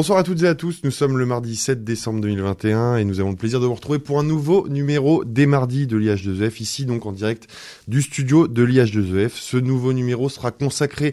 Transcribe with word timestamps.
Bonsoir 0.00 0.18
à 0.18 0.22
toutes 0.22 0.42
et 0.44 0.48
à 0.48 0.54
tous, 0.54 0.80
nous 0.82 0.90
sommes 0.90 1.18
le 1.18 1.26
mardi 1.26 1.54
7 1.54 1.84
décembre 1.84 2.22
2021 2.22 2.96
et 2.96 3.04
nous 3.04 3.20
avons 3.20 3.32
le 3.32 3.36
plaisir 3.36 3.60
de 3.60 3.66
vous 3.66 3.74
retrouver 3.74 3.98
pour 3.98 4.18
un 4.18 4.22
nouveau 4.22 4.66
numéro 4.66 5.26
des 5.26 5.44
mardis 5.44 5.86
de 5.86 5.98
l'IH2EF, 5.98 6.62
ici 6.62 6.86
donc 6.86 7.04
en 7.04 7.12
direct 7.12 7.48
du 7.86 8.00
studio 8.00 8.48
de 8.48 8.64
l'IH2EF. 8.64 9.32
Ce 9.34 9.58
nouveau 9.58 9.92
numéro 9.92 10.30
sera 10.30 10.52
consacré 10.52 11.12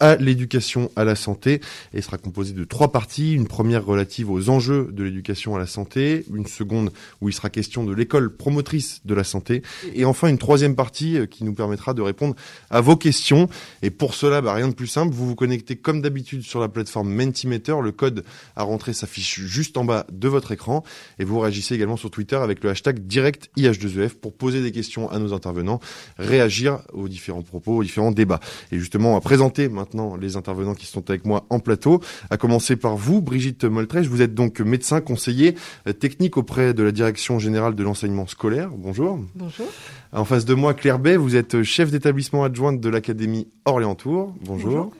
à 0.00 0.16
l'éducation 0.16 0.90
à 0.96 1.04
la 1.04 1.14
santé 1.14 1.60
et 1.92 2.02
sera 2.02 2.18
composé 2.18 2.52
de 2.52 2.64
trois 2.64 2.92
parties. 2.92 3.34
Une 3.34 3.46
première 3.46 3.84
relative 3.84 4.30
aux 4.30 4.48
enjeux 4.48 4.88
de 4.92 5.04
l'éducation 5.04 5.54
à 5.54 5.58
la 5.58 5.66
santé, 5.66 6.24
une 6.32 6.46
seconde 6.46 6.92
où 7.20 7.28
il 7.28 7.32
sera 7.32 7.50
question 7.50 7.84
de 7.84 7.92
l'école 7.92 8.34
promotrice 8.34 9.00
de 9.04 9.14
la 9.14 9.24
santé 9.24 9.62
et 9.94 10.04
enfin 10.04 10.28
une 10.28 10.38
troisième 10.38 10.74
partie 10.74 11.18
euh, 11.18 11.26
qui 11.26 11.44
nous 11.44 11.54
permettra 11.54 11.94
de 11.94 12.02
répondre 12.02 12.34
à 12.70 12.80
vos 12.80 12.96
questions. 12.96 13.48
Et 13.82 13.90
pour 13.90 14.14
cela, 14.14 14.40
bah, 14.40 14.54
rien 14.54 14.68
de 14.68 14.74
plus 14.74 14.86
simple, 14.86 15.14
vous 15.14 15.26
vous 15.26 15.34
connectez 15.34 15.76
comme 15.76 16.02
d'habitude 16.02 16.42
sur 16.42 16.60
la 16.60 16.68
plateforme 16.68 17.12
Mentimeter. 17.12 17.76
Le 17.82 17.92
code 17.92 18.24
à 18.56 18.62
rentrer 18.62 18.92
s'affiche 18.92 19.40
juste 19.40 19.76
en 19.76 19.84
bas 19.84 20.06
de 20.10 20.28
votre 20.28 20.52
écran 20.52 20.82
et 21.18 21.24
vous 21.24 21.38
réagissez 21.38 21.74
également 21.74 21.96
sur 21.96 22.10
Twitter 22.10 22.36
avec 22.36 22.62
le 22.64 22.70
hashtag 22.70 23.06
direct 23.06 23.50
IH2EF 23.56 24.06
e 24.06 24.14
pour 24.20 24.34
poser 24.34 24.62
des 24.62 24.72
questions 24.72 25.10
à 25.10 25.18
nos 25.18 25.32
intervenants, 25.32 25.80
réagir 26.18 26.80
aux 26.92 27.08
différents 27.08 27.42
propos, 27.42 27.76
aux 27.76 27.84
différents 27.84 28.12
débats. 28.12 28.40
Et 28.72 28.78
justement, 28.78 29.14
va 29.14 29.20
présenter 29.20 29.68
maintenant 29.68 29.83
les 30.20 30.36
intervenants 30.36 30.74
qui 30.74 30.86
sont 30.86 31.08
avec 31.10 31.24
moi 31.24 31.46
en 31.50 31.58
plateau. 31.58 32.00
À 32.30 32.36
commencer 32.36 32.76
par 32.76 32.96
vous, 32.96 33.20
Brigitte 33.20 33.64
Moltrèche. 33.64 34.06
Vous 34.06 34.22
êtes 34.22 34.34
donc 34.34 34.60
médecin 34.60 35.00
conseiller 35.00 35.54
euh, 35.86 35.92
technique 35.92 36.36
auprès 36.36 36.74
de 36.74 36.82
la 36.82 36.92
Direction 36.92 37.38
générale 37.38 37.74
de 37.74 37.82
l'enseignement 37.82 38.26
scolaire. 38.26 38.70
Bonjour. 38.76 39.18
Bonjour. 39.34 39.66
En 40.12 40.24
face 40.24 40.44
de 40.44 40.54
moi, 40.54 40.74
Claire 40.74 40.98
Bay, 40.98 41.16
vous 41.16 41.36
êtes 41.36 41.62
chef 41.62 41.90
d'établissement 41.90 42.44
adjointe 42.44 42.80
de 42.80 42.88
l'Académie 42.88 43.48
Orléans-Tours. 43.64 44.34
Bonjour. 44.42 44.70
Bonjour. 44.70 44.92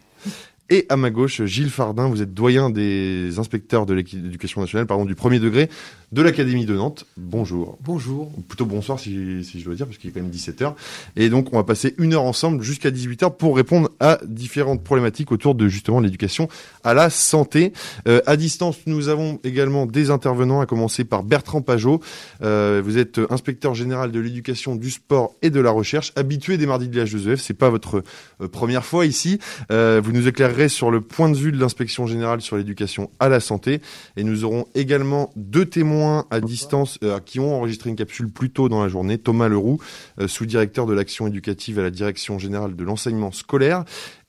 Et 0.70 0.87
à 0.89 0.97
ma 0.97 1.11
gauche, 1.11 1.45
Gilles 1.45 1.69
Fardin, 1.69 2.09
vous 2.09 2.23
êtes 2.23 2.33
doyen 2.33 2.70
des 2.70 3.39
inspecteurs 3.39 3.84
de 3.84 3.93
l'éducation 3.93 4.62
nationale, 4.62 4.87
pardon, 4.87 5.05
du 5.05 5.15
premier 5.15 5.39
degré 5.39 5.69
de 6.11 6.23
l'Académie 6.23 6.65
de 6.65 6.75
Nantes. 6.75 7.07
Bonjour. 7.17 7.77
Bonjour. 7.83 8.33
plutôt 8.48 8.65
bonsoir 8.65 9.01
si, 9.01 9.45
si 9.45 9.59
je 9.59 9.65
dois 9.65 9.75
dire, 9.75 9.87
parce 9.87 9.98
qu'il 9.98 10.09
est 10.09 10.12
quand 10.12 10.23
même 10.23 10.31
17h. 10.31 10.75
Et 11.17 11.29
donc, 11.29 11.53
on 11.53 11.57
va 11.57 11.65
passer 11.65 11.95
une 11.98 12.15
heure 12.15 12.23
ensemble 12.23 12.62
jusqu'à 12.62 12.91
18h 12.91 13.37
pour 13.37 13.57
répondre 13.57 13.91
à 13.98 14.20
différentes 14.25 14.83
problématiques 14.85 15.33
autour 15.33 15.55
de 15.55 15.67
justement 15.67 16.01
l'éducation 16.01 16.48
à 16.85 16.95
la 16.95 17.11
santé. 17.11 17.73
Euh, 18.07 18.20
à 18.27 18.37
distance, 18.37 18.77
nous 18.87 19.09
avons 19.09 19.41
également 19.42 19.87
des 19.87 20.11
intervenants, 20.11 20.61
à 20.61 20.67
commencer 20.67 21.05
par 21.05 21.25
Bertrand 21.25 21.62
Pajot. 21.62 22.01
Euh, 22.42 22.81
vous 22.83 22.97
êtes 22.97 23.20
inspecteur 23.29 23.75
général 23.75 24.12
de 24.12 24.20
l'éducation, 24.20 24.77
du 24.77 24.91
sport 24.91 25.35
et 25.42 25.51
de 25.51 25.61
la 25.61 25.73
recherche, 25.73 26.12
habitué 26.17 26.57
des 26.57 26.67
mardis 26.67 26.89
de 26.89 27.03
l'H2EF. 27.03 27.37
C'est 27.37 27.55
pas 27.55 27.70
votre 27.70 28.05
euh, 28.41 28.48
première 28.48 28.85
fois 28.85 29.05
ici. 29.05 29.41
Euh, 29.73 30.01
vous 30.03 30.12
nous 30.12 30.29
sur 30.69 30.91
le 30.91 31.01
point 31.01 31.29
de 31.29 31.37
vue 31.37 31.51
de 31.51 31.59
l'inspection 31.59 32.07
générale 32.07 32.41
sur 32.41 32.57
l'éducation 32.57 33.11
à 33.19 33.29
la 33.29 33.41
santé. 33.41 33.81
Et 34.17 34.23
nous 34.23 34.45
aurons 34.45 34.67
également 34.75 35.31
deux 35.37 35.67
témoins 35.67 36.27
à 36.31 36.41
distance 36.41 36.99
euh, 37.03 37.19
qui 37.19 37.41
ont 37.41 37.57
enregistré 37.57 37.91
une 37.91 37.97
capsule 37.97 38.31
plus 38.31 38.51
tôt 38.51 38.69
dans 38.69 38.83
la 38.83 38.89
journée. 38.89 39.19
Thomas 39.19 39.49
Leroux, 39.49 39.81
euh, 40.21 40.29
sous-directeur 40.29 40.87
de 40.87 40.95
l'action 40.95 41.27
éducative 41.27 41.79
à 41.81 41.83
la 41.83 41.91
direction 41.91 42.39
générale 42.39 42.77
de 42.77 42.85
l'enseignement 42.85 43.33
scolaire, 43.33 43.85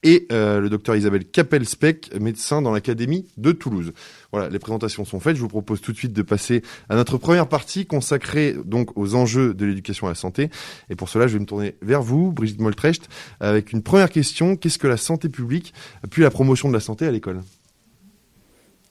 et 0.06 0.28
euh, 0.32 0.62
le 0.62 0.70
docteur 0.70 0.96
Isabelle 0.96 1.26
Capel-Speck, 1.26 2.18
médecin 2.22 2.62
dans 2.62 2.72
l'académie 2.72 3.26
de 3.38 3.52
Toulouse. 3.52 3.92
Voilà, 4.32 4.50
les 4.50 4.60
présentations 4.60 5.04
sont 5.04 5.20
faites. 5.20 5.36
Je 5.36 5.42
vous 5.42 5.48
propose 5.48 5.82
tout 5.82 5.92
de 5.92 5.98
suite 5.98 6.14
de 6.14 6.22
passer 6.22 6.62
à 6.90 6.96
notre 6.96 7.18
première 7.18 7.50
partie 7.50 7.88
consacrée 7.88 8.56
donc 8.64 8.96
aux 8.96 9.16
enjeux 9.16 9.56
de 9.56 9.66
l'éducation 9.66 10.06
à 10.06 10.12
la 10.12 10.16
santé. 10.16 10.50
Et 10.92 10.96
pour 10.96 11.10
cela, 11.10 11.28
je 11.28 11.34
vais 11.34 11.40
me 11.40 11.46
tourner 11.46 11.76
vers 11.82 12.04
vous, 12.04 12.32
Brigitte 12.32 12.62
Moltrecht, 12.62 13.10
avec 13.40 13.74
une 13.74 13.82
première 13.82 14.12
question. 14.12 14.56
Qu'est-ce 14.56 14.78
que 14.78 14.88
la 14.88 14.98
santé 14.98 15.28
publique, 15.28 15.74
puis 16.12 16.22
la 16.22 16.30
promotion 16.30 16.70
de 16.70 16.74
la 16.74 16.80
santé 16.80 17.08
à 17.08 17.12
l'école? 17.12 17.42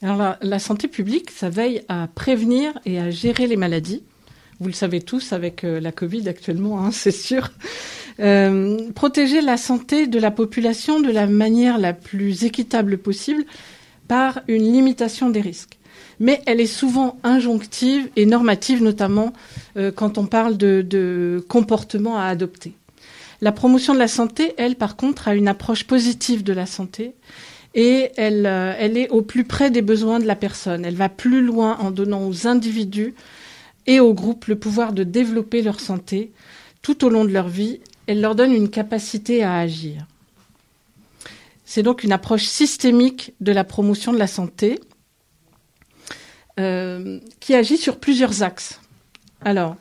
Alors 0.03 0.37
la, 0.43 0.59
santé 0.59 0.89
publique, 0.89 1.31
ça 1.31 1.49
veille 1.49 1.83
à 1.89 2.09
prévenir 2.13 2.73
et 2.85 2.99
à 2.99 3.11
gérer 3.11 3.47
les 3.47 3.57
maladies. 3.57 4.03
Vous 4.61 4.69
le 4.69 4.73
savez 4.73 5.01
tous 5.01 5.33
avec 5.33 5.65
euh, 5.65 5.81
la 5.81 5.93
Covid 5.93 6.29
actuellement, 6.29 6.85
hein, 6.85 6.91
c'est 6.93 7.11
sûr. 7.11 7.51
Euh, 8.21 8.91
protéger 8.95 9.41
la 9.41 9.57
santé 9.57 10.07
de 10.07 10.19
la 10.19 10.31
population 10.31 11.01
de 11.01 11.11
la 11.11 11.27
manière 11.27 11.79
la 11.79 11.93
plus 11.93 12.45
équitable 12.45 12.99
possible 12.99 13.45
par 14.07 14.41
une 14.47 14.73
limitation 14.73 15.31
des 15.31 15.41
risques. 15.41 15.79
Mais 16.21 16.41
elle 16.47 16.61
est 16.61 16.67
souvent 16.67 17.19
injonctive 17.25 18.09
et 18.15 18.27
normative, 18.27 18.83
notamment 18.83 19.33
euh, 19.77 19.91
quand 19.91 20.19
on 20.19 20.27
parle 20.27 20.57
de, 20.57 20.83
de 20.89 21.45
comportement 21.49 22.19
à 22.19 22.27
adopter. 22.27 22.75
La 23.41 23.51
promotion 23.51 23.95
de 23.95 23.99
la 23.99 24.09
santé, 24.09 24.55
elle, 24.57 24.77
par 24.77 24.95
contre, 24.95 25.27
a 25.27 25.35
une 25.35 25.49
approche 25.49 25.85
positive 25.85 26.45
de 26.45 26.53
la 26.53 26.67
santé 26.67 27.15
et 27.75 28.13
elle 28.17 28.47
est 28.47 29.09
au 29.09 29.23
plus 29.23 29.43
près 29.43 29.71
des 29.71 29.83
besoins 29.83 30.21
de 30.21 30.27
la 30.27 30.37
personne. 30.37 30.85
Elle 30.85 30.95
va 30.95 31.09
plus 31.09 31.43
loin 31.43 31.77
en 31.81 31.91
donnant 31.91 32.25
aux 32.29 32.47
individus 32.47 33.15
et 33.87 34.01
aux 34.01 34.15
groupes 34.15 34.47
le 34.47 34.59
pouvoir 34.59 34.93
de 34.93 35.05
développer 35.05 35.63
leur 35.63 35.81
santé 35.81 36.33
tout 36.83 37.05
au 37.05 37.09
long 37.09 37.25
de 37.25 37.31
leur 37.31 37.49
vie. 37.49 37.81
Elle 38.07 38.21
leur 38.21 38.35
donne 38.35 38.53
une 38.53 38.71
capacité 38.71 39.43
à 39.43 39.57
agir. 39.57 40.07
C'est 41.65 41.83
donc 41.83 42.05
une 42.05 42.13
approche 42.13 42.45
systémique 42.45 43.33
de 43.41 43.53
la 43.53 43.65
promotion 43.65 44.13
de 44.13 44.19
la 44.19 44.27
santé 44.27 44.79
euh, 46.61 47.19
qui 47.41 47.55
agit 47.55 47.79
sur 47.79 47.99
plusieurs 47.99 48.43
axes. 48.43 48.81
Alors, 49.45 49.77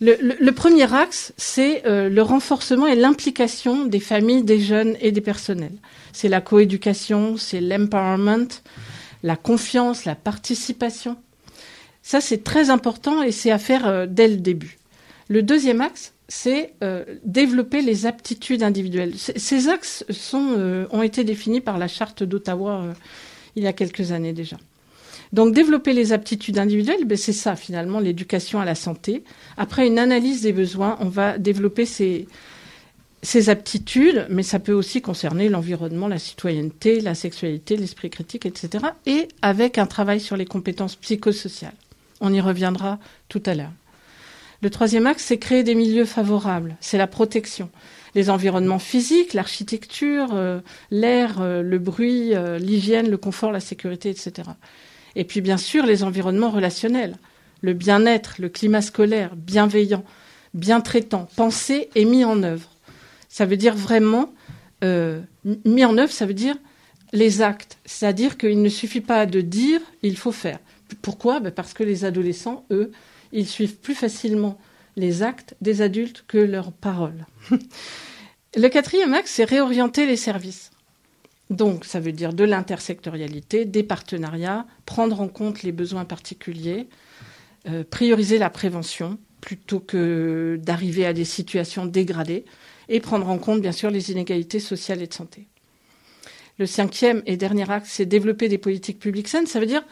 le, 0.00 0.16
le, 0.20 0.52
premier 0.52 0.92
axe, 0.92 1.32
c'est 1.36 1.86
euh, 1.86 2.08
le 2.08 2.22
renforcement 2.22 2.86
et 2.86 2.94
l'implication 2.94 3.86
des 3.86 4.00
familles, 4.00 4.42
des 4.42 4.60
jeunes 4.60 4.96
et 5.00 5.12
des 5.12 5.20
personnels. 5.20 5.76
C'est 6.12 6.28
la 6.28 6.40
coéducation, 6.40 7.36
c'est 7.36 7.60
l'empowerment, 7.60 8.48
la 9.22 9.36
confiance, 9.36 10.04
la 10.04 10.14
participation. 10.14 11.16
Ça, 12.04 12.20
c'est 12.20 12.44
très 12.44 12.70
important 12.70 13.22
et 13.22 13.32
c'est 13.32 13.50
à 13.50 13.58
faire 13.58 13.88
euh, 13.88 14.06
dès 14.08 14.28
le 14.28 14.36
début. 14.36 14.78
Le 15.28 15.42
deuxième 15.42 15.80
axe, 15.80 16.12
c'est 16.28 16.74
euh, 16.84 17.04
développer 17.24 17.82
les 17.82 18.06
aptitudes 18.06 18.62
individuelles. 18.62 19.14
ces 19.16 19.68
axes 19.68 20.04
sont, 20.10 20.86
ont 20.90 21.02
été 21.02 21.24
définis 21.24 21.60
par 21.60 21.78
la 21.78 21.88
charte 21.88 22.22
d'Ottawa 22.22 22.94
il 23.56 23.62
y 23.62 23.66
a 23.66 23.72
quelques 23.72 24.12
années 24.12 24.32
déjà. 24.32 24.56
Donc 25.32 25.52
développer 25.52 25.92
les 25.92 26.12
aptitudes 26.12 26.58
individuelles, 26.58 27.04
ben, 27.04 27.18
c'est 27.18 27.32
ça 27.32 27.56
finalement 27.56 27.98
l'éducation 27.98 28.60
à 28.60 28.64
la 28.64 28.76
santé. 28.76 29.24
Après 29.56 29.86
une 29.86 29.98
analyse 29.98 30.42
des 30.42 30.52
besoins, 30.52 30.96
on 31.00 31.08
va 31.08 31.38
développer 31.38 31.86
ces 31.86 32.28
aptitudes, 33.48 34.26
mais 34.30 34.44
ça 34.44 34.60
peut 34.60 34.72
aussi 34.72 35.02
concerner 35.02 35.48
l'environnement, 35.48 36.06
la 36.06 36.20
citoyenneté, 36.20 37.00
la 37.00 37.16
sexualité, 37.16 37.76
l'esprit 37.76 38.10
critique, 38.10 38.46
etc. 38.46 38.84
Et 39.06 39.26
avec 39.42 39.78
un 39.78 39.86
travail 39.86 40.20
sur 40.20 40.36
les 40.36 40.46
compétences 40.46 40.94
psychosociales. 40.96 41.72
On 42.20 42.32
y 42.32 42.40
reviendra 42.40 42.98
tout 43.28 43.42
à 43.46 43.54
l'heure. 43.54 43.72
Le 44.64 44.70
troisième 44.70 45.06
axe, 45.06 45.24
c'est 45.24 45.38
créer 45.38 45.62
des 45.62 45.74
milieux 45.74 46.06
favorables. 46.06 46.76
C'est 46.80 46.96
la 46.96 47.06
protection. 47.06 47.68
Les 48.14 48.30
environnements 48.30 48.78
physiques, 48.78 49.34
l'architecture, 49.34 50.28
euh, 50.32 50.60
l'air, 50.90 51.42
euh, 51.42 51.60
le 51.60 51.78
bruit, 51.78 52.34
euh, 52.34 52.58
l'hygiène, 52.58 53.10
le 53.10 53.18
confort, 53.18 53.52
la 53.52 53.60
sécurité, 53.60 54.08
etc. 54.08 54.48
Et 55.16 55.24
puis 55.24 55.42
bien 55.42 55.58
sûr 55.58 55.84
les 55.84 56.02
environnements 56.02 56.48
relationnels, 56.48 57.16
le 57.60 57.74
bien-être, 57.74 58.36
le 58.38 58.48
climat 58.48 58.80
scolaire, 58.80 59.36
bienveillant, 59.36 60.02
bien 60.54 60.80
traitant, 60.80 61.28
pensé 61.36 61.90
et 61.94 62.06
mis 62.06 62.24
en 62.24 62.42
œuvre. 62.42 62.70
Ça 63.28 63.44
veut 63.44 63.58
dire 63.58 63.74
vraiment 63.74 64.32
mis 65.64 65.84
en 65.84 65.98
œuvre, 65.98 66.12
ça 66.12 66.24
veut 66.26 66.34
dire 66.34 66.56
les 67.12 67.42
actes, 67.42 67.78
c'est-à-dire 67.84 68.36
qu'il 68.36 68.60
ne 68.60 68.68
suffit 68.68 69.00
pas 69.00 69.26
de 69.26 69.40
dire, 69.40 69.80
il 70.02 70.16
faut 70.16 70.32
faire. 70.32 70.58
Pourquoi? 71.02 71.40
Ben 71.40 71.50
Parce 71.50 71.72
que 71.72 71.84
les 71.84 72.04
adolescents, 72.04 72.64
eux, 72.70 72.92
ils 73.32 73.46
suivent 73.46 73.76
plus 73.76 73.94
facilement 73.94 74.58
les 74.96 75.22
actes 75.22 75.54
des 75.60 75.82
adultes 75.82 76.24
que 76.26 76.38
leurs 76.38 76.72
paroles. 76.72 77.26
Le 78.56 78.68
quatrième 78.68 79.14
axe, 79.14 79.32
c'est 79.32 79.44
réorienter 79.44 80.06
les 80.06 80.16
services. 80.16 80.70
Donc, 81.50 81.84
ça 81.84 82.00
veut 82.00 82.12
dire 82.12 82.32
de 82.32 82.44
l'intersectorialité, 82.44 83.64
des 83.64 83.82
partenariats, 83.82 84.66
prendre 84.86 85.20
en 85.20 85.28
compte 85.28 85.62
les 85.62 85.72
besoins 85.72 86.04
particuliers, 86.04 86.88
euh, 87.68 87.82
prioriser 87.82 88.38
la 88.38 88.50
prévention 88.50 89.18
plutôt 89.40 89.80
que 89.80 90.58
d'arriver 90.62 91.04
à 91.04 91.12
des 91.12 91.24
situations 91.24 91.84
dégradées, 91.84 92.44
et 92.88 93.00
prendre 93.00 93.28
en 93.28 93.38
compte, 93.38 93.60
bien 93.60 93.72
sûr, 93.72 93.90
les 93.90 94.10
inégalités 94.10 94.60
sociales 94.60 95.02
et 95.02 95.06
de 95.06 95.14
santé. 95.14 95.46
Le 96.58 96.66
cinquième 96.66 97.22
et 97.26 97.36
dernier 97.36 97.68
axe, 97.70 97.90
c'est 97.92 98.06
développer 98.06 98.48
des 98.48 98.58
politiques 98.58 99.00
publiques 99.00 99.28
saines. 99.28 99.46
Ça 99.46 99.58
veut 99.58 99.66
dire 99.66 99.82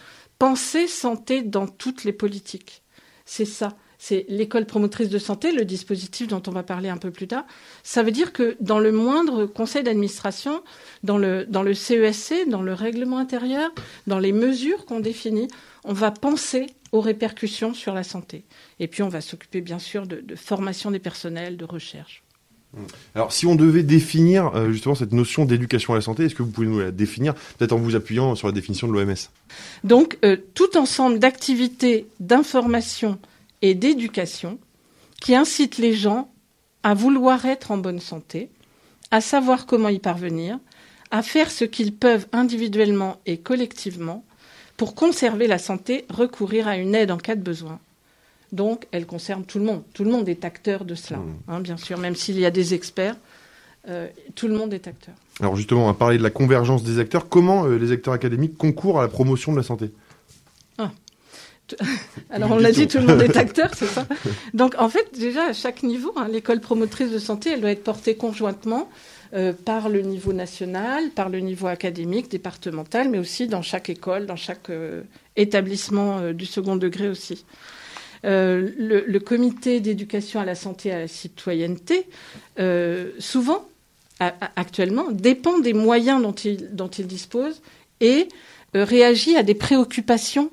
penser 0.42 0.88
santé 0.88 1.42
dans 1.42 1.68
toutes 1.68 2.02
les 2.02 2.12
politiques. 2.12 2.82
C'est 3.24 3.44
ça. 3.44 3.76
c'est 3.96 4.26
l'école 4.28 4.66
promotrice 4.66 5.08
de 5.08 5.18
santé, 5.20 5.52
le 5.52 5.64
dispositif 5.64 6.26
dont 6.26 6.42
on 6.48 6.50
va 6.50 6.64
parler 6.64 6.88
un 6.88 6.96
peu 6.96 7.12
plus 7.12 7.28
tard. 7.28 7.44
Ça 7.84 8.02
veut 8.02 8.10
dire 8.10 8.32
que 8.32 8.56
dans 8.58 8.80
le 8.80 8.90
moindre 8.90 9.46
conseil 9.46 9.84
d'administration, 9.84 10.64
dans 11.04 11.16
le, 11.16 11.46
CESC, 11.74 12.32
e 12.32 12.50
dans 12.50 12.60
le 12.60 12.72
règlement 12.74 13.18
intérieur, 13.18 13.70
dans 14.08 14.18
les 14.18 14.32
mesures 14.32 14.84
qu'on 14.84 14.98
définit, 14.98 15.46
on 15.84 15.92
va 15.92 16.10
penser 16.10 16.66
aux 16.90 17.00
répercussions 17.00 17.72
sur 17.72 17.94
la 17.94 18.02
santé. 18.02 18.42
Et 18.80 18.88
puis 18.88 19.04
on 19.04 19.08
va 19.08 19.20
s'occuper 19.20 19.60
bien 19.60 19.78
sûr 19.78 20.08
de, 20.08 20.34
formation 20.34 20.90
des 20.90 20.98
personnels, 20.98 21.56
de 21.56 21.64
recherche. 21.64 22.21
Alors, 23.14 23.32
si 23.32 23.46
on 23.46 23.54
devait 23.54 23.82
définir 23.82 24.52
euh, 24.54 24.72
justement 24.72 24.94
cette 24.94 25.12
notion 25.12 25.44
d'éducation 25.44 25.92
à 25.92 25.96
la 25.96 26.02
santé, 26.02 26.24
est-ce 26.24 26.34
que 26.34 26.42
vous 26.42 26.50
pouvez 26.50 26.66
nous 26.66 26.80
la 26.80 26.90
définir, 26.90 27.34
peut-être 27.58 27.72
en 27.72 27.78
vous 27.78 27.96
appuyant 27.96 28.34
sur 28.34 28.48
la 28.48 28.52
définition 28.52 28.88
de 28.88 28.92
l'OMS 28.92 29.14
Donc, 29.84 30.18
euh, 30.24 30.36
tout 30.54 30.76
ensemble 30.76 31.18
d'activités 31.18 32.06
d'information 32.20 33.18
et 33.60 33.74
d'éducation 33.74 34.58
qui 35.20 35.34
incite 35.34 35.78
les 35.78 35.94
gens 35.94 36.30
à 36.82 36.94
vouloir 36.94 37.44
être 37.44 37.70
en 37.70 37.76
bonne 37.76 38.00
santé, 38.00 38.48
à 39.10 39.20
savoir 39.20 39.66
comment 39.66 39.88
y 39.88 39.98
parvenir, 39.98 40.58
à 41.10 41.22
faire 41.22 41.50
ce 41.50 41.64
qu'ils 41.64 41.94
peuvent 41.94 42.26
individuellement 42.32 43.20
et 43.26 43.36
collectivement 43.36 44.24
pour 44.76 44.94
conserver 44.94 45.46
la 45.46 45.58
santé, 45.58 46.06
recourir 46.08 46.66
à 46.66 46.76
une 46.76 46.94
aide 46.94 47.10
en 47.10 47.18
cas 47.18 47.36
de 47.36 47.42
besoin. 47.42 47.78
Donc, 48.52 48.86
elle 48.92 49.06
concerne 49.06 49.44
tout 49.44 49.58
le 49.58 49.64
monde. 49.64 49.82
Tout 49.94 50.04
le 50.04 50.10
monde 50.10 50.28
est 50.28 50.44
acteur 50.44 50.84
de 50.84 50.94
cela, 50.94 51.18
mmh. 51.18 51.34
hein, 51.48 51.60
bien 51.60 51.76
sûr, 51.78 51.98
même 51.98 52.14
s'il 52.14 52.38
y 52.38 52.46
a 52.46 52.50
des 52.50 52.74
experts. 52.74 53.16
Euh, 53.88 54.08
tout 54.36 54.46
le 54.46 54.54
monde 54.54 54.72
est 54.72 54.86
acteur. 54.86 55.14
Alors 55.40 55.56
justement, 55.56 55.84
on 55.84 55.86
va 55.86 55.94
parler 55.94 56.16
de 56.16 56.22
la 56.22 56.30
convergence 56.30 56.84
des 56.84 57.00
acteurs. 57.00 57.28
Comment 57.28 57.64
euh, 57.64 57.78
les 57.78 57.90
acteurs 57.90 58.14
académiques 58.14 58.56
concourent 58.56 59.00
à 59.00 59.02
la 59.02 59.08
promotion 59.08 59.52
de 59.52 59.56
la 59.56 59.62
santé? 59.62 59.90
Alors 62.30 62.50
on 62.50 62.58
l'a 62.58 62.70
dit, 62.70 62.86
tout 62.86 62.98
le 62.98 63.06
monde 63.06 63.22
est 63.22 63.36
acteur, 63.38 63.70
c'est 63.74 63.86
ça? 63.86 64.06
Donc 64.52 64.74
en 64.78 64.90
fait, 64.90 65.18
déjà 65.18 65.46
à 65.46 65.52
chaque 65.54 65.82
niveau, 65.82 66.12
hein, 66.16 66.28
l'école 66.30 66.60
promotrice 66.60 67.10
de 67.10 67.18
santé, 67.18 67.50
elle 67.50 67.62
doit 67.62 67.70
être 67.70 67.82
portée 67.82 68.14
conjointement 68.14 68.90
euh, 69.32 69.54
par 69.54 69.88
le 69.88 70.02
niveau 70.02 70.34
national, 70.34 71.10
par 71.14 71.30
le 71.30 71.40
niveau 71.40 71.68
académique, 71.68 72.30
départemental, 72.30 73.08
mais 73.08 73.18
aussi 73.18 73.46
dans 73.46 73.62
chaque 73.62 73.88
école, 73.88 74.26
dans 74.26 74.36
chaque 74.36 74.70
établissement 75.36 76.32
du 76.32 76.44
second 76.44 76.76
degré 76.76 77.08
aussi. 77.08 77.46
Le, 78.24 79.18
comité 79.18 79.80
d'éducation 79.80 80.40
à 80.40 80.44
la 80.44 80.54
santé 80.54 80.90
et 80.90 80.92
à 80.92 80.98
la 81.00 81.08
citoyenneté, 81.08 82.06
souvent, 83.18 83.66
actuellement, 84.20 85.10
dépend 85.10 85.58
des 85.58 85.72
moyens 85.72 86.22
dont 86.22 86.88
il, 86.88 87.06
dispose 87.06 87.62
et 88.00 88.28
réagit 88.74 89.36
à 89.36 89.42
des 89.42 89.54
préoccupations 89.54 90.50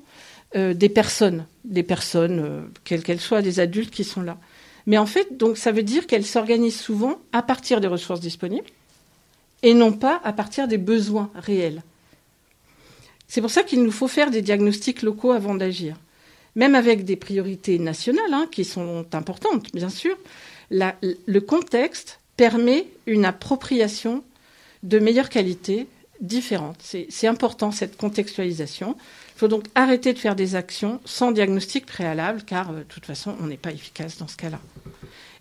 euh, 0.56 0.74
des 0.74 0.90
personnes, 0.90 1.46
des 1.64 1.84
personnes, 1.84 2.40
euh, 2.40 2.62
quelles 2.84 3.04
qu'elles 3.04 3.20
soient, 3.20 3.44
des 3.44 3.60
adultes 3.60 3.92
qui 3.92 4.04
sont 4.04 4.24
là. 4.24 4.40
Mais 4.88 4.98
en 4.98 5.06
fait, 5.06 5.38
donc, 5.38 5.58
ça 5.58 5.72
veut 5.72 5.84
dire 5.84 6.08
qu'elles 6.08 6.26
s'organisent 6.26 6.80
souvent 6.80 7.20
à 7.34 7.44
partir 7.44 7.80
des 7.80 7.88
ressources 7.88 8.20
disponibles 8.20 8.66
et 9.62 9.76
non 9.76 9.92
pas 9.92 10.20
à 10.24 10.34
partir 10.34 10.68
des 10.68 10.80
besoins 10.80 11.30
réels. 11.36 11.84
C'est 13.28 13.42
pour 13.42 13.52
ça 13.52 13.62
qu'il 13.62 13.84
nous 13.84 13.92
faut 13.92 14.08
faire 14.08 14.32
des 14.32 14.42
diagnostics 14.42 15.04
locaux 15.04 15.34
avant 15.34 15.54
d'agir. 15.54 15.98
Même 16.56 16.76
avec 16.76 17.06
des 17.06 17.16
priorités 17.16 17.80
nationales, 17.80 18.34
hein, 18.34 18.48
qui 18.52 18.66
sont 18.66 19.06
importantes, 19.14 19.68
bien 19.74 19.90
sûr, 19.90 20.16
le 20.72 21.40
contexte 21.40 22.20
permet 22.38 22.88
une 23.06 23.26
appropriation 23.26 24.24
de 24.84 25.00
meilleure 25.00 25.30
qualité 25.30 25.88
différente. 26.22 26.78
C'est 26.82 27.28
important, 27.28 27.72
cette 27.72 27.98
contextualisation. 27.98 28.96
Il 29.36 29.40
faut 29.40 29.48
donc 29.48 29.66
arrêter 29.76 30.14
de 30.14 30.20
faire 30.20 30.36
des 30.36 30.56
actions 30.56 31.00
sans 31.06 31.32
diagnostic 31.32 31.86
préalable, 31.86 32.44
car 32.46 32.72
euh, 32.72 32.80
de 32.80 32.84
toute 32.84 33.06
façon, 33.06 33.36
on 33.42 33.48
n'est 33.48 33.58
pas 33.58 33.72
efficace 33.72 34.18
dans 34.18 34.28
ce 34.28 34.36
cas-là. 34.36 34.60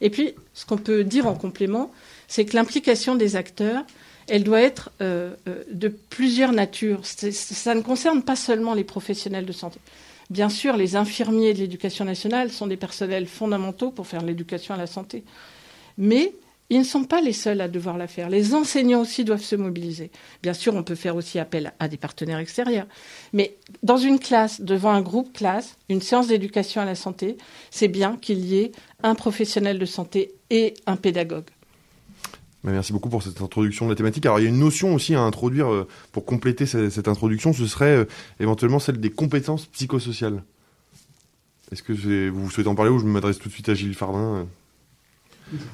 Et 0.01 0.11
puis, 0.11 0.35
ce 0.55 0.65
qu'on 0.67 0.77
peut 0.77 1.03
dire 1.03 1.27
en 1.27 1.35
complément, 1.35 1.93
c'est 2.29 2.45
que 2.45 2.55
l'implication 2.55 3.17
des 3.17 3.35
acteurs, 3.35 3.85
elle 4.29 4.45
doit 4.45 4.61
être 4.61 4.91
euh, 5.01 5.35
euh, 5.49 5.65
de 5.73 5.89
plusieurs 5.89 6.53
natures. 6.53 7.01
Ça 7.05 7.75
ne 7.75 7.81
concerne 7.81 8.23
pas 8.23 8.37
seulement 8.37 8.75
les 8.75 8.85
professionnels 8.85 9.47
de 9.47 9.53
santé. 9.53 9.81
Bien 10.31 10.49
sûr, 10.49 10.77
les 10.77 10.97
infirmiers 10.97 11.55
de 11.55 11.59
l'éducation 11.59 12.05
nationale 12.05 12.51
sont 12.51 12.67
des 12.67 12.77
personnels 12.77 13.27
fondamentaux 13.27 13.91
pour 13.91 14.07
faire 14.07 14.23
l'éducation 14.23 14.75
à 14.75 14.77
la 14.77 14.87
santé. 14.87 15.25
Mais 15.97 16.35
ils 16.71 16.79
ne 16.79 16.85
sont 16.85 17.05
pas 17.05 17.23
les 17.23 17.33
seuls 17.33 17.63
à 17.63 17.69
devoir 17.69 17.97
la 17.97 18.07
faire. 18.07 18.29
Les 18.29 18.55
enseignants 18.55 19.01
aussi 19.01 19.25
doivent 19.25 19.43
se 19.43 19.57
mobiliser. 19.57 20.11
Bien 20.43 20.53
sûr, 20.53 20.75
on 20.75 20.83
peut 20.83 20.95
faire 20.95 21.17
aussi 21.17 21.39
appel 21.39 21.73
à 21.79 21.89
des 21.89 21.97
partenaires 21.97 22.39
extérieurs. 22.39 22.87
Mais 23.33 23.57
dans 23.83 23.97
une 23.97 24.19
classe, 24.19 24.61
devant 24.61 24.91
un 24.91 25.01
groupe 25.01 25.33
classe, 25.33 25.77
une 25.89 26.03
séance 26.03 26.29
d'éducation 26.29 26.83
à 26.83 26.85
la 26.85 26.95
santé, 26.95 27.39
c'est 27.71 27.89
bien 27.89 28.19
qu'il 28.21 28.45
y 28.45 28.59
ait 28.59 28.73
un 29.03 29.15
professionnel 29.15 29.79
de 29.79 29.87
santé 29.87 30.35
et 30.51 30.75
un 30.87 30.97
pédagogue. 30.97 31.49
Merci 32.65 32.93
beaucoup 32.93 33.09
pour 33.09 33.23
cette 33.23 33.41
introduction 33.41 33.87
de 33.87 33.91
la 33.93 33.97
thématique. 33.97 34.27
Alors 34.27 34.41
il 34.41 34.43
y 34.43 34.47
a 34.47 34.49
une 34.49 34.59
notion 34.59 34.95
aussi 34.95 35.15
à 35.15 35.21
introduire 35.21 35.73
euh, 35.73 35.87
pour 36.13 36.25
compléter 36.25 36.67
cette 36.67 37.09
introduction, 37.09 37.53
ce 37.53 37.67
serait 37.67 37.97
euh, 37.97 38.05
éventuellement 38.41 38.81
celle 38.81 39.01
des 39.01 39.11
compétences 39.11 39.67
psychosociales. 39.67 40.43
Est-ce 41.71 41.83
que 41.83 41.93
vous 42.31 42.51
souhaitez 42.51 42.69
en 42.69 42.75
parler 42.75 42.91
ou 42.91 42.99
je 42.99 43.05
m'adresse 43.05 43.39
tout 43.39 43.49
de 43.49 43.55
suite 43.55 43.69
à 43.69 43.75
Gilles 43.75 43.95
Fardin 43.95 44.47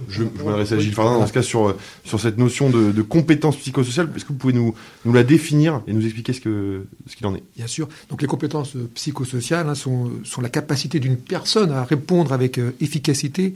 je, 0.09 0.23
je 0.37 0.43
m'adresse 0.45 0.73
à 0.73 0.79
Gilles 0.79 0.95
Fardin 0.95 1.19
dans 1.19 1.27
ce 1.27 1.33
cas 1.33 1.43
sur, 1.43 1.75
sur 2.05 2.21
cette 2.21 2.39
notion 2.39 2.71
de, 2.71 2.93
de 2.93 3.03
compétence 3.03 3.57
psychosociale. 3.57 4.09
Est-ce 4.15 4.25
que 4.25 4.33
vous 4.33 4.39
pouvez 4.39 4.53
nous, 4.53 4.75
nous 5.05 5.13
la 5.13 5.25
définir 5.25 5.83
et 5.87 5.93
nous 5.93 6.05
expliquer 6.05 6.33
ce 6.33 6.41
qu'il 6.41 6.87
ce 7.07 7.27
en 7.27 7.35
est? 7.35 7.43
Bien 7.57 7.67
sûr. 7.67 7.89
Donc 8.09 8.23
les 8.23 8.29
compétences 8.29 8.77
psychosociales 8.95 9.69
hein, 9.69 9.75
sont, 9.75 10.11
sont 10.25 10.41
la 10.41 10.49
capacité 10.49 11.01
d'une 11.01 11.17
personne 11.17 11.73
à 11.73 11.85
répondre 11.85 12.33
avec 12.33 12.59
euh, 12.59 12.73
efficacité 12.81 13.55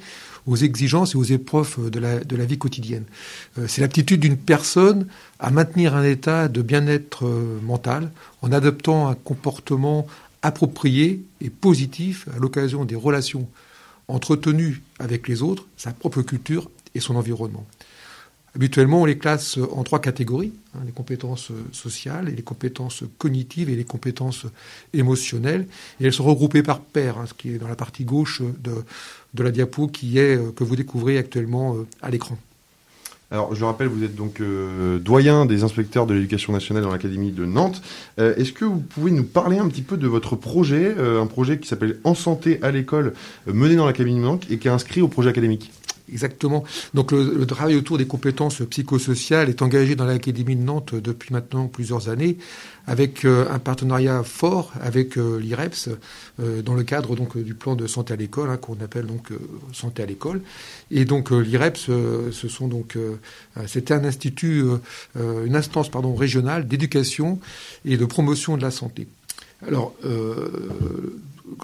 aux 0.48 0.56
exigences 0.56 1.14
et 1.14 1.18
aux 1.18 1.24
épreuves 1.24 1.90
de 1.90 2.00
la, 2.00 2.44
vie 2.44 2.58
quotidienne. 2.58 3.04
Euh, 3.58 3.66
c'est 3.68 3.82
l'aptitude 3.82 4.20
d'une 4.20 4.38
personne 4.38 5.06
à 5.38 5.50
maintenir 5.50 5.94
un 5.94 6.02
état 6.02 6.48
de 6.48 6.62
bien-être 6.62 7.26
euh, 7.26 7.60
mental 7.62 8.10
en 8.42 8.50
adoptant 8.50 9.08
un 9.08 9.14
comportement 9.14 10.06
approprié 10.42 11.22
et 11.40 11.50
positif 11.50 12.26
à 12.34 12.38
l'occasion 12.38 12.84
des 12.84 12.94
relations 12.94 13.46
entretenu 14.08 14.82
avec 14.98 15.28
les 15.28 15.42
autres, 15.42 15.66
sa 15.76 15.92
propre 15.92 16.22
culture 16.22 16.70
et 16.94 17.00
son 17.00 17.16
environnement. 17.16 17.66
Habituellement, 18.54 19.02
on 19.02 19.04
les 19.04 19.18
classe 19.18 19.58
en 19.72 19.84
trois 19.84 20.00
catégories, 20.00 20.52
hein, 20.74 20.80
les 20.84 20.92
compétences 20.92 21.52
sociales, 21.72 22.28
et 22.28 22.32
les 22.32 22.42
compétences 22.42 23.04
cognitives 23.18 23.70
et 23.70 23.76
les 23.76 23.84
compétences 23.84 24.46
émotionnelles. 24.94 25.66
Et 26.00 26.06
elles 26.06 26.12
sont 26.12 26.24
regroupées 26.24 26.62
par 26.62 26.80
paires, 26.80 27.18
hein, 27.18 27.26
ce 27.26 27.34
qui 27.34 27.50
est 27.50 27.58
dans 27.58 27.68
la 27.68 27.76
partie 27.76 28.04
gauche 28.04 28.42
de, 28.42 29.42
la 29.42 29.50
diapo 29.50 29.88
qui 29.88 30.18
est, 30.18 30.36
euh, 30.36 30.50
que 30.52 30.64
vous 30.64 30.76
découvrez 30.76 31.18
actuellement 31.18 31.76
euh, 31.76 31.86
à 32.02 32.10
l'écran. 32.10 32.38
Alors, 33.30 33.54
je 33.54 33.60
le 33.60 33.66
rappelle, 33.66 33.88
vous 33.88 34.04
êtes 34.04 34.14
donc 34.14 34.40
euh, 34.40 34.98
doyen 34.98 35.44
des 35.44 35.62
inspecteurs 35.62 36.06
de 36.06 36.14
l'éducation 36.14 36.54
nationale 36.54 36.82
dans 36.82 36.90
l'Académie 36.90 37.30
de 37.30 37.44
Nantes. 37.44 37.82
Euh, 38.18 38.34
est-ce 38.36 38.52
que 38.52 38.64
vous 38.64 38.80
pouvez 38.80 39.10
nous 39.10 39.24
parler 39.24 39.58
un 39.58 39.68
petit 39.68 39.82
peu 39.82 39.98
de 39.98 40.06
votre 40.06 40.34
projet, 40.34 40.94
euh, 40.96 41.20
un 41.20 41.26
projet 41.26 41.58
qui 41.58 41.68
s'appelle 41.68 41.98
En 42.04 42.14
santé 42.14 42.58
à 42.62 42.70
l'école, 42.70 43.12
mené 43.46 43.76
dans 43.76 43.84
l'Académie 43.84 44.16
de 44.16 44.22
Nantes 44.22 44.46
et 44.48 44.56
qui 44.56 44.68
est 44.68 44.70
inscrit 44.70 45.02
au 45.02 45.08
projet 45.08 45.28
académique? 45.28 45.70
Exactement. 46.10 46.64
Donc 46.94 47.12
le, 47.12 47.46
travail 47.46 47.76
autour 47.76 47.98
des 47.98 48.06
compétences 48.06 48.62
psychosociales 48.68 49.48
est 49.48 49.62
engagé 49.62 49.96
dans 49.96 50.04
l'Académie 50.04 50.56
de 50.56 50.62
Nantes 50.62 50.94
depuis 50.94 51.32
maintenant 51.32 51.66
plusieurs 51.66 52.08
années, 52.08 52.38
avec 52.86 53.24
euh, 53.24 53.46
un 53.50 53.58
partenariat 53.58 54.22
fort 54.22 54.72
avec 54.80 55.18
euh, 55.18 55.38
l'IREPS 55.38 55.90
euh, 56.40 56.62
dans 56.62 56.74
le 56.74 56.82
cadre 56.84 57.14
donc 57.16 57.36
du 57.36 57.54
plan 57.54 57.76
de 57.76 57.86
santé 57.86 58.14
à 58.14 58.16
l'école 58.16 58.50
hein, 58.50 58.56
qu'on 58.56 58.80
appelle 58.82 59.06
donc 59.06 59.30
santé 59.72 60.02
à 60.02 60.06
l'école. 60.06 60.40
Et 60.90 61.04
donc 61.04 61.30
l'IREPS, 61.30 61.90
ce 62.32 62.48
sont 62.48 62.68
donc 62.68 62.96
c'était 63.66 63.94
un 63.94 64.04
institut, 64.04 64.64
une 65.16 65.56
instance 65.56 65.90
pardon 65.90 66.14
régionale 66.14 66.66
d'éducation 66.66 67.38
et 67.84 67.96
de 67.96 68.04
promotion 68.04 68.56
de 68.56 68.62
la 68.62 68.70
santé. 68.70 69.06
Alors, 69.66 69.94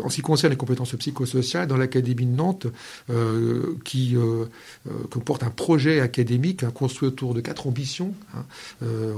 en 0.02 0.08
ce 0.08 0.16
qui 0.16 0.22
concerne 0.22 0.50
les 0.50 0.56
compétences 0.56 0.94
psychosociales, 0.94 1.66
dans 1.66 1.76
l'Académie 1.76 2.26
de 2.26 2.36
Nantes, 2.36 2.66
euh, 3.10 3.76
qui 3.84 4.16
euh, 4.16 4.44
euh, 4.88 4.90
comporte 5.10 5.42
un 5.42 5.50
projet 5.50 6.00
académique 6.00 6.68
construit 6.70 7.08
autour 7.08 7.34
de 7.34 7.40
quatre 7.40 7.66
ambitions 7.66 8.14
hein, 8.34 8.44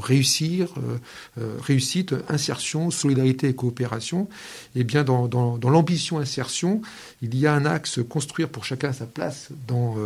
réussir, 0.01 0.75
réussite, 1.63 2.15
insertion, 2.29 2.91
solidarité 2.91 3.49
et 3.49 3.55
coopération. 3.55 4.29
Et 4.75 4.81
eh 4.81 4.85
bien, 4.85 5.05
dans, 5.05 5.59
l'ambition 5.63 6.19
insertion, 6.19 6.81
il 7.23 7.37
y 7.37 7.47
a 7.47 7.55
un 7.55 7.65
axe 7.65 8.01
construire 8.09 8.49
pour 8.49 8.65
chacun 8.65 8.93
sa 8.93 9.07
place 9.07 9.49
dans, 9.67 9.97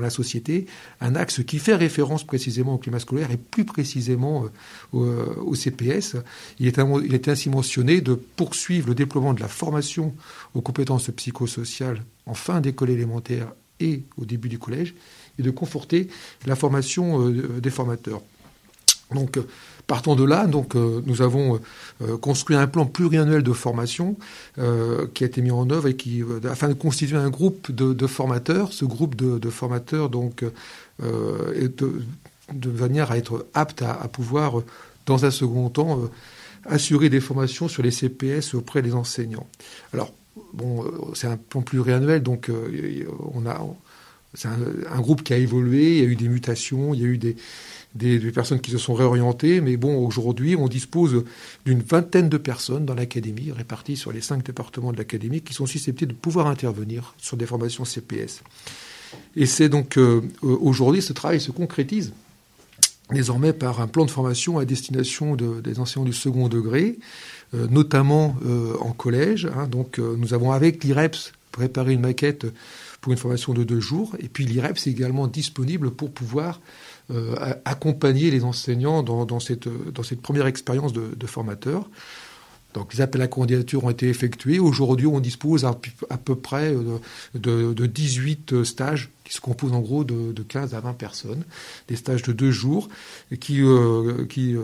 la 0.00 0.10
société, 0.10 0.66
un 1.00 1.14
axe 1.14 1.42
qui 1.44 1.58
fait 1.58 1.74
référence 1.74 2.24
précisément 2.24 2.74
au 2.74 2.78
climat 2.78 2.98
scolaire 2.98 3.30
et 3.30 3.36
plus 3.36 3.64
précisément 3.64 4.44
au, 4.92 5.04
au 5.04 5.54
CPS. 5.54 6.16
Il 6.58 6.66
est, 6.66 6.78
il 7.04 7.14
est 7.14 7.28
ainsi 7.28 7.48
mentionné 7.48 8.00
de 8.00 8.14
poursuivre 8.14 8.88
le 8.88 8.94
déploiement 8.94 9.34
de 9.34 9.40
la 9.40 9.48
formation 9.48 10.05
aux 10.54 10.60
compétences 10.60 11.10
psychosociales 11.10 12.02
en 12.26 12.34
fin 12.34 12.60
d'école 12.60 12.90
élémentaire 12.90 13.48
et 13.80 14.02
au 14.16 14.24
début 14.24 14.48
du 14.48 14.58
collège, 14.58 14.94
et 15.38 15.42
de 15.42 15.50
conforter 15.50 16.08
la 16.46 16.56
formation 16.56 17.28
euh, 17.28 17.60
des 17.60 17.70
formateurs. 17.70 18.22
Donc, 19.14 19.38
partant 19.86 20.16
de 20.16 20.24
là, 20.24 20.46
donc, 20.46 20.74
nous 20.74 21.22
avons 21.22 21.60
construit 22.20 22.56
un 22.56 22.66
plan 22.66 22.86
pluriannuel 22.86 23.44
de 23.44 23.52
formation 23.52 24.16
qui 25.14 25.22
a 25.22 25.26
été 25.28 25.42
mis 25.42 25.52
en 25.52 25.70
œuvre 25.70 25.86
et 25.86 25.94
qui, 25.94 26.24
afin 26.50 26.66
de 26.66 26.72
constituer 26.72 27.16
un 27.16 27.30
groupe 27.30 27.70
de, 27.70 28.06
formateurs. 28.08 28.72
Ce 28.72 28.84
groupe 28.84 29.14
de, 29.14 29.48
formateurs 29.48 30.10
donc 30.10 30.44
est 31.04 31.84
de, 32.52 32.70
manière 32.72 33.12
à 33.12 33.16
être 33.16 33.46
apte 33.54 33.82
à 33.82 34.08
pouvoir, 34.08 34.62
dans 35.06 35.24
un 35.24 35.30
second 35.30 35.68
temps, 35.68 36.10
assurer 36.68 37.08
des 37.08 37.20
formations 37.20 37.68
sur 37.68 37.82
les 37.82 37.90
CPS 37.90 38.54
auprès 38.54 38.82
des 38.82 38.94
enseignants. 38.94 39.46
Alors, 39.92 40.12
bon, 40.52 40.84
euh, 40.84 40.90
c'est 41.14 41.26
un 41.26 41.36
plan 41.36 41.62
pluriannuel, 41.62 42.22
donc 42.22 42.48
euh, 42.48 43.04
on 43.34 43.46
a, 43.46 43.64
c'est 44.34 44.48
un, 44.48 45.00
groupe 45.00 45.22
qui 45.22 45.32
a 45.32 45.38
évolué, 45.38 45.98
il 45.98 46.04
y 46.04 46.06
a 46.06 46.10
eu 46.10 46.16
des 46.16 46.28
mutations, 46.28 46.94
il 46.94 47.00
y 47.00 47.04
a 47.04 47.06
eu 47.06 47.18
des, 47.18 48.32
personnes 48.32 48.60
qui 48.60 48.70
se 48.70 48.78
sont 48.78 48.94
réorientées, 48.94 49.60
mais 49.60 49.76
bon, 49.76 49.96
aujourd'hui, 50.04 50.56
on 50.56 50.68
dispose 50.68 51.24
d'une 51.64 51.80
vingtaine 51.80 52.28
de 52.28 52.36
personnes 52.36 52.84
dans 52.84 52.94
l'académie, 52.94 53.52
réparties 53.52 53.96
sur 53.96 54.12
les 54.12 54.20
cinq 54.20 54.44
départements 54.44 54.92
de 54.92 54.98
l'académie, 54.98 55.40
qui 55.40 55.54
sont 55.54 55.66
susceptibles 55.66 56.12
de 56.12 56.18
pouvoir 56.18 56.46
intervenir 56.48 57.14
sur 57.18 57.36
des 57.36 57.46
formations 57.46 57.84
CPS. 57.84 58.42
Et 59.34 59.46
c'est 59.46 59.68
donc 59.68 59.96
euh, 59.96 60.20
aujourd'hui, 60.42 61.00
ce 61.00 61.12
travail 61.12 61.40
se 61.40 61.50
concrétise 61.50 62.12
désormais 63.12 63.52
par 63.52 63.80
un 63.80 63.86
plan 63.86 64.04
de 64.04 64.10
formation 64.10 64.58
à 64.58 64.64
destination 64.64 65.36
des 65.36 65.78
enseignants 65.78 66.04
du 66.04 66.12
second 66.12 66.48
degré, 66.48 66.98
euh, 67.54 67.66
notamment 67.70 68.36
euh, 68.44 68.76
en 68.80 68.92
collège. 68.92 69.48
Hein. 69.56 69.68
donc 69.68 69.98
euh, 69.98 70.16
nous 70.18 70.34
avons 70.34 70.52
avec 70.52 70.82
l'IREPS 70.82 71.32
préparé 71.52 71.92
une 71.92 72.00
maquette 72.00 72.46
pour 73.00 73.12
une 73.12 73.18
formation 73.18 73.54
de 73.54 73.62
deux 73.62 73.80
jours, 73.80 74.16
et 74.18 74.28
puis 74.28 74.44
l'IREPS 74.44 74.88
est 74.88 74.90
également 74.90 75.26
disponible 75.26 75.90
pour 75.90 76.10
pouvoir 76.10 76.60
accompagner 77.64 78.32
les 78.32 78.42
enseignants 78.42 79.04
dans, 79.04 79.38
cette, 79.38 79.68
première 80.20 80.46
expérience 80.46 80.92
de, 80.92 81.26
formateur. 81.26 81.88
Donc 82.74 82.92
les 82.92 83.00
appels 83.00 83.22
à 83.22 83.28
candidature 83.28 83.84
ont 83.84 83.90
été 83.90 84.08
effectués. 84.08 84.58
Aujourd'hui, 84.58 85.06
on 85.06 85.20
dispose 85.20 85.64
à, 85.64 85.72
peu 85.72 86.34
près 86.34 86.74
de 87.34 87.86
18 87.86 88.64
stages 88.64 89.10
qui 89.26 89.34
se 89.34 89.40
compose 89.40 89.72
en 89.72 89.80
gros 89.80 90.04
de, 90.04 90.32
de, 90.32 90.42
15 90.42 90.74
à 90.74 90.80
20 90.80 90.92
personnes, 90.92 91.44
des 91.88 91.96
stages 91.96 92.22
de 92.22 92.32
deux 92.32 92.52
jours, 92.52 92.88
qui, 93.40 93.60
euh, 93.60 94.24
qui, 94.26 94.54
euh, 94.54 94.62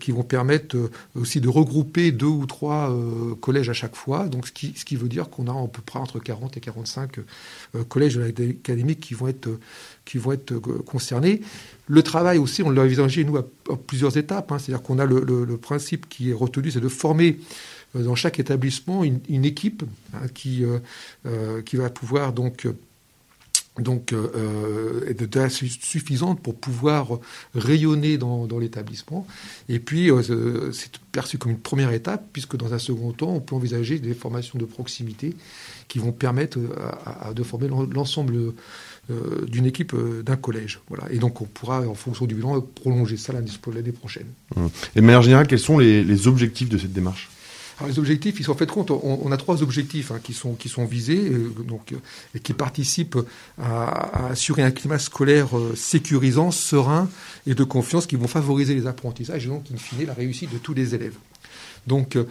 qui 0.00 0.10
vont 0.10 0.24
permettre 0.24 0.76
euh, 0.76 0.90
aussi 1.14 1.40
de 1.40 1.48
regrouper 1.48 2.10
deux 2.10 2.26
ou 2.26 2.46
trois 2.46 2.92
collèges 3.40 3.70
à 3.70 3.72
chaque 3.72 3.94
fois, 3.94 4.26
donc 4.26 4.48
ce 4.48 4.52
qui, 4.52 4.74
ce 4.76 4.84
qui 4.84 4.96
veut 4.96 5.08
dire 5.08 5.30
qu'on 5.30 5.46
a 5.46 5.52
à 5.52 5.68
peu 5.68 5.82
près 5.82 6.00
entre 6.00 6.18
40 6.18 6.56
et 6.56 6.60
45 6.60 7.20
collèges 7.88 8.18
l'académie 8.18 8.96
qui 8.96 9.14
vont 9.14 9.28
être, 9.28 9.48
qui 10.04 10.18
vont 10.18 10.32
être 10.32 10.54
concernés. 10.58 11.42
Le 11.86 12.02
travail 12.02 12.38
aussi, 12.38 12.62
on 12.64 12.70
l'a 12.70 12.82
envisagé, 12.82 13.24
nous, 13.24 13.36
à, 13.36 13.46
plusieurs 13.86 14.16
étapes, 14.16 14.50
hein. 14.50 14.58
c'est-à-dire 14.58 14.82
qu'on 14.82 14.98
a 14.98 15.06
le, 15.06 15.20
le, 15.20 15.56
principe 15.56 16.08
qui 16.08 16.30
est 16.30 16.34
retenu, 16.34 16.72
c'est 16.72 16.80
de 16.80 16.88
former 16.88 17.38
dans 17.94 18.16
chaque 18.16 18.40
établissement 18.40 19.04
une, 19.04 19.20
une 19.28 19.44
équipe 19.44 19.84
hein, 20.12 20.26
qui, 20.34 20.64
qui 21.64 21.76
va 21.76 21.90
pouvoir 21.90 22.32
donc 22.32 22.66
donc 23.78 24.12
euh, 24.12 24.28
euh 24.34 25.48
suffisante 25.48 26.40
pour 26.40 26.54
pouvoir 26.56 27.18
rayonner 27.54 28.18
dans, 28.18 28.46
l'établissement. 28.58 29.26
Et 29.68 29.78
puis, 29.78 30.10
euh, 30.10 30.72
c'est 30.72 30.98
perçu 31.12 31.38
comme 31.38 31.52
une 31.52 31.58
première 31.58 31.92
étape, 31.92 32.26
puisque 32.32 32.56
dans 32.56 32.74
un 32.74 32.78
second 32.78 33.12
temps, 33.12 33.30
on 33.30 33.40
peut 33.40 33.54
envisager 33.54 33.98
des 33.98 34.14
formations 34.14 34.58
de 34.58 34.64
proximité 34.64 35.34
qui 35.88 35.98
vont 35.98 36.12
permettre 36.12 36.58
euh, 36.58 37.32
de 37.32 37.42
former 37.42 37.68
l'ensemble 37.68 38.54
d'une 39.46 39.66
équipe 39.66 39.94
d'un 40.24 40.36
collège. 40.36 40.80
Voilà. 40.88 41.04
Et 41.12 41.18
donc, 41.18 41.40
on 41.40 41.44
pourra, 41.44 41.86
en 41.86 41.94
fonction 41.94 42.26
du 42.26 42.34
bilan, 42.34 42.60
prolonger 42.60 43.16
ça 43.16 43.32
l'année 43.32 43.92
prochaine. 43.92 44.26
Mmh. 44.56 44.66
Et 44.96 45.00
de 45.00 45.06
manière 45.06 45.22
générale, 45.22 45.46
quels 45.46 45.60
sont 45.60 45.78
les 45.78 46.26
objectifs 46.26 46.68
de 46.68 46.78
cette 46.78 46.92
démarche? 46.92 47.30
Alors 47.78 47.88
les 47.90 47.98
objectifs, 47.98 48.40
ils 48.40 48.44
sont 48.44 48.54
faits 48.54 48.70
compte, 48.70 48.90
on, 48.90 49.30
a 49.30 49.36
trois 49.36 49.62
objectifs 49.62 50.10
hein, 50.10 50.20
qui, 50.22 50.32
sont, 50.32 50.56
visés 50.86 51.28
euh, 51.28 51.52
donc, 51.62 51.94
et 52.34 52.40
qui 52.40 52.54
participent 52.54 53.18
à, 53.60 54.28
assurer 54.28 54.62
un 54.62 54.70
climat 54.70 54.98
scolaire 54.98 55.56
euh, 55.58 55.74
sécurisant, 55.76 56.50
serein 56.50 57.08
et 57.46 57.54
de 57.54 57.64
confiance 57.64 58.06
qui 58.06 58.16
vont 58.16 58.28
favoriser 58.28 58.74
les 58.74 58.86
apprentissages 58.86 59.44
et 59.44 59.48
donc, 59.48 59.64
in 59.72 59.76
fine, 59.76 60.06
la 60.06 60.14
réussite 60.14 60.52
de 60.52 60.58
tous 60.58 60.72
les 60.72 60.94
élèves. 60.94 61.16
Donc, 61.86 62.16
euh, 62.16 62.24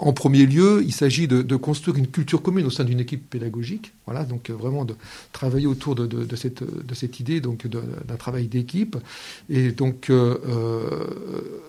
en 0.00 0.12
premier 0.12 0.44
lieu, 0.46 0.82
il 0.84 0.92
s'agit 0.92 1.26
de, 1.26 1.56
construire 1.56 1.96
une 1.96 2.06
culture 2.06 2.42
commune 2.42 2.66
au 2.66 2.70
sein 2.70 2.84
d'une 2.84 3.00
équipe 3.00 3.28
pédagogique. 3.30 3.92
Voilà, 4.04 4.24
donc 4.24 4.50
euh, 4.50 4.52
vraiment 4.52 4.84
de 4.84 4.94
travailler 5.32 5.66
autour 5.66 5.94
de, 5.94 6.36
cette, 6.36 7.20
idée 7.20 7.40
donc 7.40 7.66
d'un 7.66 8.16
travail 8.16 8.46
d'équipe. 8.46 8.96
Et 9.48 9.72
donc, 9.72 10.10
euh, 10.10 10.36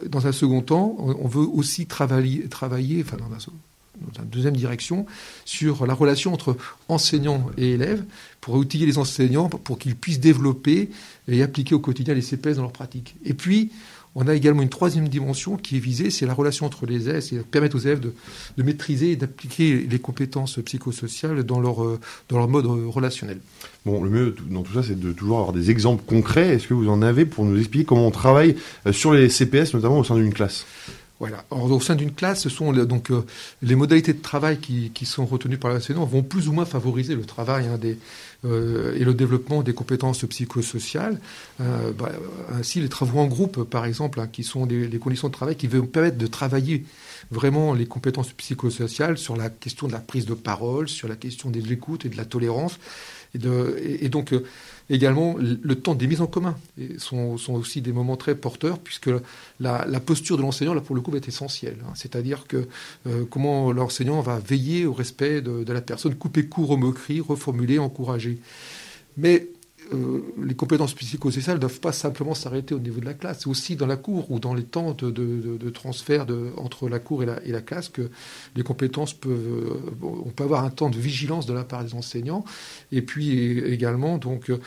dans 0.07 0.27
un 0.27 0.31
second 0.31 0.61
temps, 0.61 0.95
on, 0.99 1.27
veut 1.27 1.45
aussi 1.45 1.85
travailler, 1.85 2.47
travailler 2.47 3.03
enfin, 3.05 3.17
dans, 3.17 3.29
dans 3.29 4.23
une 4.23 4.29
deuxième 4.29 4.55
direction, 4.55 5.05
sur 5.45 5.85
la 5.87 5.93
relation 5.93 6.33
entre 6.33 6.57
enseignants 6.89 7.49
et 7.57 7.71
élèves, 7.71 8.03
pour 8.41 8.55
outiller 8.55 8.85
les 8.85 8.97
enseignants 8.97 9.49
pour 9.49 9.79
qu'ils 9.79 9.95
puissent 9.95 10.19
développer 10.19 10.89
et 11.27 11.41
appliquer 11.43 11.75
au 11.75 11.79
quotidien 11.79 12.13
les 12.13 12.21
CPS 12.21 12.57
dans 12.57 12.63
leur 12.63 12.71
pratique. 12.71 13.15
Et 13.25 13.33
puis, 13.33 13.71
on 14.19 14.27
a 14.27 14.33
également 14.33 14.63
une 14.63 14.69
troisième 14.69 15.07
dimension 15.07 15.57
qui 15.57 15.77
est 15.77 15.79
visée, 15.79 16.09
c'est 16.09 16.25
la 16.25 16.33
relation 16.33 16.65
entre 16.65 16.87
les 16.87 17.07
élèves, 17.07 17.21
c'est 17.21 17.37
permettre 17.45 17.75
aux 17.75 17.81
élèves 17.81 17.99
de, 17.99 18.63
maîtriser 18.63 19.11
et 19.11 19.15
d'appliquer 19.15 19.85
les 19.87 19.99
compétences 19.99 20.57
psychosociales 20.65 21.43
dans 21.43 21.59
leur, 21.59 21.83
euh, 21.83 21.99
dans 22.27 22.39
leur 22.39 22.47
mode 22.47 22.65
euh, 22.65 22.87
relationnel. 22.87 23.37
Bon, 23.85 24.03
le 24.03 24.09
mieux 24.09 24.35
dans 24.49 24.63
tout 24.63 24.73
ça, 24.73 24.81
c'est 24.81 24.99
de 24.99 25.11
toujours 25.11 25.37
avoir 25.37 25.53
des 25.53 25.69
exemples 25.69 26.03
concrets. 26.03 26.55
Est-ce 26.55 26.67
que 26.67 26.73
vous 26.73 26.89
en 26.89 27.03
avez 27.03 27.25
pour 27.25 27.45
nous 27.45 27.59
expliquer 27.59 27.85
comment 27.85 28.07
on 28.07 28.11
travaille 28.11 28.55
euh, 28.87 28.91
sur 28.91 29.13
les 29.13 29.29
CPS, 29.29 29.75
notamment 29.75 29.99
au 29.99 30.03
sein 30.03 30.15
d'une 30.15 30.33
classe? 30.33 30.65
Voilà. 31.19 31.43
au 31.49 31.79
sein 31.79 31.95
d'une 31.95 32.13
classe, 32.13 32.41
ce 32.41 32.49
sont 32.49 32.71
donc 32.73 33.11
les 33.63 33.75
modalités 33.75 34.13
de 34.13 34.21
travail 34.21 34.59
qui, 34.59 35.05
sont 35.05 35.25
retenues 35.25 35.57
par 35.57 35.71
l'enseignant 35.71 36.05
vont 36.05 36.21
plus 36.21 36.47
ou 36.47 36.51
moins 36.51 36.65
favoriser 36.65 37.15
le 37.15 37.25
travail 37.25 37.65
hein, 37.67 37.79
euh, 38.45 38.95
et 38.95 39.03
le 39.03 39.15
développement 39.15 39.63
des 39.63 39.73
compétences 39.73 40.23
psychosociales. 40.25 41.19
Euh, 41.59 41.91
bah, 41.91 42.11
ainsi, 42.53 42.79
les 42.79 42.89
travaux 42.89 43.19
en 43.19 43.25
groupe, 43.25 43.63
par 43.63 43.85
exemple, 43.85 44.19
hein, 44.19 44.27
qui 44.31 44.43
sont 44.43 44.67
des, 44.67 44.89
conditions 44.99 45.27
de 45.27 45.33
travail 45.33 45.55
qui 45.55 45.65
vont 45.65 45.87
permettre 45.87 46.17
de 46.17 46.27
travailler 46.27 46.85
vraiment 47.31 47.73
les 47.73 47.87
compétences 47.87 48.31
psychosociales 48.33 49.17
sur 49.17 49.35
la 49.35 49.49
question 49.49 49.87
de 49.87 49.93
la 49.93 49.99
prise 49.99 50.27
de 50.27 50.35
parole, 50.35 50.87
sur 50.87 51.07
la 51.07 51.15
question 51.15 51.49
de 51.49 51.59
l'écoute 51.59 52.05
et 52.05 52.09
de 52.09 52.17
la 52.17 52.25
tolérance. 52.25 52.77
Et 53.33 54.09
donc, 54.09 54.33
euh, 54.33 54.45
Également, 54.89 55.35
le 55.37 55.75
temps 55.75 55.95
des 55.95 56.07
mises 56.07 56.21
en 56.21 56.27
commun 56.27 56.55
sont, 56.97 57.37
sont 57.37 57.53
aussi 57.55 57.81
des 57.81 57.91
moments 57.91 58.15
très 58.15 58.35
porteurs, 58.35 58.79
puisque 58.79 59.09
la, 59.59 59.85
posture 59.99 60.37
de 60.37 60.41
l'enseignant, 60.41 60.73
là, 60.73 60.79
pour 60.79 60.95
le 60.95 61.01
coup, 61.01 61.13
est 61.15 61.27
essentielle. 61.27 61.77
Hein. 61.85 61.91
C'est-à-dire 61.93 62.47
que 62.47 62.67
euh, 63.05 63.25
comment 63.29 63.73
l'enseignant 63.73 64.21
va 64.21 64.39
veiller 64.39 64.85
au 64.85 64.93
respect 64.93 65.41
de, 65.41 65.65
de, 65.65 65.73
la 65.73 65.81
personne, 65.81 66.15
couper 66.15 66.45
court 66.45 66.71
aux 66.71 66.77
moqueries, 66.77 67.19
reformuler, 67.19 67.79
encourager. 67.79 68.39
Mais 69.17 69.49
euh, 69.93 70.21
les 70.41 70.55
compétences 70.55 70.93
psychosociales 70.93 71.57
ne 71.57 71.61
doivent 71.61 71.79
pas 71.79 71.91
simplement 71.91 72.33
s'arrêter 72.33 72.75
au 72.75 72.79
niveau 72.79 72.99
de 72.99 73.05
la 73.05 73.13
classe. 73.13 73.39
C'est 73.41 73.49
aussi 73.49 73.75
dans 73.75 73.85
la 73.85 73.97
cour 73.97 74.29
ou 74.31 74.39
dans 74.39 74.53
les 74.53 74.63
temps 74.63 74.93
de, 74.93 75.69
transfert 75.69 76.25
entre 76.57 76.89
la 76.89 76.99
cour 76.99 77.23
et 77.23 77.25
la, 77.25 77.61
classe 77.61 77.89
que 77.89 78.09
les 78.55 78.63
compétences 78.63 79.13
peuvent. 79.13 79.31
Euh, 79.31 80.05
on 80.25 80.29
peut 80.29 80.43
avoir 80.43 80.63
un 80.63 80.69
temps 80.69 80.89
de 80.89 80.97
vigilance 80.97 81.45
de 81.45 81.53
la 81.53 81.63
part 81.63 81.83
des 81.83 81.93
enseignants 81.93 82.43
et 82.91 83.01
puis 83.01 83.59
également 83.59 84.17
donc 84.17 84.49
euh, 84.49 84.59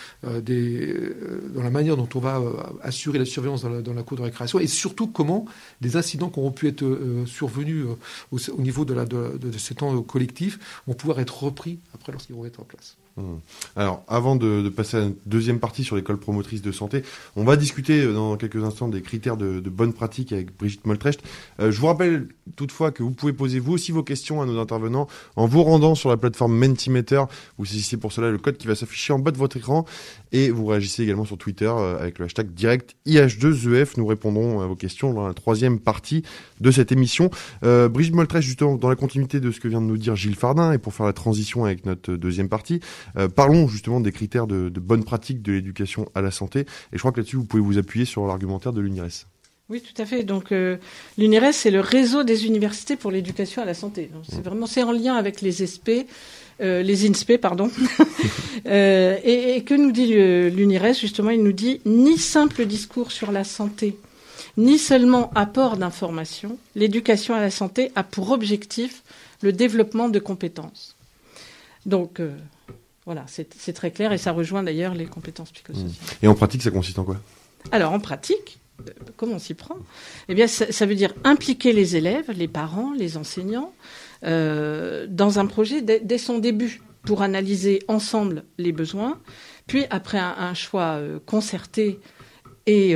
dans 1.54 1.62
la 1.62 1.70
manière 1.70 1.96
dont 1.96 2.08
on 2.14 2.20
va 2.20 2.42
assurer 2.82 3.18
la 3.18 3.24
surveillance 3.24 3.62
dans 3.62 3.94
la, 3.94 4.02
cour 4.02 4.16
de 4.16 4.22
récréation 4.22 4.58
et 4.58 4.66
surtout 4.66 5.06
comment 5.06 5.44
des 5.80 5.96
incidents 5.96 6.28
qui 6.28 6.38
auront 6.38 6.52
pu 6.52 6.68
être 6.68 6.84
survenus 7.26 7.86
au, 8.32 8.38
niveau 8.60 8.84
de, 8.84 9.58
ces 9.58 9.74
temps 9.74 10.00
collectifs 10.02 10.82
vont 10.86 10.94
pouvoir 10.94 11.20
être 11.20 11.42
repris 11.42 11.78
après 11.94 12.12
lorsqu'ils 12.12 12.36
vont 12.36 12.44
être 12.44 12.60
en 12.60 12.64
classe. 12.64 12.96
Mmh. 13.20 13.40
Alors, 13.76 14.02
avant 14.08 14.36
de, 14.36 14.68
passer 14.68 14.96
à 14.96 15.00
la 15.00 15.08
deuxième 15.26 15.58
partie 15.58 15.84
sur 15.84 15.96
l'école 15.96 16.18
promotrice 16.18 16.62
de 16.62 16.72
santé, 16.72 17.02
on 17.36 17.44
va 17.44 17.56
discuter 17.56 18.02
euh, 18.02 18.12
dans 18.12 18.36
quelques 18.36 18.62
instants 18.64 18.88
des 18.88 19.02
critères 19.02 19.36
de, 19.36 19.60
bonne 19.60 19.92
pratique 19.92 20.32
avec 20.32 20.56
Brigitte 20.56 20.86
Moltrecht. 20.86 21.22
Euh, 21.60 21.70
je 21.70 21.80
vous 21.80 21.86
rappelle 21.86 22.28
toutefois 22.56 22.90
que 22.90 23.02
vous 23.02 23.12
pouvez 23.12 23.32
poser 23.32 23.60
vous 23.60 23.72
aussi 23.72 23.92
vos 23.92 24.02
questions 24.02 24.42
à 24.42 24.46
nos 24.46 24.58
intervenants 24.58 25.06
en 25.36 25.46
vous 25.46 25.62
rendant 25.62 25.94
sur 25.94 26.08
la 26.08 26.16
plateforme 26.16 26.56
Mentimeter. 26.56 27.22
Vous 27.58 27.64
saisissez 27.64 27.96
pour 27.96 28.12
cela 28.12 28.30
le 28.30 28.38
code 28.38 28.56
qui 28.56 28.66
va 28.66 28.74
s'afficher 28.74 29.12
en 29.12 29.18
bas 29.18 29.30
de 29.30 29.38
votre 29.38 29.56
écran 29.56 29.84
et 30.32 30.50
vous 30.50 30.66
réagissez 30.66 31.02
également 31.02 31.24
sur 31.24 31.38
Twitter 31.38 31.70
euh, 31.72 32.00
avec 32.00 32.18
le 32.18 32.24
hashtag 32.24 32.52
direct 32.52 32.96
IH2EF. 33.06 33.94
Nous 33.96 34.06
répondrons 34.06 34.60
à 34.60 34.66
vos 34.66 34.76
questions 34.76 35.12
dans 35.12 35.26
la 35.26 35.34
troisième 35.34 35.78
partie 35.78 36.22
de 36.60 36.70
cette 36.70 36.92
émission. 36.92 37.30
Brigitte 37.62 38.14
Moltrecht, 38.14 38.44
justement, 38.44 38.76
dans 38.76 38.88
la 38.88 38.96
continuité 38.96 39.40
de 39.40 39.50
ce 39.50 39.60
que 39.60 39.68
vient 39.68 39.80
de 39.80 39.86
nous 39.86 39.96
dire 39.96 40.16
Gilles 40.16 40.36
Fardin 40.36 40.72
et 40.72 40.78
pour 40.78 40.92
faire 40.92 41.06
la 41.06 41.12
transition 41.12 41.64
avec 41.64 41.86
notre 41.86 42.14
deuxième 42.14 42.48
partie, 42.48 42.80
euh, 43.16 43.28
parlons 43.28 43.68
justement 43.68 44.00
des 44.00 44.12
critères 44.12 44.46
de, 44.46 44.68
de 44.68 44.80
bonne 44.80 45.04
pratique 45.04 45.42
de 45.42 45.52
l'éducation 45.52 46.08
à 46.14 46.20
la 46.20 46.30
santé. 46.30 46.60
Et 46.60 46.66
je 46.92 46.98
crois 46.98 47.12
que 47.12 47.20
là-dessus, 47.20 47.36
vous 47.36 47.44
pouvez 47.44 47.62
vous 47.62 47.78
appuyer 47.78 48.04
sur 48.04 48.26
l'argumentaire 48.26 48.72
de 48.72 48.80
l'UNIRES. 48.80 49.26
Oui, 49.70 49.80
tout 49.80 50.02
à 50.02 50.04
fait. 50.04 50.24
Donc 50.24 50.50
euh, 50.50 50.78
l'UNIRES, 51.16 51.52
c'est 51.52 51.70
le 51.70 51.78
réseau 51.78 52.24
des 52.24 52.44
universités 52.44 52.96
pour 52.96 53.12
l'éducation 53.12 53.62
à 53.62 53.64
la 53.64 53.74
santé. 53.74 54.10
C'est 54.28 54.38
mmh. 54.38 54.42
vraiment 54.42 54.66
c'est 54.66 54.82
en 54.82 54.90
lien 54.90 55.14
avec 55.14 55.40
les 55.40 55.64
SP, 55.64 56.10
euh, 56.60 56.82
les 56.82 57.08
INSPE, 57.08 57.36
pardon. 57.36 57.70
euh, 58.66 59.16
et, 59.22 59.54
et, 59.54 59.62
que 59.62 59.74
nous 59.74 59.92
dit 59.92 60.12
l'UNIRES? 60.50 60.94
Justement, 60.94 61.30
il 61.30 61.44
nous 61.44 61.52
dit 61.52 61.80
ni 61.86 62.18
simple 62.18 62.66
discours 62.66 63.12
sur 63.12 63.30
la 63.30 63.44
santé 63.44 63.96
ni 64.56 64.78
seulement 64.78 65.30
apport 65.36 65.76
d'informations. 65.76 66.58
L'éducation 66.74 67.34
à 67.34 67.40
la 67.40 67.52
santé 67.52 67.92
a 67.94 68.02
pour 68.02 68.32
objectif 68.32 69.04
le 69.42 69.52
développement 69.52 70.08
de 70.08 70.18
compétences. 70.18 70.96
Donc, 71.86 72.20
voilà, 73.10 73.26
c'est 73.26 73.72
très 73.72 73.90
clair 73.90 74.12
et 74.12 74.18
ça 74.18 74.30
rejoint 74.30 74.62
d'ailleurs 74.62 74.94
les 74.94 75.06
compétences 75.06 75.50
psychosociales. 75.50 75.90
Et 76.22 76.28
en 76.28 76.34
pratique, 76.36 76.62
ça 76.62 76.70
consiste 76.70 76.96
en 76.96 77.02
quoi? 77.02 77.16
Alors, 77.72 77.92
en 77.92 77.98
pratique, 77.98 78.60
euh, 78.86 78.92
comment 79.16 79.34
on 79.34 79.38
s'y 79.40 79.54
prend? 79.54 79.74
Eh 80.28 80.36
bien, 80.36 80.46
ça, 80.46 80.86
veut 80.86 80.94
dire 80.94 81.12
impliquer 81.24 81.72
les 81.72 81.96
élèves, 81.96 82.30
les 82.30 82.46
parents, 82.46 82.92
les 82.96 83.16
enseignants, 83.16 83.72
euh, 84.22 85.08
dans 85.08 85.40
un 85.40 85.46
projet 85.46 85.82
dès, 85.82 86.18
son 86.18 86.38
début 86.38 86.82
pour 87.02 87.22
analyser 87.22 87.82
ensemble 87.88 88.44
les 88.58 88.70
besoins, 88.70 89.18
puis 89.66 89.86
après 89.90 90.18
un, 90.20 90.54
choix 90.54 91.00
concerté 91.26 91.98
et 92.66 92.94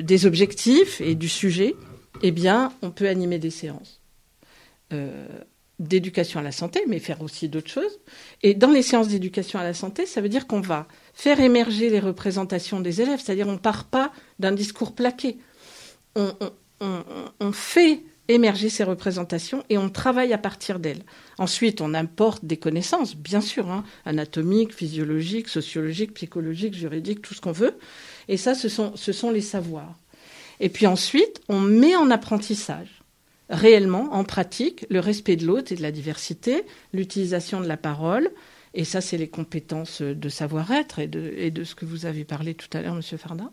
des 0.00 0.26
objectifs 0.26 1.00
et 1.00 1.16
du 1.16 1.28
sujet, 1.28 1.74
eh 2.22 2.30
bien, 2.30 2.72
on 2.82 2.92
peut 2.92 3.08
animer 3.08 3.40
des 3.40 3.50
séances 3.50 4.00
d'éducation 5.78 6.40
à 6.40 6.42
la 6.42 6.52
santé, 6.52 6.82
mais 6.86 6.98
faire 6.98 7.20
aussi 7.22 7.48
d'autres 7.48 7.70
choses. 7.70 7.98
Et 8.42 8.54
dans 8.54 8.70
les 8.70 8.82
séances 8.82 9.08
d'éducation 9.08 9.58
à 9.58 9.64
la 9.64 9.74
santé, 9.74 10.06
ça 10.06 10.20
veut 10.20 10.28
dire 10.28 10.46
qu'on 10.46 10.60
va 10.60 10.86
faire 11.12 11.40
émerger 11.40 11.90
les 11.90 12.00
représentations 12.00 12.80
des 12.80 13.02
élèves, 13.02 13.20
c'est-à-dire 13.22 13.48
on 13.48 13.58
part 13.58 13.84
pas 13.84 14.12
d'un 14.38 14.52
discours 14.52 14.94
plaqué. 14.94 15.38
On, 16.14 17.52
fait 17.52 18.00
émerger 18.28 18.70
ces 18.70 18.84
représentations 18.84 19.64
et 19.68 19.76
on 19.76 19.90
travaille 19.90 20.32
à 20.32 20.38
partir 20.38 20.78
d'elles. 20.78 21.02
Ensuite, 21.38 21.82
on 21.82 21.92
importe 21.92 22.44
des 22.44 22.56
connaissances, 22.56 23.14
bien 23.14 23.42
sûr, 23.42 23.70
hein, 23.70 23.84
anatomiques, 24.06 24.74
physiologiques, 24.74 25.48
sociologiques, 25.48 26.14
psychologiques, 26.14 26.74
juridiques, 26.74 27.20
tout 27.20 27.34
ce 27.34 27.40
qu'on 27.42 27.52
veut. 27.52 27.78
Et 28.28 28.38
ça, 28.38 28.54
ce 28.54 28.68
sont 28.68 29.30
les 29.30 29.42
savoirs. 29.42 29.94
Et 30.58 30.70
puis 30.70 30.86
ensuite, 30.86 31.42
on 31.48 31.60
met 31.60 31.96
en 31.96 32.10
apprentissage 32.10 32.95
réellement, 33.50 34.12
en 34.12 34.24
pratique, 34.24 34.86
le 34.90 35.00
respect 35.00 35.36
de 35.36 35.46
l'autre 35.46 35.72
et 35.72 35.76
de 35.76 35.82
la 35.82 35.92
diversité, 35.92 36.64
l'utilisation 36.92 37.60
de 37.60 37.66
la 37.66 37.76
parole, 37.76 38.30
et 38.76 38.84
ça, 38.84 39.00
c'est 39.00 39.16
les 39.16 39.28
compétences 39.28 40.02
de 40.02 40.28
savoir-être 40.28 40.98
et 40.98 41.06
de, 41.06 41.64
ce 41.64 41.74
que 41.74 41.86
vous 41.86 42.04
avez 42.04 42.24
parlé 42.24 42.54
tout 42.54 42.68
à 42.76 42.82
l'heure, 42.82 42.94
Monsieur 42.94 43.16
Fardin. 43.16 43.50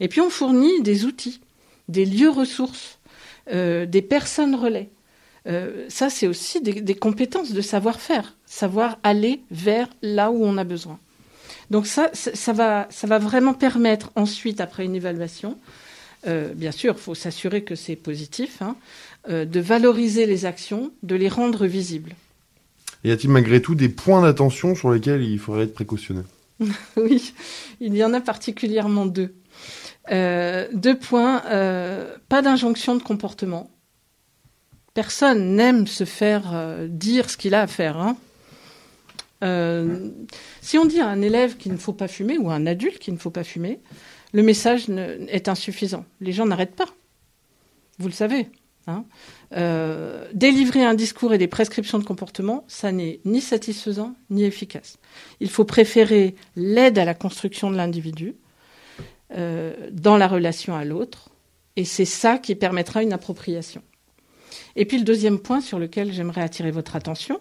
Et 0.00 0.08
puis, 0.08 0.22
on 0.22 0.30
fournit 0.30 0.82
des 0.82 1.04
outils, 1.04 1.40
des 1.88 2.06
lieux 2.06 2.30
ressources, 2.30 2.98
euh, 3.52 3.84
des 3.84 4.00
personnes 4.00 4.54
relais. 4.54 4.88
Euh, 5.46 5.84
ça, 5.88 6.08
c'est 6.08 6.26
aussi 6.26 6.62
des, 6.62 6.94
compétences 6.94 7.52
de 7.52 7.60
savoir-faire, 7.60 8.36
savoir 8.46 8.98
aller 9.02 9.42
vers 9.50 9.88
là 10.00 10.30
où 10.30 10.42
on 10.42 10.56
a 10.56 10.64
besoin. 10.64 10.98
Donc 11.70 11.86
ça, 11.86 12.10
ça, 12.14 12.52
va, 12.52 12.88
vraiment 13.18 13.52
permettre 13.52 14.10
ensuite, 14.16 14.62
après 14.62 14.86
une 14.86 14.94
évaluation, 14.94 15.58
euh, 16.26 16.54
bien 16.54 16.72
sûr, 16.72 16.94
il 16.96 17.00
faut 17.00 17.14
s'assurer 17.14 17.64
que 17.64 17.74
c'est 17.74 17.96
positif, 17.96 18.62
hein, 18.62 18.76
de 19.28 19.60
valoriser 19.60 20.26
les 20.26 20.44
actions, 20.44 20.92
de 21.02 21.14
les 21.14 21.28
rendre 21.28 21.66
visibles. 21.66 22.14
Y 23.04 23.10
a-t-il 23.10 23.30
malgré 23.30 23.60
tout 23.60 23.74
des 23.74 23.88
points 23.88 24.22
d'attention 24.22 24.74
sur 24.74 24.90
lesquels 24.90 25.22
il 25.22 25.38
faudrait 25.38 25.64
être 25.64 25.74
précautionneux? 25.74 26.24
Oui, 26.96 27.34
il 27.80 27.96
y 27.96 28.04
en 28.04 28.14
a 28.14 28.20
particulièrement 28.20 29.06
deux. 29.06 29.34
Euh, 30.10 30.68
deux 30.72 30.98
points, 30.98 31.42
pas 32.28 32.42
d'injonction 32.42 32.96
de 32.96 33.02
comportement. 33.02 33.70
Personne 34.92 35.56
n'aime 35.56 35.86
se 35.86 36.04
faire 36.04 36.54
dire 36.88 37.28
ce 37.30 37.36
qu'il 37.36 37.54
a 37.54 37.62
à 37.62 37.66
faire. 37.66 37.96
Hein. 37.96 38.16
si 40.60 40.78
on 40.78 40.84
dit 40.84 41.00
à 41.00 41.08
un 41.08 41.20
élève 41.20 41.56
qu'il 41.56 41.72
ne 41.72 41.78
faut 41.78 41.92
pas 41.92 42.08
fumer 42.08 42.38
ou 42.38 42.50
à 42.50 42.54
un 42.54 42.66
adulte 42.66 42.98
qu'il 42.98 43.14
ne 43.14 43.18
faut 43.18 43.30
pas 43.30 43.44
fumer, 43.44 43.80
le 44.34 44.42
message 44.42 44.86
est 45.28 45.48
insuffisant. 45.48 46.04
Les 46.20 46.32
gens 46.32 46.44
n'arrêtent 46.44 46.76
pas. 46.76 46.88
Vous 47.98 48.08
le 48.08 48.12
savez. 48.12 48.48
Hein. 48.86 49.04
Euh, 49.56 50.28
délivrer 50.34 50.84
un 50.84 50.94
discours 50.94 51.32
et 51.32 51.38
des 51.38 51.46
prescriptions 51.48 51.98
de 51.98 52.04
comportement, 52.04 52.64
ça 52.68 52.92
n'est 52.92 53.20
ni 53.24 53.40
satisfaisant 53.40 54.14
ni 54.30 54.44
efficace. 54.44 54.98
Il 55.40 55.48
faut 55.48 55.64
préférer 55.64 56.34
l'aide 56.56 56.98
à 56.98 57.04
la 57.04 57.14
construction 57.14 57.70
de 57.70 57.76
l'individu 57.76 58.34
euh, 59.34 59.72
dans 59.90 60.18
la 60.18 60.28
relation 60.28 60.74
à 60.74 60.84
l'autre, 60.84 61.30
et 61.76 61.84
c'est 61.84 62.04
ça 62.04 62.38
qui 62.38 62.54
permettra 62.54 63.02
une 63.02 63.12
appropriation. 63.12 63.82
Et 64.76 64.84
puis 64.84 64.98
le 64.98 65.04
deuxième 65.04 65.38
point 65.38 65.60
sur 65.60 65.78
lequel 65.78 66.12
j'aimerais 66.12 66.42
attirer 66.42 66.70
votre 66.70 66.94
attention, 66.94 67.40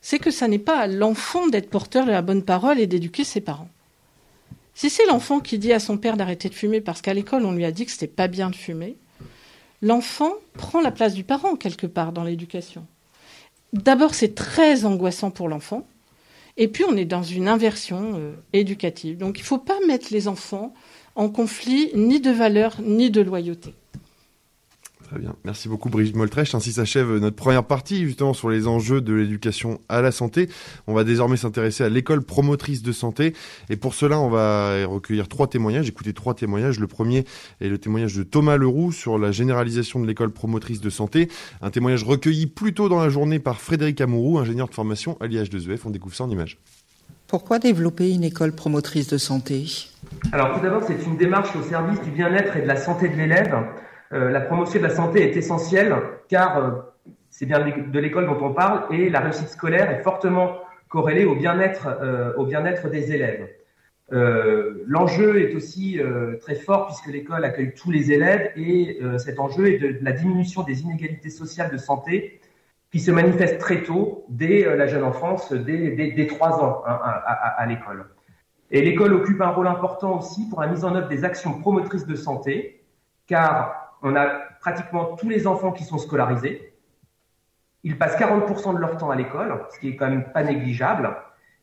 c'est 0.00 0.18
que 0.18 0.30
ça 0.30 0.48
n'est 0.48 0.58
pas 0.58 0.78
à 0.78 0.86
l'enfant 0.86 1.48
d'être 1.48 1.70
porteur 1.70 2.06
de 2.06 2.12
la 2.12 2.22
bonne 2.22 2.44
parole 2.44 2.80
et 2.80 2.86
d'éduquer 2.86 3.24
ses 3.24 3.40
parents. 3.40 3.68
Si 4.74 4.90
c'est 4.90 5.06
l'enfant 5.06 5.40
qui 5.40 5.58
dit 5.58 5.72
à 5.72 5.80
son 5.80 5.98
père 5.98 6.16
d'arrêter 6.16 6.48
de 6.48 6.54
fumer 6.54 6.80
parce 6.80 7.02
qu'à 7.02 7.12
l'école 7.12 7.44
on 7.44 7.52
lui 7.52 7.64
a 7.64 7.72
dit 7.72 7.84
que 7.84 7.92
c'était 7.92 8.06
pas 8.06 8.28
bien 8.28 8.48
de 8.48 8.56
fumer, 8.56 8.96
l'enfant 9.82 10.32
prend 10.54 10.80
la 10.80 10.90
place 10.90 11.14
du 11.14 11.24
parent 11.24 11.56
quelque 11.56 11.86
part 11.86 12.12
dans 12.12 12.24
l'éducation. 12.24 12.86
D'abord, 13.72 14.14
c'est 14.14 14.34
très 14.34 14.84
angoissant 14.84 15.30
pour 15.30 15.48
l'enfant, 15.48 15.86
et 16.56 16.68
puis 16.68 16.84
on 16.84 16.96
est 16.96 17.04
dans 17.04 17.22
une 17.22 17.48
inversion 17.48 18.14
euh, 18.16 18.32
éducative. 18.52 19.18
Donc 19.18 19.38
il 19.38 19.42
ne 19.42 19.46
faut 19.46 19.58
pas 19.58 19.78
mettre 19.86 20.08
les 20.10 20.26
enfants 20.26 20.74
en 21.14 21.28
conflit 21.28 21.90
ni 21.94 22.20
de 22.20 22.30
valeurs 22.30 22.80
ni 22.80 23.10
de 23.10 23.20
loyauté. 23.20 23.74
Très 25.08 25.20
bien. 25.20 25.34
Merci 25.44 25.70
beaucoup 25.70 25.88
Brigitte 25.88 26.16
Moltrecht. 26.16 26.54
Ainsi 26.54 26.72
s'achève 26.72 27.16
notre 27.16 27.34
première 27.34 27.64
partie 27.64 28.04
justement 28.04 28.34
sur 28.34 28.50
les 28.50 28.68
enjeux 28.68 29.00
de 29.00 29.14
l'éducation 29.14 29.80
à 29.88 30.02
la 30.02 30.12
santé. 30.12 30.50
On 30.86 30.92
va 30.92 31.02
désormais 31.02 31.38
s'intéresser 31.38 31.82
à 31.82 31.88
l'école 31.88 32.22
promotrice 32.22 32.82
de 32.82 32.92
santé. 32.92 33.32
Et 33.70 33.76
pour 33.76 33.94
cela, 33.94 34.20
on 34.20 34.28
va 34.28 34.84
recueillir 34.84 35.26
trois 35.26 35.46
témoignages, 35.46 35.88
écouter 35.88 36.12
trois 36.12 36.34
témoignages. 36.34 36.78
Le 36.78 36.86
premier 36.86 37.24
est 37.62 37.68
le 37.68 37.78
témoignage 37.78 38.16
de 38.16 38.22
Thomas 38.22 38.58
Leroux 38.58 38.92
sur 38.92 39.16
la 39.16 39.32
généralisation 39.32 39.98
de 39.98 40.06
l'école 40.06 40.30
promotrice 40.30 40.82
de 40.82 40.90
santé. 40.90 41.30
Un 41.62 41.70
témoignage 41.70 42.04
recueilli 42.04 42.46
plus 42.46 42.74
tôt 42.74 42.90
dans 42.90 43.00
la 43.00 43.08
journée 43.08 43.38
par 43.38 43.62
Frédéric 43.62 44.02
Amourou, 44.02 44.38
ingénieur 44.38 44.68
de 44.68 44.74
formation 44.74 45.16
à 45.22 45.26
l'IH2EF. 45.26 45.78
On 45.86 45.90
découvre 45.90 46.14
ça 46.14 46.24
en 46.24 46.30
images. 46.30 46.58
Pourquoi 47.28 47.58
développer 47.58 48.12
une 48.12 48.24
école 48.24 48.52
promotrice 48.52 49.08
de 49.08 49.16
santé? 49.16 49.64
Alors 50.32 50.54
tout 50.54 50.60
d'abord, 50.60 50.82
c'est 50.86 51.02
une 51.06 51.16
démarche 51.16 51.56
au 51.56 51.62
service 51.62 52.02
du 52.02 52.10
bien-être 52.10 52.58
et 52.58 52.60
de 52.60 52.66
la 52.66 52.76
santé 52.76 53.08
de 53.08 53.16
l'élève. 53.16 53.54
Euh, 54.12 54.30
la 54.30 54.40
promotion 54.40 54.80
de 54.80 54.86
la 54.86 54.94
santé 54.94 55.22
est 55.22 55.36
essentielle 55.36 55.94
car 56.28 56.56
euh, 56.56 56.70
c'est 57.28 57.44
bien 57.44 57.60
de 57.60 57.98
l'école 57.98 58.26
dont 58.26 58.38
on 58.40 58.54
parle 58.54 58.84
et 58.90 59.10
la 59.10 59.20
réussite 59.20 59.48
scolaire 59.48 59.90
est 59.90 60.02
fortement 60.02 60.60
corrélée 60.88 61.26
au 61.26 61.34
bien-être 61.34 61.88
euh, 62.00 62.32
au 62.36 62.46
bien-être 62.46 62.88
des 62.88 63.12
élèves. 63.12 63.48
L'enjeu 64.10 65.42
est 65.42 65.54
aussi 65.54 66.00
très 66.40 66.54
fort 66.54 66.86
puisque 66.86 67.08
l'école 67.08 67.44
accueille 67.44 67.74
tous 67.74 67.90
les 67.90 68.10
élèves 68.10 68.52
et 68.56 68.98
cet 69.18 69.38
enjeu 69.38 69.66
est 69.66 69.76
de, 69.76 69.98
la 70.00 70.12
diminution 70.12 70.62
des 70.62 70.80
inégalités 70.80 71.28
sociales 71.28 71.70
de 71.70 71.76
santé 71.76 72.40
qui 72.90 73.00
se 73.00 73.10
manifeste 73.10 73.58
très 73.58 73.82
tôt, 73.82 74.24
dès 74.30 74.64
la 74.74 74.86
jeune 74.86 75.04
enfance, 75.04 75.52
dès, 75.52 75.90
dès, 75.90 76.26
3 76.26 76.64
ans 76.64 76.82
hein, 76.86 76.98
à 77.02 77.66
l'école. 77.66 78.06
Et 78.70 78.80
l'école 78.80 79.12
occupe 79.12 79.42
un 79.42 79.50
rôle 79.50 79.66
important 79.66 80.16
aussi 80.16 80.48
pour 80.48 80.62
la 80.62 80.68
mise 80.68 80.86
en 80.86 80.94
œuvre 80.94 81.08
des 81.08 81.26
actions 81.26 81.60
promotrices 81.60 82.06
de 82.06 82.16
santé, 82.16 82.82
car 83.26 83.87
on 84.02 84.14
a 84.16 84.26
pratiquement 84.60 85.16
tous 85.16 85.28
les 85.28 85.46
enfants 85.46 85.72
qui 85.72 85.84
sont 85.84 85.98
scolarisés. 85.98 86.74
Ils 87.84 87.98
passent 87.98 88.16
40% 88.16 88.74
de 88.74 88.78
leur 88.78 88.96
temps 88.96 89.10
à 89.10 89.16
l'école, 89.16 89.64
ce 89.70 89.78
qui 89.78 89.90
est 89.90 89.96
quand 89.96 90.08
même 90.08 90.32
pas 90.32 90.42
négligeable. 90.42 91.16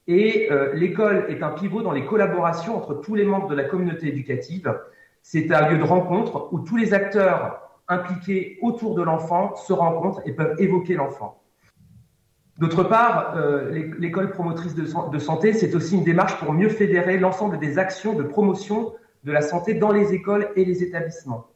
Et 0.08 0.52
euh, 0.52 0.74
l'école 0.74 1.26
est 1.30 1.42
un 1.44 1.50
pivot 1.50 1.82
dans 1.82 1.92
les 1.92 2.06
collaborations 2.06 2.78
entre 2.78 2.94
tous 2.96 3.16
les 3.16 3.26
membres 3.26 3.48
de 3.48 3.56
la 3.56 3.64
communauté 3.64 4.08
éducative. 4.08 4.80
C'est 5.22 5.52
un 5.52 5.70
lieu 5.70 5.78
de 5.78 5.84
rencontre 5.84 6.50
où 6.52 6.60
tous 6.60 6.78
les 6.78 6.94
acteurs 6.94 7.62
impliqués 7.88 8.58
autour 8.62 8.96
de 8.96 9.02
l'enfant 9.02 9.56
se 9.56 9.74
rencontrent 9.74 10.22
et 10.26 10.34
peuvent 10.34 10.56
évoquer 10.60 10.96
l'enfant. 10.96 11.42
D'autre 12.58 12.84
part, 12.84 13.36
euh, 13.36 13.70
l'école 14.00 14.32
promotrice 14.32 14.76
de, 14.76 14.86
de 15.12 15.20
santé, 15.20 15.54
c'est 15.54 15.76
aussi 15.76 15.96
une 15.96 16.04
démarche 16.04 16.38
pour 16.38 16.54
mieux 16.54 16.70
fédérer 16.70 17.18
l'ensemble 17.18 17.60
des 17.60 17.78
actions 17.78 18.14
de 18.14 18.24
promotion 18.24 18.94
de 19.24 19.32
la 19.32 19.42
santé 19.42 19.74
dans 19.74 19.92
les 19.92 20.14
écoles 20.14 20.50
et 20.56 20.64
les 20.64 20.84
établissements. 20.84 21.48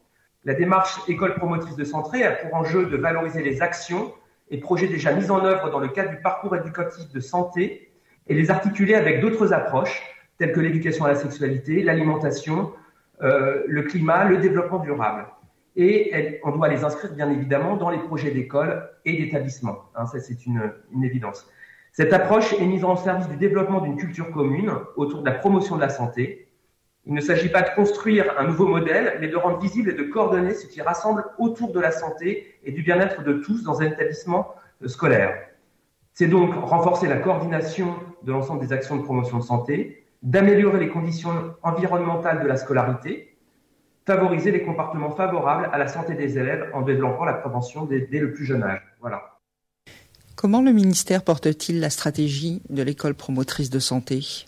La 0.44 0.54
démarche 0.54 0.98
école 1.06 1.34
promotrice 1.34 1.76
de 1.76 1.84
santé 1.84 2.24
a 2.24 2.32
pour 2.32 2.54
enjeu 2.54 2.86
de 2.86 2.96
valoriser 2.96 3.42
les 3.42 3.60
actions 3.60 4.14
et 4.50 4.58
projets 4.58 4.88
déjà 4.88 5.12
mis 5.12 5.30
en 5.30 5.44
œuvre 5.44 5.70
dans 5.70 5.80
le 5.80 5.88
cadre 5.88 6.10
du 6.10 6.16
parcours 6.16 6.56
éducatif 6.56 7.12
de 7.12 7.20
santé 7.20 7.92
et 8.26 8.34
les 8.34 8.50
articuler 8.50 8.94
avec 8.94 9.20
d'autres 9.20 9.52
approches 9.52 10.02
telles 10.38 10.52
que 10.52 10.60
l'éducation 10.60 11.04
à 11.04 11.08
la 11.08 11.14
sexualité, 11.14 11.82
l'alimentation, 11.82 12.72
euh, 13.22 13.62
le 13.66 13.82
climat, 13.82 14.24
le 14.24 14.38
développement 14.38 14.78
durable. 14.78 15.26
Et 15.76 16.40
on 16.42 16.50
doit 16.52 16.68
les 16.68 16.84
inscrire 16.84 17.12
bien 17.12 17.30
évidemment 17.30 17.76
dans 17.76 17.90
les 17.90 17.98
projets 17.98 18.30
d'école 18.30 18.88
et 19.04 19.22
d'établissement. 19.22 19.84
Hein, 19.94 20.06
ça, 20.06 20.20
c'est 20.20 20.46
une 20.46 20.72
évidence. 21.02 21.46
Cette 21.92 22.12
approche 22.12 22.54
est 22.54 22.66
mise 22.66 22.84
en 22.84 22.96
service 22.96 23.28
du 23.28 23.36
développement 23.36 23.80
d'une 23.80 23.96
culture 23.96 24.30
commune 24.30 24.72
autour 24.96 25.20
de 25.20 25.26
la 25.26 25.36
promotion 25.36 25.76
de 25.76 25.80
la 25.80 25.90
santé, 25.90 26.49
il 27.10 27.14
ne 27.14 27.20
s'agit 27.20 27.48
pas 27.48 27.62
de 27.62 27.70
construire 27.74 28.38
un 28.38 28.44
nouveau 28.44 28.68
modèle, 28.68 29.18
mais 29.20 29.26
de 29.26 29.36
rendre 29.36 29.58
visible 29.58 29.90
et 29.90 29.94
de 29.94 30.04
coordonner 30.04 30.54
ce 30.54 30.68
qui 30.68 30.80
rassemble 30.80 31.24
autour 31.38 31.72
de 31.72 31.80
la 31.80 31.90
santé 31.90 32.54
et 32.62 32.70
du 32.70 32.82
bien-être 32.82 33.24
de 33.24 33.32
tous 33.32 33.64
dans 33.64 33.80
un 33.80 33.86
établissement 33.86 34.54
euh, 34.84 34.86
scolaire. 34.86 35.36
C'est 36.14 36.28
donc 36.28 36.54
renforcer 36.54 37.08
la 37.08 37.16
coordination 37.16 37.96
de 38.22 38.30
l'ensemble 38.30 38.64
des 38.64 38.72
actions 38.72 38.96
de 38.96 39.02
promotion 39.02 39.38
de 39.38 39.42
santé, 39.42 40.04
d'améliorer 40.22 40.78
les 40.78 40.88
conditions 40.88 41.52
environnementales 41.64 42.44
de 42.44 42.46
la 42.46 42.56
scolarité, 42.56 43.36
favoriser 44.06 44.52
les 44.52 44.62
comportements 44.62 45.10
favorables 45.10 45.68
à 45.72 45.78
la 45.78 45.88
santé 45.88 46.14
des 46.14 46.38
élèves 46.38 46.70
en 46.74 46.82
développant 46.82 47.24
la 47.24 47.34
prévention 47.34 47.86
dès, 47.86 48.06
le 48.12 48.32
plus 48.32 48.44
jeune 48.44 48.62
âge. 48.62 48.82
Voilà. 49.00 49.40
Comment 50.36 50.62
le 50.62 50.70
ministère 50.70 51.24
porte-t-il 51.24 51.80
la 51.80 51.90
stratégie 51.90 52.62
de 52.70 52.84
l'école 52.84 53.14
promotrice 53.14 53.68
de 53.68 53.80
santé? 53.80 54.46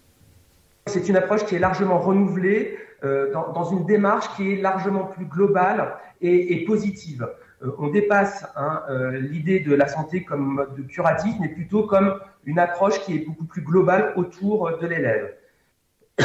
C'est 0.87 1.09
une 1.09 1.17
approche 1.17 1.45
qui 1.45 1.55
est 1.55 1.61
largement 1.61 1.99
renouvelée 1.99 2.77
euh, 3.05 3.33
dans, 3.33 3.65
une 3.65 3.85
démarche 3.85 4.29
qui 4.37 4.53
est 4.53 4.57
largement 4.57 5.05
plus 5.05 5.27
globale 5.27 5.97
et, 6.21 6.65
positive. 6.65 7.29
Euh, 7.63 7.71
on 7.79 7.89
dépasse 7.89 8.47
hein, 8.57 8.83
euh, 8.91 9.19
l'idée 9.19 9.61
de 9.61 9.75
la 9.75 9.89
santé 9.89 10.23
comme 10.23 10.55
mode 10.55 10.75
de 10.77 10.83
curatif, 10.83 11.35
mais 11.41 11.49
plutôt 11.49 11.85
comme 11.85 12.19
une 12.45 12.59
approche 12.59 13.01
qui 13.01 13.15
est 13.15 13.27
beaucoup 13.27 13.45
plus 13.45 13.63
globale 13.63 14.13
autour 14.17 14.79
de 14.79 14.87
l'élève. 14.87 15.35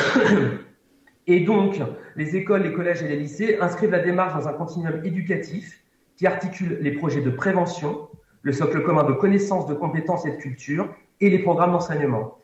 Et 1.27 1.41
donc, 1.41 1.81
les 2.15 2.35
écoles, 2.35 2.61
les 2.61 2.73
collèges 2.73 3.03
et 3.03 3.07
les 3.07 3.17
lycées 3.17 3.57
inscrivent 3.59 3.91
la 3.91 3.99
démarche 3.99 4.33
dans 4.33 4.47
un 4.47 4.53
continuum 4.53 5.01
éducatif 5.03 5.83
qui 6.15 6.25
articule 6.25 6.77
les 6.81 6.91
projets 6.91 7.21
de 7.21 7.29
prévention, 7.29 8.07
le 8.43 8.53
socle 8.53 8.81
commun 8.81 9.03
de 9.03 9.13
connaissances, 9.13 9.67
de 9.67 9.73
compétences 9.73 10.25
et 10.25 10.31
de 10.31 10.37
culture, 10.37 10.87
et 11.19 11.29
les 11.29 11.39
programmes 11.39 11.73
d'enseignement. 11.73 12.37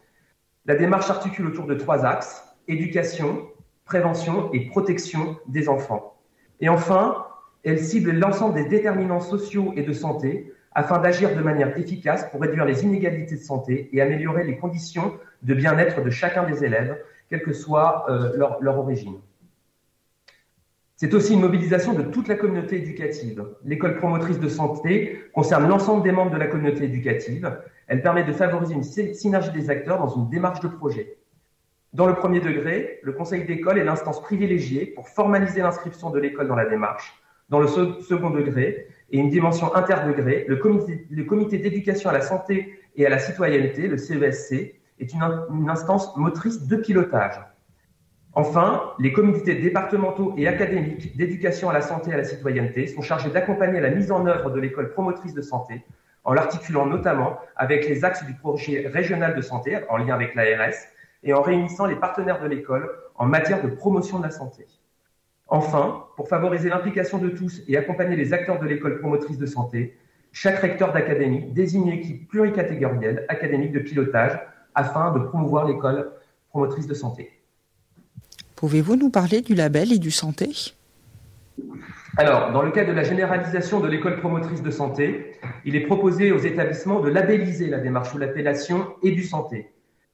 La 0.65 0.75
démarche 0.75 1.07
s'articule 1.07 1.47
autour 1.47 1.65
de 1.65 1.73
trois 1.73 2.05
axes, 2.05 2.55
éducation, 2.69 3.47
prévention 3.85 4.49
et 4.53 4.67
protection 4.67 5.37
des 5.47 5.67
enfants. 5.67 6.15
Et 6.61 6.69
enfin, 6.69 7.25
elle 7.63 7.79
cible 7.79 8.11
l'ensemble 8.11 8.55
des 8.55 8.65
déterminants 8.65 9.19
sociaux 9.19 9.73
et 9.75 9.83
de 9.83 9.91
santé 9.91 10.53
afin 10.73 10.99
d'agir 10.99 11.35
de 11.35 11.41
manière 11.41 11.77
efficace 11.77 12.29
pour 12.31 12.41
réduire 12.41 12.65
les 12.65 12.83
inégalités 12.83 13.35
de 13.35 13.41
santé 13.41 13.89
et 13.91 14.01
améliorer 14.01 14.43
les 14.43 14.57
conditions 14.57 15.13
de 15.43 15.53
bien-être 15.53 16.01
de 16.01 16.09
chacun 16.09 16.43
des 16.43 16.63
élèves 16.63 16.97
quelle 17.29 17.43
que 17.43 17.53
soit 17.53 18.05
euh, 18.09 18.37
leur, 18.37 18.79
origine. 18.79 19.15
C'est 20.95 21.13
aussi 21.13 21.33
une 21.33 21.41
mobilisation 21.41 21.93
de 21.93 22.03
toute 22.03 22.27
la 22.27 22.35
communauté 22.35 22.77
éducative. 22.77 23.43
L'école 23.65 23.97
promotrice 23.97 24.39
de 24.39 24.47
santé 24.47 25.19
concerne 25.33 25.67
l'ensemble 25.67 26.03
des 26.03 26.11
membres 26.11 26.31
de 26.31 26.37
la 26.37 26.47
communauté 26.47 26.85
éducative. 26.85 27.59
Elle 27.87 28.01
permet 28.01 28.23
de 28.23 28.31
favoriser 28.31 28.75
une 28.75 28.83
synergie 28.83 29.51
des 29.51 29.69
acteurs 29.69 29.97
dans 29.97 30.09
une 30.09 30.29
démarche 30.29 30.59
de 30.59 30.67
projet. 30.67 31.17
Dans 31.93 32.07
le 32.07 32.15
premier 32.15 32.39
degré, 32.39 32.99
le 33.03 33.11
conseil 33.11 33.45
d'école 33.45 33.77
est 33.77 33.83
l'instance 33.83 34.21
privilégiée 34.21 34.85
pour 34.85 35.09
formaliser 35.09 35.61
l'inscription 35.61 36.09
de 36.09 36.19
l'école 36.19 36.47
dans 36.47 36.55
la 36.55 36.65
démarche. 36.65 37.13
Dans 37.49 37.59
le 37.59 37.67
second 37.67 38.29
degré 38.29 38.87
et 39.11 39.17
une 39.17 39.29
dimension 39.29 39.75
interdegré, 39.75 40.45
le 40.47 40.55
comité, 40.55 41.05
le 41.09 41.23
comité 41.23 41.57
d'éducation 41.57 42.09
à 42.09 42.13
la 42.13 42.21
santé 42.21 42.79
et 42.95 43.05
à 43.05 43.09
la 43.09 43.19
citoyenneté, 43.19 43.87
le 43.87 43.97
CESC, 43.97 44.75
est 44.99 45.13
une, 45.13 45.69
instance 45.69 46.15
motrice 46.17 46.65
de 46.65 46.77
pilotage. 46.77 47.39
Enfin, 48.35 48.93
les 48.97 49.13
comités 49.13 49.53
départementaux 49.55 50.33
et 50.37 50.47
académiques 50.47 51.15
d'éducation 51.15 51.69
à 51.69 51.73
la 51.73 51.81
santé 51.81 52.09
et 52.09 52.13
à 52.15 52.17
la 52.17 52.23
citoyenneté 52.23 52.87
sont 52.87 53.03
chargés 53.03 53.29
d'accompagner 53.29 53.79
la 53.79 53.91
mise 53.91 54.11
en 54.11 54.25
œuvre 54.25 54.49
de 54.49 54.59
l'école 54.59 54.91
promotrice 54.91 55.35
de 55.35 55.41
santé 55.43 55.83
en 56.23 56.33
l'articulant 56.33 56.87
notamment 56.87 57.37
avec 57.55 57.87
les 57.87 58.03
axes 58.03 58.25
du 58.25 58.33
projet 58.33 58.87
régional 58.87 59.35
de 59.35 59.41
santé 59.41 59.77
en 59.87 59.97
lien 59.97 60.15
avec 60.15 60.33
l'ARS 60.33 60.73
et 61.21 61.33
en 61.33 61.43
réunissant 61.43 61.85
les 61.85 61.95
partenaires 61.95 62.41
de 62.41 62.47
l'école 62.47 62.89
en 63.15 63.27
matière 63.27 63.61
de 63.61 63.67
promotion 63.67 64.17
de 64.17 64.23
la 64.23 64.31
santé. 64.31 64.65
Enfin, 65.47 66.05
pour 66.15 66.27
favoriser 66.27 66.69
l'implication 66.69 67.19
de 67.19 67.29
tous 67.29 67.61
et 67.67 67.77
accompagner 67.77 68.15
les 68.15 68.33
acteurs 68.33 68.59
de 68.59 68.65
l'école 68.65 68.99
promotrice 68.99 69.37
de 69.37 69.45
santé, 69.45 69.95
chaque 70.31 70.57
recteur 70.57 70.91
d'académie 70.91 71.51
désigne 71.51 71.87
une 71.87 71.99
équipe 71.99 72.27
pluricatégorielle 72.29 73.25
académique 73.29 73.73
de 73.73 73.79
pilotage 73.79 74.39
afin 74.73 75.11
de 75.11 75.19
promouvoir 75.19 75.67
l'école 75.67 76.13
promotrice 76.49 76.87
de 76.87 76.95
santé. 76.95 77.42
Pouvez-vous 78.55 78.95
nous 78.95 79.09
parler 79.09 79.41
du 79.41 79.55
label 79.55 79.91
et 79.91 79.99
du 79.99 80.11
santé? 80.11 80.73
Alors, 82.17 82.51
dans 82.51 82.61
le 82.61 82.71
cadre 82.71 82.89
de 82.89 82.95
la 82.95 83.03
généralisation 83.03 83.79
de 83.79 83.87
l'école 83.87 84.17
promotrice 84.19 84.61
de 84.61 84.69
santé, 84.71 85.39
il 85.65 85.75
est 85.75 85.85
proposé 85.85 86.31
aux 86.31 86.37
établissements 86.37 86.99
de 86.99 87.09
labelliser 87.09 87.67
la 87.67 87.79
démarche 87.79 88.11
sous 88.11 88.19
l'appellation 88.19 88.93
et 89.01 89.11
du 89.11 89.23
santé. 89.23 89.71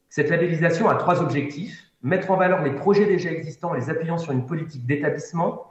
Cette 0.07 0.29
labellisation 0.29 0.89
a 0.89 0.95
trois 0.95 1.21
objectifs. 1.21 1.85
Mettre 2.01 2.31
en 2.31 2.37
valeur 2.37 2.63
les 2.63 2.71
projets 2.71 3.05
déjà 3.05 3.29
existants 3.29 3.71
en 3.71 3.73
les 3.73 3.89
appuyant 3.89 4.17
sur 4.17 4.31
une 4.31 4.45
politique 4.45 4.85
d'établissement, 4.85 5.65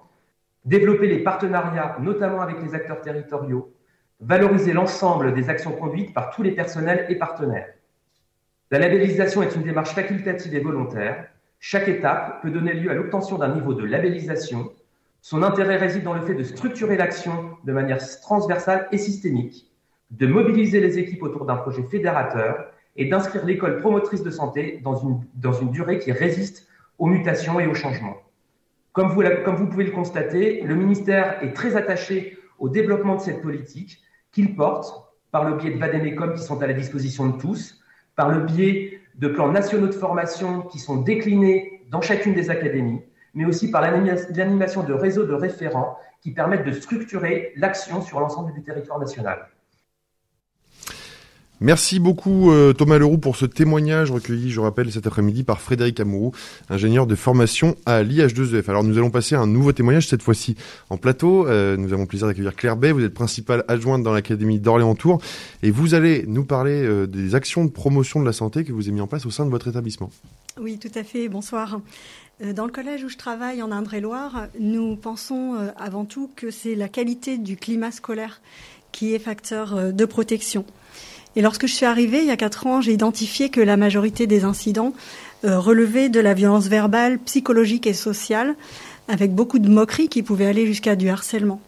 développer 0.67 1.07
les 1.07 1.21
partenariats, 1.21 1.97
notamment 2.03 2.43
avec 2.43 2.57
les 2.63 2.75
acteurs 2.75 3.01
territoriaux, 3.01 3.73
valoriser 4.21 4.75
l'ensemble 4.75 5.33
des 5.33 5.49
actions 5.49 5.73
conduites 5.73 6.13
par 6.13 6.29
tous 6.29 6.43
les 6.43 6.51
personnels 6.51 7.07
et 7.09 7.15
partenaires. 7.15 7.69
La 8.71 8.79
labellisation 8.79 9.43
est 9.43 9.57
une 9.57 9.63
démarche 9.63 9.95
facultative 9.95 10.55
et 10.55 10.61
volontaire. 10.61 11.29
Chaque 11.61 11.89
étape 11.89 12.41
peut 12.43 12.51
donner 12.51 12.73
lieu 12.73 12.91
à 12.91 12.95
l'obtention 12.95 13.37
d'un 13.37 13.53
niveau 13.53 13.75
de 13.75 13.85
labellisation. 13.85 14.73
Son 15.21 15.43
intérêt 15.43 15.77
réside 15.77 16.05
dans 16.05 16.15
le 16.15 16.21
fait 16.21 16.35
de 16.35 16.45
structurer 16.45 16.97
l'action 16.97 17.57
de 17.65 17.73
manière 17.73 17.99
transversale 18.21 18.87
et 18.93 18.99
systémique, 18.99 19.71
de 20.13 20.27
mobiliser 20.27 20.81
les 20.81 20.99
équipes 20.99 21.25
autour 21.25 21.45
d'un 21.47 21.57
projet 21.57 21.83
fédérateur 21.83 22.71
et 22.97 23.07
d'inscrire 23.07 23.45
l'école 23.45 23.81
promotrice 23.81 24.23
de 24.23 24.31
santé 24.31 24.81
dans 24.85 24.97
une, 24.97 25.21
dans 25.35 25.53
une 25.53 25.71
durée 25.71 25.99
qui 25.99 26.13
résiste 26.13 26.69
aux 26.99 27.07
mutations 27.07 27.59
et 27.59 27.67
aux 27.67 27.75
changements. 27.75 28.17
Comme 28.93 29.09
vous, 29.09 29.23
comme 29.45 29.57
vous 29.57 29.67
pouvez 29.67 29.85
le 29.85 29.93
constater, 29.93 30.63
le 30.63 30.75
ministère 30.75 31.43
est 31.43 31.53
très 31.53 31.77
attaché 31.77 32.39
au 32.59 32.69
développement 32.69 33.17
de 33.17 33.21
cette 33.21 33.43
politique 33.43 33.99
qu'il 34.33 34.57
porte 34.57 34.93
par 35.31 35.49
le 35.49 35.57
biais 35.57 35.73
de 35.73 35.79
Vademecum 35.79 36.35
qui 36.35 36.43
sont 36.43 36.61
à 36.63 36.67
la 36.67 36.73
disposition 36.73 37.29
de 37.29 37.39
tous, 37.39 37.81
par 38.17 38.31
le 38.31 38.41
biais 38.41 39.01
de 39.19 39.29
plans 39.29 39.51
nationaux 39.51 39.89
de 39.89 39.93
formation 39.93 40.63
qui 40.63 40.79
sont 40.79 40.97
déclinés 40.97 41.83
dans 41.91 42.01
chacune 42.01 42.35
des 42.35 42.51
académies, 42.51 43.03
mais 43.35 43.45
aussi 43.45 43.71
par 43.71 43.83
l'animation 43.83 44.83
de 44.83 44.93
réseaux 44.93 45.27
de 45.27 45.35
référents 45.35 45.99
qui 46.21 46.33
permettent 46.33 46.65
de 46.65 46.73
structurer 46.73 47.53
l'action 47.57 48.01
sur 48.01 48.21
l'ensemble 48.21 48.53
du 48.53 48.63
territoire 48.63 48.99
national. 48.99 49.49
Merci 51.61 51.99
beaucoup 51.99 52.53
euh, 52.53 52.73
Thomas 52.73 52.99
Leroux 52.99 53.19
pour 53.19 53.35
ce 53.35 53.45
témoignage 53.45 54.13
recueilli, 54.13 54.53
je 54.53 54.61
rappelle, 54.61 54.93
cet 54.93 55.09
après-midi 55.09 55.43
par 55.43 55.61
Frédéric 55.61 55.99
Amourou, 55.99 56.31
ingénieur 56.71 57.09
de 57.09 57.17
formation 57.17 57.75
à 57.85 58.05
l'IH2EF. 58.05 58.71
Alors 58.71 58.85
nous 58.85 58.97
allons 58.97 59.11
passer 59.11 59.35
à 59.35 59.41
un 59.41 59.49
nouveau 59.49 59.73
témoignage, 59.73 60.07
cette 60.07 60.23
fois-ci 60.23 60.55
en 60.89 60.99
plateau. 60.99 61.49
Euh, 61.49 61.77
nous 61.77 61.93
avons 61.93 62.03
le 62.03 62.09
plaisir 62.09 62.29
d'accueillir 62.29 62.55
Claire 62.55 62.77
Bay, 62.77 62.93
vous 62.93 63.03
êtes 63.03 63.13
principale 63.13 63.65
adjointe 63.67 64.05
dans 64.05 64.13
l'Académie 64.13 64.61
d'Orléans-Tours 64.61 65.21
et 65.65 65.73
vous 65.73 65.95
allez 65.95 66.25
nous 66.29 66.45
parler 66.45 66.85
euh, 66.85 67.09
des 67.09 67.35
actions 67.35 67.65
de 67.65 67.71
promotion 67.71 68.21
de 68.21 68.25
la 68.25 68.33
santé 68.33 68.63
que 68.63 68.71
vous 68.71 68.83
avez 68.83 68.93
mis 68.93 69.01
en 69.01 69.09
place 69.09 69.27
au 69.27 69.31
sein 69.33 69.45
de 69.45 69.51
votre 69.51 69.67
établissement. 69.67 70.11
Oui, 70.61 70.79
tout 70.79 70.97
à 70.97 71.03
fait, 71.03 71.29
bonsoir. 71.29 71.81
Dans 72.55 72.67
le 72.67 72.73
collège 72.73 73.03
où 73.03 73.09
je 73.09 73.17
travaille 73.17 73.63
en 73.63 73.73
Indre-et-Loire, 73.73 74.47
nous 74.61 74.95
pensons 74.95 75.57
avant 75.77 76.05
tout 76.05 76.31
que 76.37 76.53
c'est 76.53 76.77
la 76.77 76.89
qualité 76.89 77.37
du 77.37 77.57
climat 77.57 77.91
scolaire 77.91 78.41
qui 78.93 79.13
est 79.13 79.19
facteur 79.19 79.93
de 79.93 80.05
protection. 80.05 80.65
Et 81.39 81.41
lorsque 81.41 81.69
je 81.69 81.73
suis 81.73 81.87
arrivée 81.87 82.19
il 82.19 82.27
y 82.27 82.33
a 82.33 82.37
quatre 82.37 82.67
ans, 82.67 82.81
j'ai 82.81 82.93
identifié 82.93 83.49
que 83.49 83.61
la 83.61 83.77
majorité 83.77 84.27
des 84.27 84.43
incidents 84.43 84.93
euh, 85.45 85.57
relevaient 85.57 86.09
de 86.09 86.19
la 86.19 86.35
violence 86.35 86.67
verbale, 86.67 87.21
psychologique 87.21 87.87
et 87.87 87.93
sociale, 87.93 88.57
avec 89.07 89.33
beaucoup 89.33 89.61
de 89.61 89.69
moqueries 89.69 90.09
qui 90.09 90.25
pouvaient 90.25 90.47
aller 90.47 90.67
jusqu'à 90.67 90.97
du 90.97 91.09
harcèlement. 91.09 91.61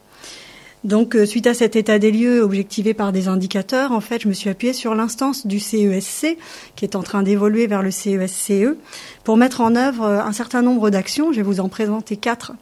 Donc, 0.82 1.14
euh, 1.14 1.24
suite 1.24 1.46
à 1.46 1.54
cet 1.54 1.76
état 1.76 2.00
des 2.00 2.10
lieux 2.10 2.42
objectivé 2.42 2.94
par 2.94 3.12
des 3.12 3.28
indicateurs, 3.28 3.92
en 3.92 4.00
fait, 4.00 4.22
je 4.22 4.26
me 4.26 4.32
suis 4.32 4.50
appuyée 4.50 4.72
sur 4.72 4.96
l'instance 4.96 5.46
du 5.46 5.60
CESC, 5.60 6.24
e 6.24 6.36
qui 6.74 6.84
est 6.84 6.96
en 6.96 7.04
train 7.04 7.22
d'évoluer 7.22 7.68
vers 7.68 7.82
le 7.82 7.92
CESCE, 7.92 8.50
e, 8.50 8.76
pour 9.22 9.36
mettre 9.36 9.60
en 9.60 9.76
œuvre 9.76 10.02
euh, 10.02 10.20
un 10.20 10.32
certain 10.32 10.62
nombre 10.62 10.90
d'actions. 10.90 11.30
Je 11.30 11.36
vais 11.36 11.42
vous 11.42 11.60
en 11.60 11.68
présenter 11.68 12.16
quatre 12.16 12.54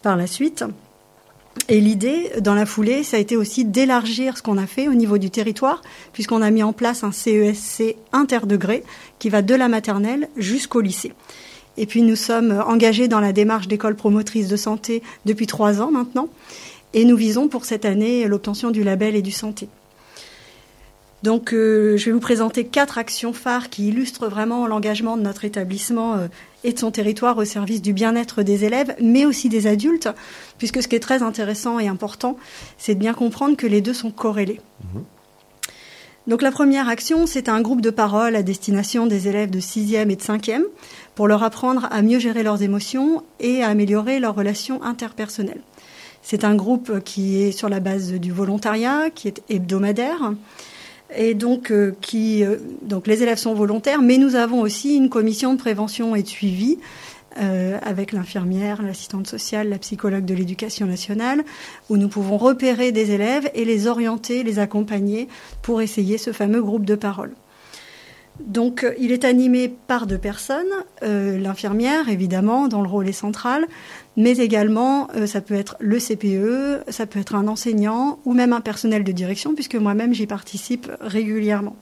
par 0.00 0.16
la 0.16 0.26
suite. 0.26 0.64
Et 1.68 1.80
l'idée, 1.80 2.30
dans 2.40 2.54
la 2.54 2.66
foulée, 2.66 3.02
ça 3.04 3.16
a 3.16 3.20
été 3.20 3.36
aussi 3.36 3.64
d'élargir 3.64 4.36
ce 4.36 4.42
qu'on 4.42 4.58
a 4.58 4.66
fait 4.66 4.86
au 4.86 4.94
niveau 4.94 5.16
du 5.16 5.30
territoire, 5.30 5.82
puisqu'on 6.12 6.42
a 6.42 6.50
mis 6.50 6.62
en 6.62 6.72
place 6.72 7.04
un 7.04 7.12
CESC 7.12 7.80
e 7.80 7.94
interdegré 8.12 8.82
qui 9.18 9.30
va 9.30 9.40
de 9.40 9.54
la 9.54 9.68
maternelle 9.68 10.28
jusqu'au 10.36 10.82
lycée. 10.82 11.12
Et 11.76 11.86
puis 11.86 12.02
nous 12.02 12.16
sommes 12.16 12.62
engagés 12.66 13.08
dans 13.08 13.20
la 13.20 13.32
démarche 13.32 13.66
d'école 13.66 13.96
promotrice 13.96 14.48
de 14.48 14.56
santé 14.56 15.02
depuis 15.24 15.46
trois 15.46 15.80
ans 15.80 15.90
maintenant, 15.90 16.28
et 16.92 17.04
nous 17.04 17.16
visons 17.16 17.48
pour 17.48 17.64
cette 17.64 17.84
année 17.84 18.28
l'obtention 18.28 18.70
du 18.70 18.84
label 18.84 19.16
et 19.16 19.22
du 19.22 19.32
santé. 19.32 19.68
Donc, 21.24 21.54
euh, 21.54 21.96
je 21.96 22.04
vais 22.04 22.12
vous 22.12 22.20
présenter 22.20 22.66
quatre 22.66 22.98
actions 22.98 23.32
phares 23.32 23.70
qui 23.70 23.88
illustrent 23.88 24.28
vraiment 24.28 24.66
l'engagement 24.66 25.16
de 25.16 25.22
notre 25.22 25.46
établissement 25.46 26.16
euh, 26.16 26.26
et 26.64 26.72
de 26.72 26.78
son 26.78 26.90
territoire 26.90 27.38
au 27.38 27.44
service 27.44 27.82
du 27.82 27.92
bien-être 27.92 28.42
des 28.42 28.64
élèves, 28.64 28.96
mais 29.00 29.24
aussi 29.26 29.48
des 29.48 29.66
adultes, 29.66 30.08
puisque 30.58 30.82
ce 30.82 30.88
qui 30.88 30.96
est 30.96 31.00
très 31.00 31.22
intéressant 31.22 31.78
et 31.78 31.86
important, 31.86 32.36
c'est 32.78 32.94
de 32.94 33.00
bien 33.00 33.14
comprendre 33.14 33.56
que 33.56 33.66
les 33.66 33.80
deux 33.80 33.94
sont 33.94 34.10
corrélés. 34.10 34.60
Mhm. 34.94 35.04
Donc, 36.26 36.40
la 36.40 36.50
première 36.50 36.88
action, 36.88 37.26
c'est 37.26 37.50
un 37.50 37.60
groupe 37.60 37.82
de 37.82 37.90
parole 37.90 38.34
à 38.34 38.42
destination 38.42 39.06
des 39.06 39.28
élèves 39.28 39.50
de 39.50 39.60
6e 39.60 40.10
et 40.10 40.16
de 40.16 40.22
5e 40.22 40.62
pour 41.14 41.28
leur 41.28 41.42
apprendre 41.42 41.86
à 41.90 42.00
mieux 42.00 42.18
gérer 42.18 42.42
leurs 42.42 42.62
émotions 42.62 43.22
et 43.40 43.62
à 43.62 43.68
améliorer 43.68 44.20
leurs 44.20 44.34
relations 44.34 44.82
interpersonnelles. 44.82 45.60
C'est 46.22 46.44
un 46.44 46.54
groupe 46.54 47.00
qui 47.04 47.42
est 47.42 47.52
sur 47.52 47.68
la 47.68 47.80
base 47.80 48.12
du 48.12 48.32
volontariat, 48.32 49.10
qui 49.14 49.28
est 49.28 49.42
hebdomadaire 49.50 50.32
et 51.16 51.34
donc 51.34 51.70
euh, 51.70 51.94
euh, 52.14 52.56
donc 52.82 53.06
les 53.06 53.22
élèves 53.22 53.38
sont 53.38 53.54
volontaires, 53.54 54.02
mais 54.02 54.18
nous 54.18 54.36
avons 54.36 54.60
aussi 54.60 54.96
une 54.96 55.08
commission 55.08 55.54
de 55.54 55.58
prévention 55.58 56.14
et 56.14 56.22
de 56.22 56.28
suivi 56.28 56.78
euh, 57.40 57.78
avec 57.82 58.12
l'infirmière, 58.12 58.82
l'assistante 58.82 59.26
sociale, 59.26 59.68
la 59.68 59.78
psychologue 59.78 60.24
de 60.24 60.34
l'éducation 60.34 60.86
nationale, 60.86 61.44
où 61.88 61.96
nous 61.96 62.08
pouvons 62.08 62.36
repérer 62.36 62.92
des 62.92 63.10
élèves 63.10 63.50
et 63.54 63.64
les 63.64 63.86
orienter, 63.86 64.42
les 64.42 64.58
accompagner 64.58 65.28
pour 65.62 65.82
essayer 65.82 66.18
ce 66.18 66.32
fameux 66.32 66.62
groupe 66.62 66.84
de 66.84 66.94
parole. 66.94 67.32
Donc, 68.40 68.84
il 68.98 69.12
est 69.12 69.24
animé 69.24 69.68
par 69.68 70.08
deux 70.08 70.18
personnes, 70.18 70.66
l'infirmière 71.02 72.08
évidemment, 72.08 72.66
dont 72.66 72.82
le 72.82 72.88
rôle 72.88 73.08
est 73.08 73.12
central, 73.12 73.64
mais 74.16 74.36
également 74.38 75.08
ça 75.26 75.40
peut 75.40 75.54
être 75.54 75.76
le 75.80 75.98
CPE, 75.98 76.90
ça 76.90 77.06
peut 77.06 77.18
être 77.18 77.34
un 77.34 77.48
enseignant 77.48 78.18
ou 78.24 78.32
même 78.32 78.52
un 78.52 78.60
personnel 78.60 79.02
de 79.02 79.12
direction, 79.12 79.54
puisque 79.54 79.74
moi-même 79.74 80.14
j'y 80.14 80.26
participe 80.26 80.90
régulièrement. 81.00 81.76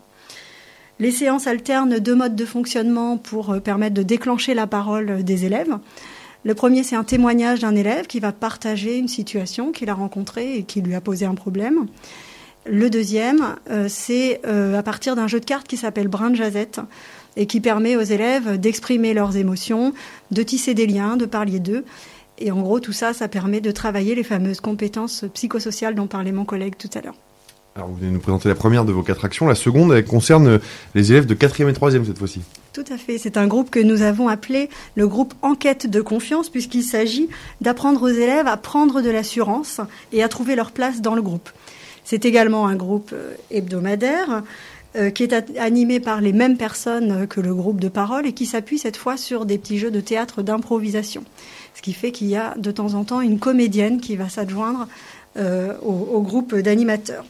Les 1.02 1.10
séances 1.10 1.48
alternent 1.48 1.98
deux 1.98 2.14
modes 2.14 2.36
de 2.36 2.44
fonctionnement 2.44 3.16
pour 3.16 3.50
euh, 3.50 3.58
permettre 3.58 3.94
de 3.94 4.04
déclencher 4.04 4.54
la 4.54 4.68
parole 4.68 5.24
des 5.24 5.44
élèves. 5.44 5.76
Le 6.44 6.54
premier, 6.54 6.84
c'est 6.84 6.94
un 6.94 7.02
témoignage 7.02 7.58
d'un 7.58 7.74
élève 7.74 8.06
qui 8.06 8.20
va 8.20 8.30
partager 8.30 8.98
une 8.98 9.08
situation 9.08 9.72
qu'il 9.72 9.90
a 9.90 9.94
rencontrée 9.94 10.58
et 10.58 10.62
qui 10.62 10.80
lui 10.80 10.94
a 10.94 11.00
posé 11.00 11.24
un 11.24 11.34
problème. 11.34 11.86
Le 12.66 12.88
deuxième, 12.88 13.56
euh, 13.70 13.86
c'est 13.88 14.40
euh, 14.46 14.78
à 14.78 14.82
partir 14.84 15.16
d'un 15.16 15.26
jeu 15.26 15.40
de 15.40 15.44
cartes 15.44 15.66
qui 15.66 15.76
s'appelle 15.76 16.06
Brin 16.06 16.30
de 16.30 16.36
Jazette 16.36 16.80
et 17.36 17.46
qui 17.46 17.60
permet 17.60 17.96
aux 17.96 18.02
élèves 18.02 18.58
d'exprimer 18.58 19.12
leurs 19.14 19.36
émotions, 19.36 19.94
de 20.30 20.42
tisser 20.44 20.74
des 20.74 20.86
liens, 20.86 21.16
de 21.16 21.26
parler 21.26 21.58
d'eux. 21.58 21.84
Et 22.42 22.50
en 22.50 22.60
gros, 22.60 22.80
tout 22.80 22.92
ça, 22.92 23.12
ça 23.12 23.28
permet 23.28 23.60
de 23.60 23.70
travailler 23.70 24.16
les 24.16 24.24
fameuses 24.24 24.60
compétences 24.60 25.24
psychosociales 25.32 25.94
dont 25.94 26.08
parlait 26.08 26.32
mon 26.32 26.44
collègue 26.44 26.74
tout 26.76 26.90
à 26.94 27.00
l'heure. 27.00 27.14
Alors 27.76 27.88
vous 27.88 27.94
venez 27.94 28.08
de 28.08 28.14
nous 28.14 28.20
présenter 28.20 28.48
la 28.48 28.56
première 28.56 28.84
de 28.84 28.92
vos 28.92 29.04
quatre 29.04 29.24
actions. 29.24 29.46
La 29.46 29.54
seconde, 29.54 29.92
elle 29.92 30.04
concerne 30.04 30.58
les 30.96 31.12
élèves 31.12 31.26
de 31.26 31.34
quatrième 31.34 31.70
et 31.70 31.72
troisième 31.72 32.04
cette 32.04 32.18
fois-ci. 32.18 32.40
Tout 32.72 32.84
à 32.90 32.98
fait. 32.98 33.16
C'est 33.16 33.36
un 33.36 33.46
groupe 33.46 33.70
que 33.70 33.78
nous 33.78 34.02
avons 34.02 34.26
appelé 34.26 34.68
le 34.96 35.06
groupe 35.06 35.34
Enquête 35.40 35.88
de 35.88 36.00
confiance, 36.00 36.50
puisqu'il 36.50 36.82
s'agit 36.82 37.28
d'apprendre 37.60 38.02
aux 38.02 38.08
élèves 38.08 38.48
à 38.48 38.56
prendre 38.56 39.02
de 39.02 39.10
l'assurance 39.10 39.80
et 40.12 40.24
à 40.24 40.28
trouver 40.28 40.56
leur 40.56 40.72
place 40.72 41.00
dans 41.00 41.14
le 41.14 41.22
groupe. 41.22 41.48
C'est 42.04 42.24
également 42.24 42.66
un 42.66 42.74
groupe 42.74 43.10
euh, 43.12 43.34
hebdomadaire 43.52 44.42
qui 45.14 45.22
est 45.22 45.58
animé 45.58 46.00
par 46.00 46.20
les 46.20 46.32
mêmes 46.32 46.56
personnes 46.56 47.26
que 47.26 47.40
le 47.40 47.54
groupe 47.54 47.80
de 47.80 47.88
parole 47.88 48.26
et 48.26 48.32
qui 48.32 48.44
s'appuie 48.44 48.78
cette 48.78 48.96
fois 48.96 49.16
sur 49.16 49.46
des 49.46 49.56
petits 49.56 49.78
jeux 49.78 49.90
de 49.90 50.00
théâtre 50.00 50.42
d'improvisation. 50.42 51.24
Ce 51.74 51.80
qui 51.80 51.94
fait 51.94 52.12
qu'il 52.12 52.28
y 52.28 52.36
a 52.36 52.54
de 52.58 52.70
temps 52.70 52.94
en 52.94 53.04
temps 53.04 53.22
une 53.22 53.38
comédienne 53.38 54.00
qui 54.00 54.16
va 54.16 54.28
s'adjoindre 54.28 54.86
euh, 55.38 55.74
au 55.82 56.20
groupe 56.20 56.54
d'animateurs. 56.54 57.24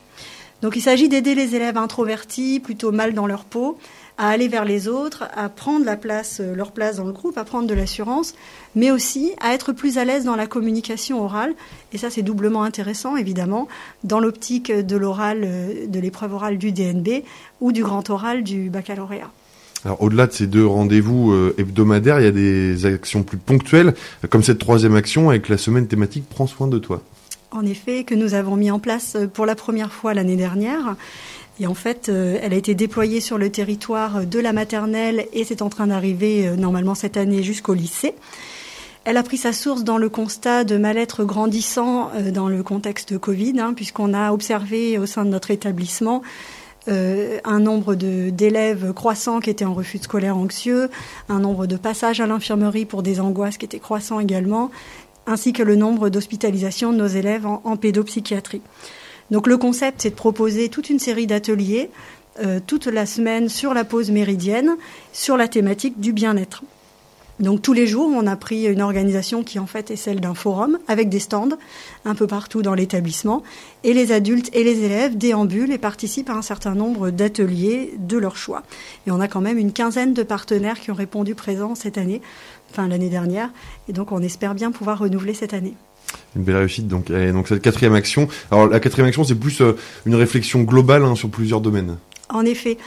Donc 0.63 0.77
il 0.77 0.81
s'agit 0.81 1.09
d'aider 1.09 1.35
les 1.35 1.57
élèves 1.57 1.77
introvertis, 1.77 2.61
plutôt 2.61 2.93
mal 2.93 3.15
dans 3.15 3.27
leur 3.27 3.45
peau, 3.45 3.79
à 4.23 4.29
aller 4.29 4.47
vers 4.47 4.65
les 4.65 4.87
autres, 4.87 5.25
à 5.35 5.49
prendre 5.49 5.85
la 5.85 5.97
place, 5.97 6.39
euh, 6.41 6.55
leur 6.55 6.71
place 6.71 6.99
dans 6.99 7.05
le 7.05 7.11
groupe, 7.11 7.37
à 7.37 7.43
prendre 7.43 7.67
de 7.67 7.75
l'assurance, 7.75 8.35
mais 8.77 8.93
aussi 8.93 9.33
à 9.41 9.53
être 9.53 9.73
plus 9.73 9.99
à 9.99 10.05
l'aise 10.05 10.25
dans 10.25 10.37
la 10.37 10.47
communication 10.47 11.25
orale. 11.25 11.55
Et 11.93 11.99
ça, 11.99 12.09
c'est 12.09 12.23
doublement 12.23 12.63
intéressant, 12.63 13.17
évidemment, 13.17 13.67
dans 14.05 14.21
l'optique 14.21 14.71
de 14.71 14.97
l'oral, 14.97 15.41
euh, 15.43 15.87
de 15.89 15.99
l'épreuve 15.99 16.35
orale 16.35 16.57
du 16.57 16.71
DNB 16.71 17.25
ou 17.61 17.73
du 17.73 17.83
grand 17.83 18.09
oral 18.11 18.45
du 18.45 18.71
baccalauréat. 18.71 19.33
Alors 19.85 20.01
au-delà 20.01 20.29
de 20.29 20.33
ces 20.33 20.47
deux 20.47 20.65
rendez-vous 20.65 21.33
euh, 21.33 21.57
hebdomadaires, 21.59 22.21
il 22.21 22.25
y 22.25 22.29
a 22.29 22.31
des 22.31 22.87
actions 22.87 23.25
plus 23.25 23.39
ponctuelles, 23.39 23.93
comme 24.31 24.45
cette 24.45 24.61
troisième 24.61 24.95
action 24.95 25.31
avec 25.31 25.49
la 25.49 25.59
semaine 25.59 25.89
thématique 25.89 26.27
Prends 26.31 26.47
soin 26.47 26.69
de 26.69 26.79
toi 26.79 27.03
en 27.55 27.67
effet, 27.67 28.05
que 28.05 28.15
nous 28.15 28.33
avons 28.33 28.57
mis 28.57 28.71
en 28.71 28.79
place 28.79 29.17
pour 29.35 29.45
la 29.45 29.55
première 29.55 29.93
fois 29.93 30.15
l'année 30.15 30.37
dernière. 30.37 30.97
Et 31.63 31.69
en 31.69 31.75
fait, 31.75 32.09
euh, 32.09 32.41
elle 32.43 32.53
a 32.55 32.57
été 32.57 32.75
déployée 32.75 33.21
sur 33.21 33.39
le 33.39 33.49
territoire 33.49 34.27
de 34.27 34.41
la 34.41 34.53
maternelle 34.53 35.27
et 35.33 35.45
c'est 35.45 35.63
en 35.63 35.69
train 35.69 35.87
d'arriver 35.87 36.49
euh, 36.49 36.57
normalement 36.57 36.97
cette 36.97 37.17
année 37.17 37.45
jusqu'au 37.45 37.73
lycée. 37.73 38.17
Elle 39.05 39.17
a 39.17 39.23
pris 39.23 39.37
sa 39.37 39.53
source 39.53 39.85
dans 39.85 39.97
le 39.97 40.09
constat 40.09 40.65
de 40.65 40.77
mal-être 40.77 41.23
grandissant 41.23 42.11
dans 42.33 42.49
le 42.49 42.65
contexte 42.65 43.17
Covid, 43.17 43.61
hein, 43.61 43.75
puisqu'on 43.75 44.13
a 44.13 44.33
observé 44.33 44.99
au 44.99 45.07
sein 45.07 45.25
de 45.25 45.31
notre 45.31 45.51
établissement 45.51 46.23
un 46.87 47.61
nombre 47.61 47.97
d'élèves 47.97 48.93
croissants 48.93 49.41
qui 49.41 49.51
étaient 49.51 49.65
en 49.65 49.75
refus 49.75 49.99
scolaire 49.99 50.37
anxieux, 50.37 50.89
un 51.29 51.41
nombre 51.41 51.67
de 51.67 51.77
passages 51.77 52.21
à 52.21 52.29
l'infirmerie 52.29 52.85
pour 52.85 53.03
des 53.03 53.19
angoisses 53.19 53.57
qui 53.57 53.65
étaient 53.65 53.81
croissants 53.81 54.21
également, 54.21 54.71
ainsi 55.27 55.53
que 55.53 55.65
le 55.65 55.75
nombre 55.75 56.09
d'hospitalisations 56.09 56.93
de 56.93 56.99
nos 56.99 57.09
élèves 57.09 57.47
en, 57.47 57.77
pédopsychiatrie. 57.77 58.63
Donc 59.33 59.47
le 59.47 59.57
concept, 59.57 60.03
c'est 60.03 60.11
de 60.11 60.15
proposer 60.15 60.69
toute 60.69 60.91
une 60.91 60.99
série 60.99 61.27
d'ateliers 61.27 61.91
euh, 62.41 62.61
toute 62.67 62.87
la 62.87 63.07
semaine 63.07 63.49
sur 63.49 63.75
la 63.75 63.85
pause 63.85 64.11
méridienne, 64.11 64.77
sur 65.13 65.37
la 65.37 65.49
thématique 65.49 66.01
du 66.01 66.13
bien-être. 66.13 66.63
Donc 67.41 67.63
tous 67.63 67.73
les 67.73 67.87
jours, 67.87 68.11
on 68.15 68.27
a 68.27 68.37
pris 68.37 68.67
une 68.67 68.83
organisation 68.83 69.43
qui 69.43 69.59
en 69.59 69.67
fait 69.67 69.91
est 69.91 69.97
celle 69.97 70.21
d'un 70.21 70.35
forum 70.35 70.79
avec 70.87 71.09
des 71.09 71.19
stands 71.19 71.59
un 72.05 72.15
peu 72.15 72.27
partout 72.27 72.61
dans 72.63 72.75
l'établissement 72.75 73.43
et 73.85 73.95
les 73.95 74.13
adultes 74.13 74.51
et 74.55 74.65
les 74.65 74.85
élèves 74.85 75.17
déambulent 75.17 75.73
et 75.73 75.79
participent 75.79 76.31
à 76.31 76.35
un 76.35 76.43
certain 76.43 76.75
nombre 76.75 77.11
d'ateliers 77.11 77.95
de 77.99 78.19
leur 78.19 78.37
choix. 78.37 78.63
Et 79.07 79.11
on 79.11 79.21
a 79.21 79.29
quand 79.29 79.41
même 79.41 79.59
une 79.59 79.73
quinzaine 79.73 80.13
de 80.15 80.23
partenaires 80.23 80.79
qui 80.79 80.91
ont 80.91 80.95
répondu 80.95 81.35
présents 81.35 81.75
cette 81.75 81.97
année 81.99 82.21
enfin 82.71 82.87
l'année 82.87 83.11
dernière. 83.11 83.51
Et 83.89 83.93
donc 83.93 84.13
on 84.13 84.23
espère 84.23 84.55
bien 84.55 84.73
pouvoir 84.73 84.99
renouveler 84.99 85.35
cette 85.35 85.55
année. 85.55 85.75
Une 86.37 86.43
belle 86.43 86.57
réussite 86.57 86.89
donc. 86.89 87.11
Et 87.11 87.33
donc 87.33 87.49
cette 87.49 87.63
quatrième 87.63 87.95
action. 87.95 88.29
Alors 88.51 88.67
la 88.67 88.81
quatrième 88.81 89.09
action, 89.09 89.25
c'est 89.25 89.35
plus 89.35 89.61
euh, 89.61 89.77
une 90.07 90.15
réflexion 90.15 90.63
globale 90.63 91.05
hein, 91.05 91.15
sur 91.15 91.29
plusieurs 91.29 91.61
domaines. 91.61 91.97
En 92.29 92.45
effet. 92.45 92.79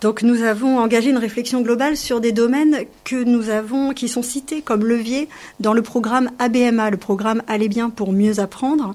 Donc 0.00 0.22
nous 0.22 0.42
avons 0.42 0.78
engagé 0.78 1.10
une 1.10 1.18
réflexion 1.18 1.60
globale 1.60 1.96
sur 1.96 2.20
des 2.20 2.32
domaines 2.32 2.84
que 3.04 3.22
nous 3.22 3.50
avons, 3.50 3.92
qui 3.92 4.08
sont 4.08 4.22
cités 4.22 4.62
comme 4.62 4.84
leviers 4.84 5.28
dans 5.60 5.74
le 5.74 5.82
programme 5.82 6.30
ABMA, 6.38 6.90
le 6.90 6.96
programme 6.96 7.42
Aller 7.46 7.68
bien 7.68 7.90
pour 7.90 8.12
mieux 8.12 8.40
apprendre. 8.40 8.94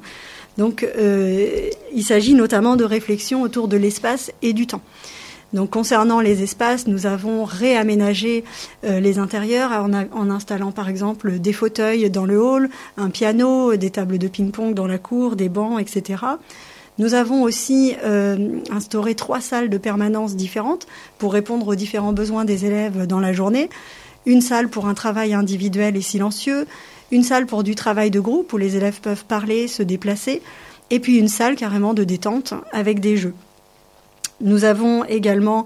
Donc 0.57 0.83
euh, 0.83 1.69
il 1.93 2.03
s'agit 2.03 2.33
notamment 2.33 2.75
de 2.75 2.83
réflexion 2.83 3.43
autour 3.43 3.67
de 3.67 3.77
l'espace 3.77 4.31
et 4.41 4.53
du 4.53 4.65
temps. 4.65 4.81
Donc 5.53 5.69
concernant 5.69 6.19
les 6.19 6.43
espaces, 6.43 6.87
nous 6.87 7.05
avons 7.05 7.43
réaménagé 7.43 8.43
euh, 8.83 8.99
les 8.99 9.19
intérieurs 9.19 9.71
en, 9.71 10.29
installant 10.29 10.71
par 10.71 10.89
exemple 10.89 11.39
des 11.39 11.53
fauteuils 11.53 12.09
dans 12.09 12.25
le 12.25 12.41
hall, 12.41 12.69
un 12.97 13.09
piano, 13.09 13.75
des 13.75 13.89
tables 13.89 14.17
de 14.17 14.27
ping-pong 14.27 14.73
dans 14.73 14.87
la 14.87 14.97
cour, 14.97 15.35
des 15.35 15.49
bancs, 15.49 15.79
etc. 15.79 16.23
Nous 16.97 17.13
avons 17.13 17.43
aussi 17.43 17.95
euh, 18.03 18.59
instauré 18.71 19.15
trois 19.15 19.41
salles 19.41 19.69
de 19.69 19.77
permanence 19.77 20.35
différentes 20.35 20.87
pour 21.17 21.33
répondre 21.33 21.67
aux 21.67 21.75
différents 21.75 22.13
besoins 22.13 22.45
des 22.45 22.65
élèves 22.65 23.05
dans 23.05 23.19
la 23.19 23.33
journée. 23.33 23.69
Une 24.25 24.41
salle 24.41 24.69
pour 24.69 24.87
un 24.87 24.93
travail 24.93 25.33
individuel 25.33 25.95
et 25.95 26.01
silencieux, 26.01 26.65
une 27.11 27.23
salle 27.23 27.45
pour 27.45 27.63
du 27.63 27.75
travail 27.75 28.11
de 28.11 28.19
groupe 28.19 28.51
où 28.53 28.57
les 28.57 28.75
élèves 28.75 29.01
peuvent 29.01 29.25
parler, 29.25 29.67
se 29.67 29.83
déplacer, 29.83 30.41
et 30.89 30.99
puis 30.99 31.17
une 31.17 31.27
salle 31.27 31.55
carrément 31.55 31.93
de 31.93 32.03
détente 32.03 32.53
avec 32.71 32.99
des 32.99 33.17
jeux. 33.17 33.33
Nous 34.41 34.63
avons 34.63 35.05
également 35.05 35.65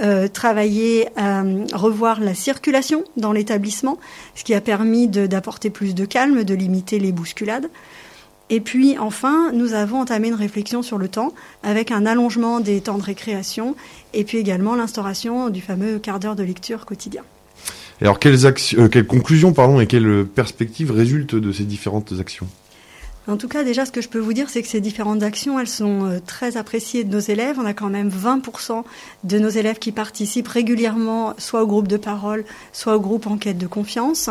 euh, 0.00 0.28
travaillé 0.28 1.08
à 1.16 1.42
revoir 1.72 2.20
la 2.20 2.34
circulation 2.34 3.02
dans 3.16 3.32
l'établissement, 3.32 3.98
ce 4.36 4.44
qui 4.44 4.54
a 4.54 4.60
permis 4.60 5.08
d'apporter 5.08 5.70
plus 5.70 5.94
de 5.94 6.04
calme, 6.04 6.44
de 6.44 6.54
limiter 6.54 7.00
les 7.00 7.10
bousculades. 7.10 7.68
Et 8.50 8.60
puis 8.60 8.96
enfin, 8.96 9.52
nous 9.52 9.74
avons 9.74 10.00
entamé 10.00 10.28
une 10.28 10.34
réflexion 10.34 10.82
sur 10.82 10.98
le 10.98 11.08
temps 11.08 11.32
avec 11.62 11.90
un 11.90 12.06
allongement 12.06 12.60
des 12.60 12.80
temps 12.80 12.96
de 12.96 13.02
récréation 13.02 13.74
et 14.14 14.24
puis 14.24 14.38
également 14.38 14.74
l'instauration 14.74 15.50
du 15.50 15.60
fameux 15.60 15.98
quart 15.98 16.18
d'heure 16.18 16.36
de 16.36 16.44
lecture 16.44 16.86
quotidien. 16.86 17.22
alors, 18.00 18.20
quelles, 18.20 18.46
euh, 18.46 19.02
conclusions 19.02 19.52
et 19.80 19.86
quelles 19.86 20.24
perspectives 20.24 20.92
résultent 20.92 21.34
de 21.34 21.52
ces 21.52 21.64
différentes 21.64 22.14
actions? 22.20 22.46
En 23.28 23.36
tout 23.36 23.48
cas, 23.48 23.62
déjà, 23.62 23.84
ce 23.84 23.92
que 23.92 24.00
je 24.00 24.08
peux 24.08 24.18
vous 24.18 24.32
dire, 24.32 24.48
c'est 24.48 24.62
que 24.62 24.68
ces 24.68 24.80
différentes 24.80 25.22
actions, 25.22 25.60
elles 25.60 25.68
sont 25.68 26.06
euh, 26.06 26.18
très 26.24 26.56
appréciées 26.56 27.04
de 27.04 27.12
nos 27.12 27.20
élèves. 27.20 27.58
On 27.58 27.66
a 27.66 27.74
quand 27.74 27.90
même 27.90 28.08
20% 28.08 28.84
de 29.24 29.38
nos 29.38 29.50
élèves 29.50 29.78
qui 29.78 29.92
participent 29.92 30.48
régulièrement, 30.48 31.34
soit 31.36 31.62
au 31.62 31.66
groupe 31.66 31.88
de 31.88 31.98
parole, 31.98 32.44
soit 32.72 32.96
au 32.96 33.00
groupe 33.00 33.26
enquête 33.26 33.58
de 33.58 33.66
confiance. 33.66 34.30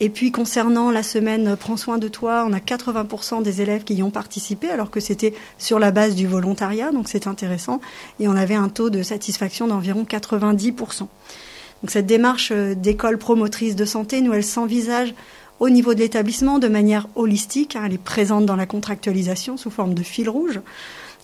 Et 0.00 0.10
puis, 0.10 0.32
concernant 0.32 0.90
la 0.90 1.02
semaine 1.02 1.56
Prends 1.56 1.78
soin 1.78 1.96
de 1.96 2.08
toi, 2.08 2.46
on 2.46 2.52
a 2.52 2.58
80% 2.58 3.42
des 3.42 3.62
élèves 3.62 3.84
qui 3.84 3.94
y 3.94 4.02
ont 4.02 4.10
participé, 4.10 4.68
alors 4.68 4.90
que 4.90 5.00
c'était 5.00 5.32
sur 5.56 5.78
la 5.78 5.90
base 5.90 6.14
du 6.14 6.26
volontariat, 6.26 6.92
donc 6.92 7.08
c'est 7.08 7.26
intéressant. 7.26 7.80
Et 8.20 8.28
on 8.28 8.36
avait 8.36 8.54
un 8.54 8.68
taux 8.68 8.90
de 8.90 9.02
satisfaction 9.02 9.66
d'environ 9.66 10.04
90%. 10.04 10.98
Donc 11.82 11.90
cette 11.90 12.06
démarche 12.06 12.52
euh, 12.52 12.74
d'école 12.74 13.16
promotrice 13.16 13.76
de 13.76 13.84
santé, 13.84 14.20
nous, 14.20 14.32
elle 14.32 14.44
s'envisage 14.44 15.14
au 15.60 15.70
niveau 15.70 15.94
de 15.94 16.00
l'établissement 16.00 16.58
de 16.58 16.68
manière 16.68 17.08
holistique. 17.14 17.76
Hein, 17.76 17.82
elle 17.86 17.94
est 17.94 17.98
présente 17.98 18.46
dans 18.46 18.56
la 18.56 18.66
contractualisation 18.66 19.56
sous 19.56 19.70
forme 19.70 19.94
de 19.94 20.02
fil 20.02 20.28
rouge. 20.28 20.60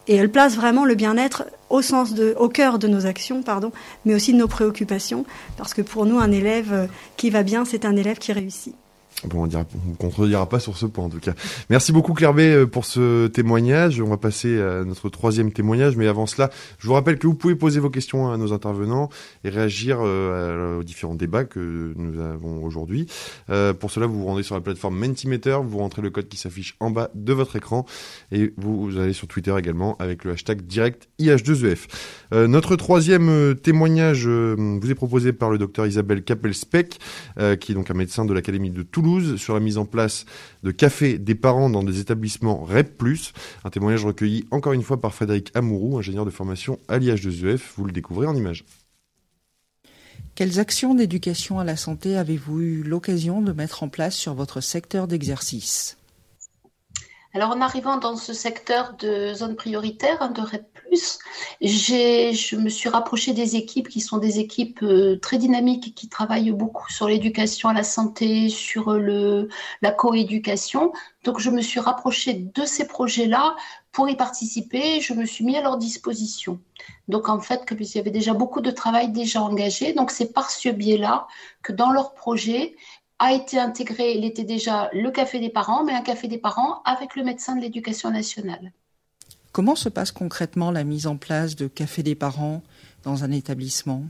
Et 0.08 0.16
elle 0.16 0.30
place 0.30 0.56
vraiment 0.56 0.84
le 0.84 0.94
bien-être 0.94 1.44
au 1.70 1.80
au 1.80 2.48
cœur 2.48 2.78
de 2.78 2.88
nos 2.88 3.06
actions, 3.06 3.42
pardon, 3.42 3.72
mais 4.04 4.14
aussi 4.14 4.32
de 4.32 4.38
nos 4.38 4.48
préoccupations, 4.48 5.24
parce 5.56 5.74
que 5.74 5.82
pour 5.82 6.06
nous, 6.06 6.18
un 6.18 6.32
élève 6.32 6.72
euh, 6.72 6.86
qui 7.16 7.30
va 7.30 7.42
bien, 7.42 7.64
c'est 7.64 7.84
un 7.84 7.96
élève 7.96 8.18
qui 8.18 8.32
réussit. 8.32 8.74
Bon, 9.24 9.44
on 9.44 9.46
ne 9.46 9.94
contredira 9.98 10.48
pas 10.48 10.58
sur 10.58 10.76
ce 10.76 10.84
point 10.84 11.04
en 11.04 11.08
tout 11.08 11.20
cas. 11.20 11.34
Merci 11.70 11.92
beaucoup 11.92 12.12
Claire 12.12 12.34
B 12.34 12.40
euh, 12.40 12.66
pour 12.66 12.84
ce 12.84 13.28
témoignage. 13.28 14.00
On 14.00 14.08
va 14.08 14.16
passer 14.16 14.60
à 14.60 14.84
notre 14.84 15.08
troisième 15.10 15.52
témoignage, 15.52 15.96
mais 15.96 16.08
avant 16.08 16.26
cela, 16.26 16.50
je 16.78 16.88
vous 16.88 16.94
rappelle 16.94 17.18
que 17.18 17.28
vous 17.28 17.34
pouvez 17.34 17.54
poser 17.54 17.78
vos 17.78 17.90
questions 17.90 18.32
à 18.32 18.36
nos 18.36 18.52
intervenants 18.52 19.10
et 19.44 19.48
réagir 19.48 19.98
euh, 20.00 20.80
aux 20.80 20.82
différents 20.82 21.14
débats 21.14 21.44
que 21.44 21.92
nous 21.94 22.20
avons 22.20 22.64
aujourd'hui. 22.64 23.06
Euh, 23.48 23.72
pour 23.72 23.92
cela, 23.92 24.06
vous 24.06 24.18
vous 24.18 24.26
rendez 24.26 24.42
sur 24.42 24.56
la 24.56 24.60
plateforme 24.60 24.98
Mentimeter, 24.98 25.58
vous 25.64 25.78
rentrez 25.78 26.02
le 26.02 26.10
code 26.10 26.26
qui 26.26 26.36
s'affiche 26.36 26.74
en 26.80 26.90
bas 26.90 27.10
de 27.14 27.32
votre 27.32 27.54
écran 27.54 27.86
et 28.32 28.52
vous, 28.56 28.98
allez 28.98 29.12
sur 29.12 29.28
Twitter 29.28 29.54
également 29.56 29.96
avec 29.98 30.24
le 30.24 30.32
hashtag 30.32 30.62
direct 30.62 31.08
IH2EF. 31.20 31.86
E 32.34 32.46
notre 32.46 32.74
troisième 32.74 33.54
témoignage 33.54 34.26
vous 34.26 34.90
est 34.90 34.94
proposé 34.94 35.32
par 35.32 35.50
le 35.50 35.58
docteur 35.58 35.86
Isabelle 35.86 36.22
Capelspeck, 36.22 36.98
qui 37.60 37.72
est 37.72 37.74
donc 37.74 37.90
un 37.90 37.94
médecin 37.94 38.24
de 38.24 38.32
l'Académie 38.32 38.70
de 38.70 38.82
Toulouse 38.82 39.11
sur 39.36 39.54
la 39.54 39.60
mise 39.60 39.78
en 39.78 39.84
place 39.84 40.24
de 40.62 40.70
cafés 40.70 41.18
des 41.18 41.34
parents 41.34 41.70
dans 41.70 41.82
des 41.82 42.00
établissements 42.00 42.64
REP+. 42.64 43.02
Un 43.64 43.70
témoignage 43.70 44.04
recueilli 44.04 44.44
encore 44.50 44.72
une 44.72 44.82
fois 44.82 45.00
par 45.00 45.14
Frédéric 45.14 45.50
Amourou, 45.54 45.98
ingénieur 45.98 46.24
de 46.24 46.30
formation 46.30 46.78
à 46.88 46.98
l'IH2EF. 46.98 47.60
Vous 47.76 47.84
le 47.84 47.92
découvrez 47.92 48.26
en 48.26 48.34
images. 48.34 48.64
Quelles 50.34 50.60
actions 50.60 50.94
d'éducation 50.94 51.58
à 51.58 51.64
la 51.64 51.76
santé 51.76 52.16
avez-vous 52.16 52.60
eu 52.60 52.82
l'occasion 52.82 53.42
de 53.42 53.52
mettre 53.52 53.82
en 53.82 53.88
place 53.88 54.16
sur 54.16 54.34
votre 54.34 54.60
secteur 54.60 55.06
d'exercice? 55.06 55.98
Alors 57.34 57.50
en 57.50 57.62
arrivant 57.62 57.96
dans 57.96 58.16
ce 58.16 58.34
secteur 58.34 58.94
de 58.98 59.32
zone 59.32 59.56
prioritaire, 59.56 60.30
de 60.32 60.42
REP+, 60.42 60.66
je 61.62 62.56
me 62.56 62.68
suis 62.68 62.90
rapprochée 62.90 63.32
des 63.32 63.56
équipes 63.56 63.88
qui 63.88 64.02
sont 64.02 64.18
des 64.18 64.38
équipes 64.38 64.82
euh, 64.82 65.18
très 65.18 65.38
dynamiques 65.38 65.94
qui 65.94 66.10
travaillent 66.10 66.50
beaucoup 66.50 66.90
sur 66.92 67.08
l'éducation 67.08 67.70
à 67.70 67.72
la 67.72 67.84
santé, 67.84 68.50
sur 68.50 68.92
le, 68.92 69.48
la 69.80 69.92
coéducation. 69.92 70.92
Donc 71.24 71.38
je 71.38 71.48
me 71.48 71.62
suis 71.62 71.80
rapprochée 71.80 72.34
de 72.34 72.64
ces 72.66 72.86
projets-là 72.86 73.56
pour 73.92 74.10
y 74.10 74.16
participer. 74.16 75.00
Je 75.00 75.14
me 75.14 75.24
suis 75.24 75.44
mis 75.44 75.56
à 75.56 75.62
leur 75.62 75.78
disposition. 75.78 76.60
Donc 77.08 77.28
en 77.30 77.40
fait, 77.40 77.62
il 77.70 77.96
y 77.96 77.98
avait 77.98 78.10
déjà 78.10 78.34
beaucoup 78.34 78.60
de 78.60 78.70
travail 78.70 79.10
déjà 79.10 79.40
engagé. 79.42 79.94
Donc 79.94 80.10
c'est 80.10 80.34
par 80.34 80.50
ce 80.50 80.68
biais-là 80.68 81.26
que 81.62 81.72
dans 81.72 81.92
leur 81.92 82.12
projet, 82.12 82.76
a 83.22 83.32
été 83.32 83.56
intégré, 83.56 84.14
il 84.14 84.24
était 84.24 84.42
déjà 84.42 84.90
le 84.92 85.08
café 85.12 85.38
des 85.38 85.48
parents, 85.48 85.84
mais 85.84 85.92
un 85.92 86.02
café 86.02 86.26
des 86.26 86.38
parents 86.38 86.82
avec 86.84 87.14
le 87.14 87.22
médecin 87.22 87.54
de 87.54 87.60
l'éducation 87.60 88.10
nationale. 88.10 88.72
Comment 89.52 89.76
se 89.76 89.88
passe 89.88 90.10
concrètement 90.10 90.72
la 90.72 90.82
mise 90.82 91.06
en 91.06 91.16
place 91.16 91.54
de 91.54 91.68
café 91.68 92.02
des 92.02 92.16
parents 92.16 92.62
dans 93.04 93.22
un 93.22 93.30
établissement? 93.30 94.02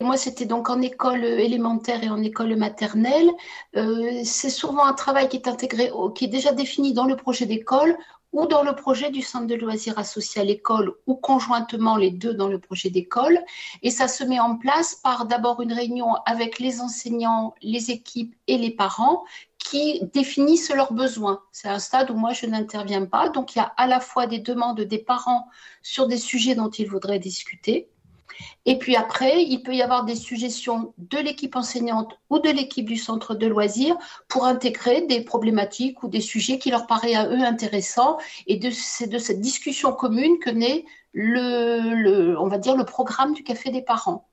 Moi, 0.00 0.16
c'était 0.16 0.46
donc 0.46 0.70
en 0.70 0.80
école 0.82 1.24
élémentaire 1.24 2.04
et 2.04 2.10
en 2.10 2.22
école 2.22 2.54
maternelle. 2.54 3.28
Euh, 3.76 4.20
c'est 4.24 4.50
souvent 4.50 4.84
un 4.86 4.92
travail 4.92 5.28
qui 5.28 5.36
est 5.36 5.48
intégré, 5.48 5.90
qui 6.14 6.26
est 6.26 6.28
déjà 6.28 6.52
défini 6.52 6.92
dans 6.92 7.06
le 7.06 7.16
projet 7.16 7.46
d'école 7.46 7.96
ou 8.32 8.46
dans 8.46 8.62
le 8.62 8.74
projet 8.74 9.10
du 9.10 9.22
centre 9.22 9.46
de 9.46 9.54
loisirs 9.54 9.98
associé 9.98 10.40
à 10.40 10.44
l'école 10.44 10.94
ou 11.06 11.14
conjointement 11.14 11.96
les 11.96 12.10
deux 12.10 12.34
dans 12.34 12.48
le 12.48 12.58
projet 12.58 12.90
d'école. 12.90 13.38
Et 13.82 13.90
ça 13.90 14.08
se 14.08 14.22
met 14.24 14.38
en 14.38 14.56
place 14.56 14.94
par 14.94 15.26
d'abord 15.26 15.60
une 15.60 15.72
réunion 15.72 16.14
avec 16.26 16.58
les 16.58 16.80
enseignants, 16.80 17.54
les 17.62 17.90
équipes 17.90 18.34
et 18.46 18.56
les 18.56 18.70
parents 18.70 19.24
qui 19.58 20.00
définissent 20.12 20.72
leurs 20.72 20.92
besoins. 20.92 21.42
C'est 21.52 21.68
un 21.68 21.78
stade 21.78 22.10
où 22.10 22.14
moi 22.14 22.32
je 22.32 22.46
n'interviens 22.46 23.04
pas. 23.04 23.28
Donc 23.28 23.54
il 23.54 23.58
y 23.58 23.62
a 23.62 23.72
à 23.76 23.86
la 23.86 24.00
fois 24.00 24.26
des 24.26 24.38
demandes 24.38 24.80
des 24.80 24.98
parents 24.98 25.48
sur 25.82 26.06
des 26.06 26.16
sujets 26.16 26.54
dont 26.54 26.70
ils 26.70 26.88
voudraient 26.88 27.18
discuter 27.18 27.90
et 28.66 28.78
puis 28.78 28.96
après, 28.96 29.42
il 29.42 29.62
peut 29.62 29.74
y 29.74 29.82
avoir 29.82 30.04
des 30.04 30.14
suggestions 30.14 30.94
de 30.98 31.18
l'équipe 31.18 31.56
enseignante 31.56 32.18
ou 32.28 32.38
de 32.38 32.50
l'équipe 32.50 32.86
du 32.86 32.96
centre 32.96 33.34
de 33.34 33.46
loisirs 33.46 33.96
pour 34.28 34.44
intégrer 34.44 35.02
des 35.02 35.22
problématiques 35.22 36.02
ou 36.02 36.08
des 36.08 36.20
sujets 36.20 36.58
qui 36.58 36.70
leur 36.70 36.86
paraissent 36.86 37.16
à 37.16 37.28
eux 37.28 37.42
intéressants. 37.42 38.18
Et 38.46 38.60
c'est 38.70 39.08
de 39.08 39.18
cette 39.18 39.40
discussion 39.40 39.92
commune 39.92 40.38
que 40.38 40.50
naît 40.50 40.84
le, 41.12 42.36
on 42.38 42.48
va 42.48 42.58
dire, 42.58 42.76
le 42.76 42.84
programme 42.84 43.32
du 43.32 43.42
café 43.42 43.70
des 43.70 43.82
parents. 43.82 44.28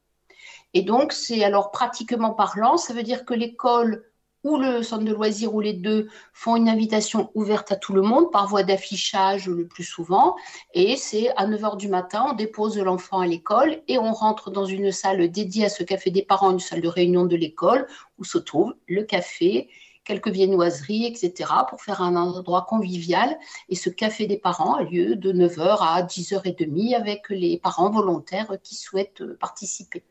Et 0.74 0.82
donc, 0.82 1.14
c'est 1.14 1.44
alors 1.44 1.72
pratiquement 1.72 2.34
parlant, 2.34 2.78
ça 2.78 2.94
veut 2.94 3.04
dire 3.04 3.26
que 3.26 3.34
l'école 3.34 4.04
ou 4.43 4.58
le 4.58 4.84
centre 4.84 5.04
de 5.04 5.13
loisirs 5.13 5.54
ou 5.54 5.62
les 5.62 5.73
deux 5.73 6.08
font 6.34 6.56
une 6.56 6.69
invitation 6.69 7.32
ouverte 7.34 7.71
à 7.71 7.76
tout 7.76 7.93
le 7.93 8.02
monde 8.02 8.32
par 8.32 8.47
voie 8.47 8.63
d'affichage 8.63 9.47
le 9.47 9.67
plus 9.67 9.84
souvent. 9.84 10.36
Et 10.73 10.95
c'est 10.95 11.30
à 11.36 11.47
9h 11.47 11.78
du 11.78 11.88
matin, 11.88 12.28
on 12.30 12.34
dépose 12.34 12.78
l'enfant 12.78 13.19
à 13.19 13.28
l'école 13.28 13.82
et 13.88 13.97
on 13.97 14.13
rentre 14.13 14.52
dans 14.52 14.65
une 14.65 14.91
salle 14.91 15.30
dédiée 15.30 15.65
à 15.65 15.69
ce 15.69 15.84
café 15.84 16.12
des 16.12 16.23
parents, 16.23 16.52
une 16.52 16.60
salle 16.60 16.82
de 16.82 16.88
réunion 16.88 17.26
de 17.26 17.36
l'école 17.36 17.88
où 18.17 18.23
se 18.23 18.38
trouve 18.38 18.76
le 18.88 19.04
café, 19.04 19.69
quelques 20.04 20.30
viennoiseries, 20.30 21.06
etc., 21.06 21.52
pour 21.69 21.82
faire 21.82 22.02
un 22.02 22.15
endroit 22.15 22.65
convivial. 22.67 23.38
Et 23.69 23.76
ce 23.76 23.89
café 23.89 24.26
des 24.26 24.38
parents 24.38 24.76
a 24.76 24.84
lieu 24.84 25.15
de 25.15 25.34
9h 25.34 25.78
à 25.82 26.02
10h30 26.04 26.95
avec 26.95 27.30
les 27.30 27.58
parents 27.58 27.91
volontaires 27.91 28.54
qui 28.63 28.76
souhaitent 28.76 29.23
participer. 29.39 30.04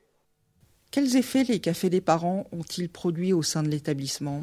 Quels 0.90 1.16
effets 1.16 1.44
les 1.44 1.60
cafés 1.60 1.90
des 1.90 2.00
parents 2.00 2.46
ont-ils 2.52 2.88
produits 2.88 3.32
au 3.32 3.42
sein 3.42 3.62
de 3.62 3.68
l'établissement? 3.68 4.42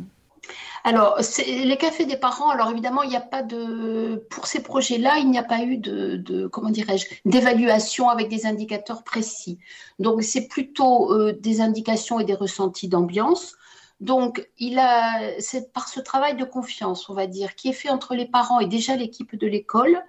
Alors, 0.83 1.17
les 1.47 1.77
cafés 1.77 2.05
des 2.05 2.17
parents, 2.17 2.49
alors 2.49 2.69
évidemment, 2.69 3.03
il 3.03 3.09
n'y 3.09 3.15
a 3.15 3.21
pas 3.21 3.43
de. 3.43 4.25
Pour 4.29 4.47
ces 4.47 4.61
projets-là, 4.61 5.17
il 5.19 5.29
n'y 5.29 5.37
a 5.37 5.43
pas 5.43 5.63
eu 5.63 5.77
de, 5.77 6.47
comment 6.47 6.69
dirais-je, 6.69 7.05
d'évaluation 7.25 8.09
avec 8.09 8.27
des 8.27 8.45
indicateurs 8.45 9.03
précis. 9.03 9.59
Donc, 9.99 10.21
c'est 10.23 10.47
plutôt 10.47 11.13
euh, 11.13 11.33
des 11.39 11.61
indications 11.61 12.19
et 12.19 12.25
des 12.25 12.33
ressentis 12.33 12.89
d'ambiance. 12.89 13.55
Donc, 14.01 14.45
il 14.57 14.79
a, 14.79 15.39
c'est 15.39 15.71
par 15.71 15.87
ce 15.87 16.01
travail 16.01 16.35
de 16.35 16.43
confiance, 16.43 17.09
on 17.09 17.13
va 17.13 17.27
dire, 17.27 17.55
qui 17.55 17.69
est 17.69 17.73
fait 17.73 17.89
entre 17.89 18.15
les 18.15 18.25
parents 18.25 18.59
et 18.59 18.67
déjà 18.67 18.97
l'équipe 18.97 19.37
de 19.37 19.47
l'école, 19.47 20.03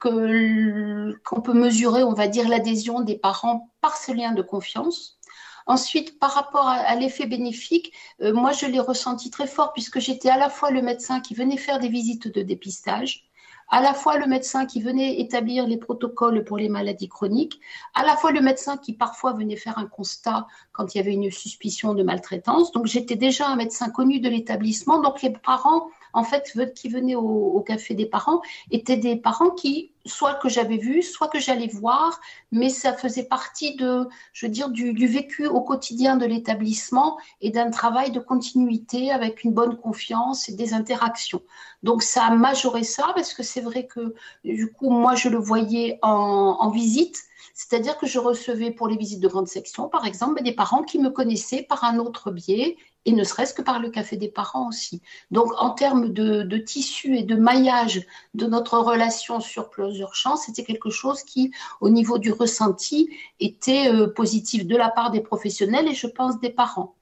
qu'on 0.00 1.40
peut 1.40 1.54
mesurer, 1.54 2.02
on 2.02 2.12
va 2.12 2.26
dire, 2.26 2.48
l'adhésion 2.48 3.02
des 3.02 3.16
parents 3.16 3.70
par 3.80 3.96
ce 3.96 4.10
lien 4.12 4.32
de 4.32 4.42
confiance. 4.42 5.18
Ensuite, 5.66 6.18
par 6.20 6.30
rapport 6.32 6.68
à, 6.68 6.94
l'effet 6.94 7.26
bénéfique, 7.26 7.92
euh, 8.22 8.32
moi, 8.32 8.52
je 8.52 8.66
l'ai 8.66 8.80
ressenti 8.80 9.30
très 9.30 9.48
fort 9.48 9.72
puisque 9.72 9.98
j'étais 9.98 10.30
à 10.30 10.38
la 10.38 10.48
fois 10.48 10.70
le 10.70 10.80
médecin 10.80 11.20
qui 11.20 11.34
venait 11.34 11.56
faire 11.56 11.80
des 11.80 11.88
visites 11.88 12.28
de 12.28 12.42
dépistage, 12.42 13.26
à 13.68 13.80
la 13.80 13.94
fois 13.94 14.16
le 14.16 14.26
médecin 14.26 14.64
qui 14.64 14.80
venait 14.80 15.18
établir 15.20 15.66
les 15.66 15.76
protocoles 15.76 16.44
pour 16.44 16.56
les 16.56 16.68
maladies 16.68 17.08
chroniques, 17.08 17.60
à 17.94 18.04
la 18.04 18.16
fois 18.16 18.30
le 18.30 18.40
médecin 18.40 18.76
qui 18.76 18.92
parfois 18.92 19.32
venait 19.32 19.56
faire 19.56 19.78
un 19.78 19.86
constat 19.86 20.46
quand 20.72 20.94
il 20.94 20.98
y 20.98 21.00
avait 21.00 21.14
une 21.14 21.32
suspicion 21.32 21.94
de 21.94 22.04
maltraitance. 22.04 22.70
Donc 22.70 22.86
j'étais 22.86 23.16
déjà 23.16 23.48
un 23.48 23.56
médecin 23.56 23.90
connu 23.90 24.20
de 24.20 24.28
l'établissement. 24.28 25.00
Donc 25.00 25.20
les 25.22 25.30
parents 25.30 25.88
en 26.16 26.24
fait, 26.24 26.56
qui 26.74 26.88
venaient 26.88 27.14
au, 27.14 27.60
café 27.60 27.92
des 27.92 28.06
parents 28.06 28.40
étaient 28.70 28.96
des 28.96 29.16
parents 29.16 29.50
qui, 29.50 29.92
soit 30.06 30.34
que 30.36 30.48
j'avais 30.48 30.78
vu, 30.78 31.02
soit 31.02 31.28
que 31.28 31.38
j'allais 31.38 31.66
voir, 31.66 32.20
mais 32.52 32.70
ça 32.70 32.94
faisait 32.94 33.24
partie 33.24 33.76
de, 33.76 34.08
je 34.32 34.46
veux 34.46 34.52
dire, 34.52 34.70
du, 34.70 35.06
vécu 35.06 35.46
au 35.46 35.60
quotidien 35.60 36.16
de 36.16 36.24
l'établissement 36.24 37.18
et 37.42 37.50
d'un 37.50 37.70
travail 37.70 38.12
de 38.12 38.20
continuité 38.20 39.10
avec 39.10 39.44
une 39.44 39.52
bonne 39.52 39.76
confiance 39.76 40.48
et 40.48 40.54
des 40.54 40.72
interactions. 40.72 41.42
Donc, 41.82 42.02
ça 42.02 42.24
a 42.24 42.30
majoré 42.30 42.82
ça 42.82 43.12
parce 43.14 43.34
que 43.34 43.42
c'est 43.42 43.60
vrai 43.60 43.86
que, 43.86 44.14
du 44.42 44.72
coup, 44.72 44.88
moi, 44.88 45.16
je 45.16 45.28
le 45.28 45.38
voyais 45.38 45.98
en 46.00 46.70
visite 46.70 47.26
c'est-à-dire 47.58 47.96
que 47.96 48.06
je 48.06 48.18
recevais 48.18 48.70
pour 48.70 48.86
les 48.86 48.98
visites 48.98 49.20
de 49.20 49.28
grande 49.28 49.48
section, 49.48 49.88
par 49.88 50.04
exemple, 50.04 50.42
des 50.42 50.52
parents 50.52 50.82
qui 50.82 50.98
me 50.98 51.08
connaissaient 51.08 51.62
par 51.62 51.84
un 51.84 51.98
autre 51.98 52.30
biais 52.30 52.76
et 53.06 53.12
ne 53.12 53.24
serait-ce 53.24 53.54
que 53.54 53.62
par 53.62 53.78
le 53.80 53.88
café 53.88 54.18
des 54.18 54.28
parents 54.28 54.68
aussi. 54.68 55.00
Donc, 55.30 55.54
en 55.56 55.70
termes 55.70 56.12
de, 56.12 56.58
tissu 56.58 57.16
et 57.16 57.22
de 57.22 57.34
maillage 57.34 58.04
de 58.34 58.44
notre 58.44 58.78
relation 58.78 59.40
sur 59.40 59.70
plusieurs 59.70 60.14
champs, 60.14 60.36
c'était 60.36 60.64
quelque 60.64 60.90
chose 60.90 61.22
qui, 61.22 61.50
au 61.80 61.88
niveau 61.88 62.18
du 62.18 62.30
ressenti, 62.30 63.08
était 63.40 63.88
euh, 63.90 64.06
positif 64.06 64.66
de 64.66 64.76
la 64.76 64.90
part 64.90 65.10
des 65.10 65.22
professionnels 65.22 65.88
et 65.88 65.94
je 65.94 66.08
pense 66.08 66.38
des 66.38 66.50
parents. 66.50 66.94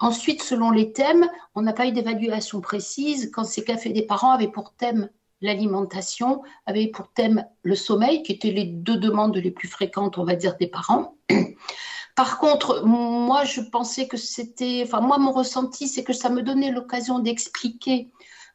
Ensuite, 0.00 0.42
selon 0.42 0.70
les 0.70 0.92
thèmes, 0.92 1.28
on 1.54 1.60
n'a 1.60 1.74
pas 1.74 1.86
eu 1.86 1.92
d'évaluation 1.92 2.62
précise. 2.62 3.30
Quand 3.30 3.44
ces 3.44 3.62
cafés 3.62 3.92
des 3.92 4.06
parents 4.06 4.30
avaient 4.30 4.48
pour 4.48 4.72
thème 4.72 5.10
l'alimentation, 5.42 6.42
avait 6.66 6.86
pour 6.86 7.08
thème 7.12 7.44
le 7.62 7.74
sommeil, 7.74 8.22
qui 8.22 8.32
étaient 8.32 8.50
les 8.50 8.64
deux 8.64 8.96
demandes 8.96 9.36
les 9.36 9.50
plus 9.50 9.68
fréquentes, 9.68 10.18
on 10.18 10.24
va 10.24 10.36
dire, 10.36 10.56
des 10.56 10.68
parents. 10.68 11.16
Par 12.14 12.38
contre, 12.38 12.84
moi, 12.84 13.44
je 13.44 13.60
pensais 13.60 14.06
que 14.06 14.16
c'était, 14.16 14.82
enfin, 14.84 15.00
moi, 15.00 15.18
mon 15.18 15.32
ressenti, 15.32 15.88
c'est 15.88 16.04
que 16.04 16.12
ça 16.12 16.28
me 16.28 16.42
donnait 16.42 16.70
l'occasion 16.70 17.18
d'expliquer 17.18 18.10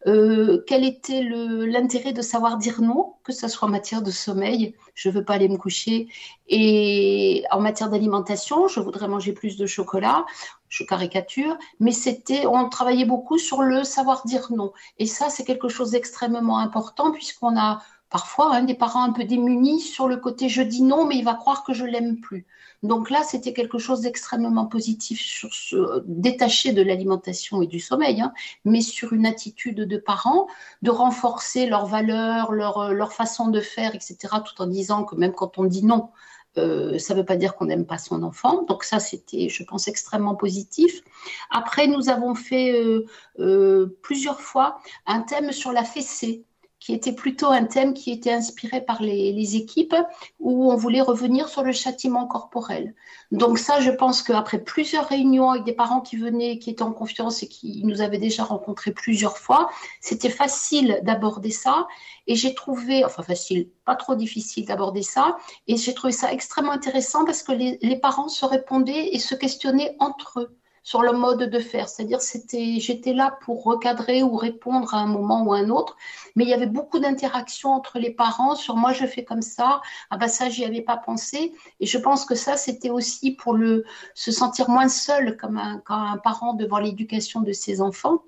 euh, 0.06 0.64
quel 0.68 0.86
était 0.86 1.22
l'intérêt 1.24 2.14
de 2.14 2.22
savoir 2.22 2.58
dire 2.58 2.82
non, 2.82 3.16
que 3.24 3.34
ce 3.34 3.48
soit 3.48 3.68
en 3.68 3.72
matière 3.72 4.04
de 4.04 4.12
sommeil, 4.12 4.76
je 4.94 5.10
ne 5.10 5.16
veux 5.16 5.26
pas 5.26 5.34
aller 5.34 5.50
me 5.50 5.58
coucher, 5.58 6.08
et 6.48 7.44
en 7.52 7.60
matière 7.60 7.90
d'alimentation, 7.90 8.68
je 8.68 8.80
voudrais 8.80 9.08
manger 9.08 9.34
plus 9.34 9.58
de 9.58 9.66
chocolat, 9.66 10.26
je 10.70 10.84
caricature, 10.84 11.58
mais 11.80 11.92
c'était, 11.92 12.46
on 12.46 12.70
travaillait 12.70 13.06
beaucoup 13.06 13.38
sur 13.38 13.62
le 13.62 13.84
savoir 13.84 14.24
dire 14.26 14.48
non. 14.52 14.72
Et 15.00 15.06
ça, 15.06 15.30
c'est 15.30 15.44
quelque 15.44 15.70
chose 15.70 15.92
d'extrêmement 15.92 16.60
important 16.60 17.12
puisqu'on 17.12 17.58
a 17.58 17.82
parfois 18.10 18.56
hein, 18.56 18.64
des 18.64 18.74
parents 18.74 19.04
un 19.04 19.12
peu 19.12 19.24
démunis 19.24 19.82
sur 19.82 20.08
le 20.08 20.18
côté 20.18 20.50
je 20.50 20.62
dis 20.62 20.82
non, 20.82 21.06
mais 21.06 21.18
il 21.18 21.26
va 21.26 21.34
croire 21.34 21.64
que 21.64 21.74
je 21.74 21.86
l'aime 21.86 22.20
plus. 22.20 22.46
Donc 22.84 23.10
là, 23.10 23.24
c'était 23.24 23.54
quelque 23.54 23.80
chose 23.80 24.02
d'extrêmement 24.02 24.68
positif, 24.68 25.20
sur 25.20 26.04
détaché 26.06 26.74
de 26.74 26.84
l'alimentation 26.84 27.62
et 27.64 27.68
du 27.68 27.80
sommeil, 27.80 28.22
hein, 28.22 28.34
mais 28.66 28.82
sur 28.82 29.14
une 29.14 29.26
attitude 29.26 29.78
de 29.78 29.98
parents, 29.98 30.48
de 30.84 30.92
renforcer 30.92 31.66
leurs 31.66 31.88
valeurs, 31.88 32.52
leur, 32.52 32.94
leur 32.94 33.14
façon 33.14 33.48
de 33.48 33.62
faire, 33.62 33.96
etc., 33.96 34.18
tout 34.46 34.62
en 34.62 34.68
disant 34.68 35.06
que 35.06 35.16
même 35.16 35.34
quand 35.34 35.58
on 35.58 35.64
dit 35.64 35.84
non, 35.84 36.10
euh, 36.58 36.98
ça 36.98 37.14
ne 37.14 37.20
veut 37.20 37.26
pas 37.26 37.36
dire 37.36 37.56
qu'on 37.56 37.66
n'aime 37.66 37.86
pas 37.86 37.98
son 37.98 38.24
enfant. 38.24 38.64
Donc 38.64 38.84
ça, 38.84 39.00
c'était, 39.00 39.50
je 39.50 39.64
pense, 39.64 39.88
extrêmement 39.88 40.36
positif. 40.36 41.02
Après, 41.50 41.88
nous 41.88 42.10
avons 42.10 42.36
fait 42.36 42.72
euh, 42.74 43.06
euh, 43.40 43.98
plusieurs 44.02 44.42
fois 44.42 44.80
un 45.06 45.22
thème 45.22 45.52
sur 45.52 45.72
la 45.72 45.84
fessée 45.84 46.44
qui 46.88 46.94
était 46.94 47.12
plutôt 47.12 47.48
un 47.48 47.66
thème 47.66 47.94
qui 47.94 48.12
était 48.12 48.32
inspiré 48.32 48.80
par 48.80 49.02
les, 49.02 49.58
équipes, 49.58 49.98
où 50.40 50.72
on 50.72 50.78
voulait 50.78 51.02
revenir 51.02 51.50
sur 51.50 51.62
le 51.62 51.74
châtiment 51.74 52.28
corporel. 52.28 52.96
Donc 53.34 53.60
ça, 53.60 53.82
je 53.82 53.92
pense 53.92 54.22
qu'après 54.22 54.60
plusieurs 54.64 55.06
réunions 55.06 55.50
avec 55.50 55.66
des 55.66 55.74
parents 55.74 56.00
qui 56.00 56.16
venaient, 56.16 56.60
qui 56.60 56.70
étaient 56.70 56.84
en 56.84 56.94
confiance 56.94 57.44
et 57.44 57.50
qui 57.50 57.82
nous 57.84 58.00
avaient 58.00 58.20
déjà 58.20 58.46
rencontrés 58.46 58.92
plusieurs 58.92 59.38
fois, 59.38 59.70
c'était 60.00 60.30
facile 60.30 61.02
d'aborder 61.04 61.52
ça. 61.52 61.90
Et 62.26 62.36
j'ai 62.36 62.54
trouvé, 62.54 63.04
enfin 63.04 63.22
facile, 63.22 63.70
pas 63.84 63.98
trop 63.98 64.16
difficile 64.16 64.66
d'aborder 64.66 65.04
ça. 65.04 65.36
Et 65.68 65.76
j'ai 65.76 65.94
trouvé 65.94 66.14
ça 66.14 66.32
extrêmement 66.32 66.72
intéressant 66.72 67.26
parce 67.26 67.44
que 67.44 67.52
les 67.52 68.00
parents 68.00 68.30
se 68.30 68.46
répondaient 68.46 69.10
et 69.12 69.20
se 69.20 69.36
questionnaient 69.36 69.98
entre 70.00 70.40
eux 70.40 70.58
sur 70.88 71.02
le 71.02 71.12
mode 71.12 71.50
de 71.50 71.60
faire. 71.60 71.90
C'est-à-dire, 71.90 72.22
c'était, 72.22 72.80
j'étais 72.80 73.12
là 73.12 73.38
pour 73.42 73.66
recadrer 73.66 74.24
ou 74.24 74.38
répondre 74.38 74.94
à 74.94 75.00
un 75.00 75.06
moment 75.06 75.44
ou 75.44 75.52
à 75.54 75.58
un 75.58 75.70
autre, 75.70 75.98
mais 76.38 76.46
il 76.46 76.50
y 76.50 76.54
avait 76.54 76.66
beaucoup 76.66 77.00
d'interactions 77.00 77.72
entre 77.74 78.00
les 78.00 78.10
parents 78.10 78.56
sur 78.56 78.78
moi 78.78 78.94
je 78.94 79.06
fais 79.06 79.26
comme 79.26 79.42
ça, 79.42 79.82
ah 80.10 80.18
ben 80.18 80.30
ça 80.30 80.50
j'y 80.50 80.64
avais 80.64 80.80
pas 80.80 80.96
pensé, 80.96 81.52
et 81.82 81.86
je 81.86 81.98
pense 81.98 82.24
que 82.24 82.36
ça 82.36 82.56
c'était 82.56 82.90
aussi 82.90 83.32
pour 83.32 83.54
le 83.54 83.84
se 84.16 84.32
sentir 84.32 84.70
moins 84.70 84.88
seul 84.88 85.36
comme 85.36 85.58
un, 85.58 85.80
comme 85.80 85.98
un 86.00 86.18
parent 86.18 86.54
devant 86.54 86.80
l'éducation 86.80 87.42
de 87.42 87.52
ses 87.52 87.82
enfants 87.82 88.24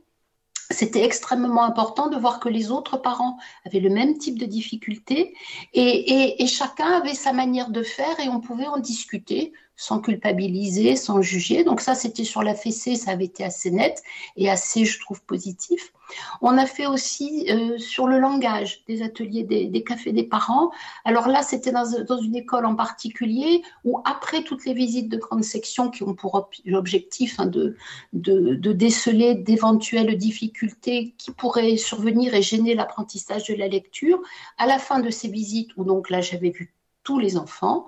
c'était 0.72 1.04
extrêmement 1.04 1.64
important 1.64 2.10
de 2.10 2.18
voir 2.18 2.40
que 2.40 2.50
les 2.50 2.72
autres 2.72 2.98
parents 2.98 3.38
avaient 3.66 3.80
le 3.80 3.90
même 3.90 4.18
type 4.18 4.38
de 4.38 4.46
difficultés 4.46 5.34
et, 5.74 5.82
et, 5.82 6.44
et, 6.44 6.48
chacun 6.48 6.92
avait 6.92 7.16
sa 7.16 7.34
manière 7.34 7.70
de 7.70 7.82
faire 7.82 8.20
et 8.20 8.30
on 8.30 8.40
pouvait 8.40 8.68
en 8.68 8.78
discuter 8.78 9.52
sans 9.76 10.00
culpabiliser, 10.00 10.96
sans 10.96 11.22
juger. 11.22 11.64
Donc 11.64 11.80
ça, 11.80 11.96
c'était 11.96 12.26
sur 12.26 12.44
la 12.44 12.54
fessée, 12.54 12.96
ça 12.96 13.12
avait 13.12 13.26
été 13.26 13.44
assez 13.44 13.72
net 13.72 14.04
et 14.36 14.50
assez, 14.50 14.86
je 14.86 15.00
trouve, 15.00 15.24
positif. 15.24 15.94
On 16.42 16.58
a 16.58 16.66
fait 16.66 16.86
aussi 16.86 17.46
euh, 17.50 17.78
sur 17.78 18.08
le 18.08 18.20
langage 18.20 18.84
des 18.88 19.02
ateliers 19.02 19.44
des, 19.44 19.84
cafés 19.84 20.12
des 20.12 20.24
parents. 20.24 20.72
Alors 21.06 21.28
là, 21.28 21.44
c'était 21.44 21.72
dans, 21.72 21.86
une 22.18 22.36
école 22.36 22.66
en 22.66 22.76
particulier 22.76 23.62
où 23.84 24.00
après 24.06 24.44
toutes 24.44 24.66
les 24.66 24.74
visites 24.74 25.10
de 25.10 25.18
grande 25.18 25.44
section 25.44 25.90
qui 25.90 26.04
ont 26.04 26.14
pour 26.14 26.50
objectif 26.74 27.40
hein, 27.40 27.48
de, 27.48 27.76
déceler 28.14 29.36
d'éventuelles 29.36 30.18
difficultés 30.18 31.14
qui 31.18 31.32
pourraient 31.32 31.78
survenir 31.78 32.34
et 32.34 32.42
gêner 32.42 32.76
l'apprentissage 32.76 33.46
de 33.48 33.56
la 33.56 33.68
lecture, 33.68 34.22
à 34.58 34.66
la 34.66 34.80
fin 34.80 35.00
de 35.00 35.10
ces 35.10 35.28
visites 35.28 35.72
où 35.78 35.84
donc 35.84 36.10
là 36.10 36.22
j'avais 36.22 36.50
vu 36.50 36.74
tous 37.04 37.20
les 37.20 37.38
enfants, 37.38 37.88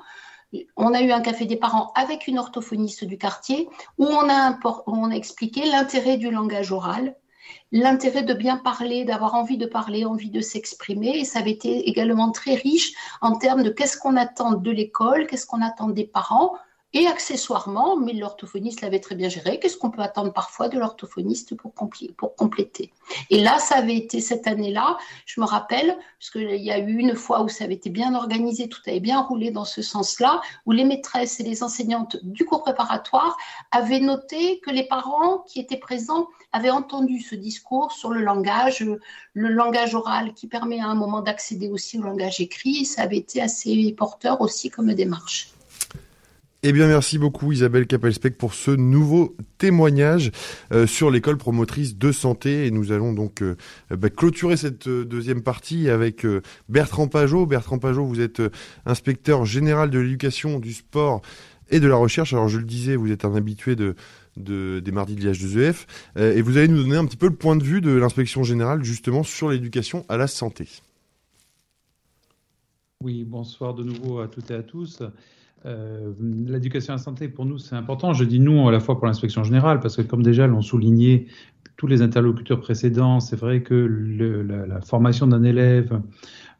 on 0.75 0.93
a 0.93 1.01
eu 1.01 1.11
un 1.11 1.21
café 1.21 1.45
des 1.45 1.55
parents 1.55 1.91
avec 1.95 2.27
une 2.27 2.39
orthophoniste 2.39 3.05
du 3.05 3.17
quartier 3.17 3.69
où 3.97 4.05
on 4.05 5.11
a 5.11 5.15
expliqué 5.15 5.65
l'intérêt 5.65 6.17
du 6.17 6.29
langage 6.29 6.71
oral, 6.71 7.15
l'intérêt 7.71 8.23
de 8.23 8.33
bien 8.33 8.57
parler, 8.57 9.05
d'avoir 9.05 9.35
envie 9.35 9.57
de 9.57 9.65
parler, 9.65 10.05
envie 10.05 10.29
de 10.29 10.41
s'exprimer. 10.41 11.19
Et 11.19 11.25
ça 11.25 11.39
avait 11.39 11.51
été 11.51 11.89
également 11.89 12.31
très 12.31 12.55
riche 12.55 12.93
en 13.21 13.37
termes 13.37 13.63
de 13.63 13.69
qu'est-ce 13.69 13.97
qu'on 13.97 14.15
attend 14.15 14.53
de 14.53 14.71
l'école, 14.71 15.27
qu'est-ce 15.27 15.45
qu'on 15.45 15.61
attend 15.61 15.89
des 15.89 16.05
parents, 16.05 16.53
et 16.93 17.07
accessoirement, 17.07 17.95
mais 17.95 18.13
l'orthophoniste 18.13 18.81
l'avait 18.81 18.99
très 18.99 19.15
bien 19.15 19.29
géré, 19.29 19.59
qu'est-ce 19.59 19.77
qu'on 19.77 19.91
peut 19.91 20.01
attendre 20.01 20.33
parfois 20.33 20.67
de 20.67 20.77
l'orthophoniste 20.77 21.55
pour, 21.55 21.73
compléter? 22.35 22.91
Et 23.29 23.41
là, 23.41 23.59
ça 23.59 23.75
avait 23.75 23.95
été 23.95 24.19
cette 24.19 24.45
année-là, 24.47 24.97
je 25.25 25.39
me 25.39 25.45
rappelle, 25.45 25.97
parce 26.19 26.31
qu'il 26.31 26.61
y 26.61 26.71
a 26.71 26.79
eu 26.79 26.97
une 26.97 27.15
fois 27.15 27.43
où 27.43 27.49
ça 27.49 27.63
avait 27.63 27.75
été 27.75 27.89
bien 27.89 28.13
organisé, 28.13 28.67
tout 28.67 28.81
avait 28.87 28.99
bien 28.99 29.21
roulé 29.21 29.51
dans 29.51 29.65
ce 29.65 29.81
sens-là, 29.81 30.41
où 30.65 30.71
les 30.71 30.83
maîtresses 30.83 31.39
et 31.39 31.43
les 31.43 31.63
enseignantes 31.63 32.17
du 32.23 32.45
cours 32.45 32.63
préparatoire 32.63 33.37
avaient 33.71 34.01
noté 34.01 34.59
que 34.59 34.69
les 34.69 34.83
parents 34.83 35.39
qui 35.47 35.59
étaient 35.59 35.77
présents 35.77 36.27
avaient 36.51 36.69
entendu 36.69 37.21
ce 37.21 37.35
discours 37.35 37.93
sur 37.93 38.09
le 38.09 38.21
langage, 38.21 38.85
le 39.33 39.47
langage 39.47 39.95
oral 39.95 40.33
qui 40.33 40.47
permet 40.47 40.81
à 40.81 40.87
un 40.87 40.95
moment 40.95 41.21
d'accéder 41.21 41.69
aussi 41.69 41.97
au 41.97 42.01
langage 42.01 42.41
écrit, 42.41 42.81
et 42.81 42.85
ça 42.85 43.03
avait 43.03 43.17
été 43.17 43.41
assez 43.41 43.95
porteur 43.97 44.41
aussi 44.41 44.69
comme 44.69 44.93
démarche. 44.93 45.49
Eh 46.63 46.73
bien, 46.73 46.85
merci 46.85 47.17
beaucoup 47.17 47.51
Isabelle 47.51 47.87
Capelspec 47.87 48.37
pour 48.37 48.53
ce 48.53 48.69
nouveau 48.69 49.35
témoignage 49.57 50.29
euh, 50.71 50.85
sur 50.85 51.09
l'école 51.09 51.37
promotrice 51.37 51.97
de 51.97 52.11
santé. 52.11 52.67
Et 52.67 52.71
nous 52.71 52.91
allons 52.91 53.13
donc 53.13 53.41
euh, 53.41 53.55
bah, 53.89 54.11
clôturer 54.11 54.57
cette 54.57 54.87
euh, 54.87 55.03
deuxième 55.03 55.41
partie 55.41 55.89
avec 55.89 56.23
Bertrand 56.69 57.07
Pajot. 57.07 57.47
Bertrand 57.47 57.79
Pajot, 57.79 58.05
vous 58.05 58.21
êtes 58.21 58.43
inspecteur 58.85 59.43
général 59.43 59.89
de 59.89 59.97
l'éducation, 59.97 60.59
du 60.59 60.73
sport 60.73 61.23
et 61.71 61.79
de 61.79 61.87
la 61.87 61.95
recherche. 61.95 62.31
Alors, 62.33 62.47
je 62.47 62.59
le 62.59 62.65
disais, 62.65 62.95
vous 62.95 63.11
êtes 63.11 63.25
un 63.25 63.33
habitué 63.33 63.75
de, 63.75 63.95
des 64.37 64.91
mardis 64.91 65.15
de 65.15 65.31
l'IH2EF. 65.31 65.87
et 66.17 66.43
vous 66.43 66.57
allez 66.57 66.67
nous 66.67 66.83
donner 66.83 66.97
un 66.97 67.05
petit 67.05 67.17
peu 67.17 67.27
le 67.27 67.35
point 67.35 67.55
de 67.55 67.63
vue 67.63 67.81
de 67.81 67.89
l'inspection 67.89 68.43
générale 68.43 68.83
justement 68.83 69.23
sur 69.23 69.49
l'éducation 69.49 70.05
à 70.09 70.17
la 70.17 70.27
santé. 70.27 70.67
Oui, 73.03 73.23
bonsoir 73.23 73.73
de 73.73 73.83
nouveau 73.83 74.19
à 74.19 74.27
toutes 74.27 74.51
et 74.51 74.55
à 74.55 74.61
tous. 74.61 75.01
Euh, 75.65 76.13
l'éducation 76.47 76.93
à 76.93 76.97
la 76.97 77.01
santé, 77.01 77.27
pour 77.27 77.45
nous, 77.45 77.57
c'est 77.57 77.75
important. 77.75 78.13
Je 78.13 78.23
dis 78.23 78.39
nous 78.39 78.67
à 78.67 78.71
la 78.71 78.79
fois 78.79 78.97
pour 78.97 79.07
l'inspection 79.07 79.43
générale, 79.43 79.79
parce 79.79 79.95
que 79.95 80.01
comme 80.01 80.23
déjà 80.23 80.47
l'ont 80.47 80.61
souligné 80.61 81.27
tous 81.77 81.87
les 81.87 82.01
interlocuteurs 82.01 82.59
précédents, 82.59 83.19
c'est 83.19 83.35
vrai 83.35 83.63
que 83.63 83.73
la, 84.67 84.81
formation 84.81 85.27
d'un 85.27 85.43
élève 85.43 85.99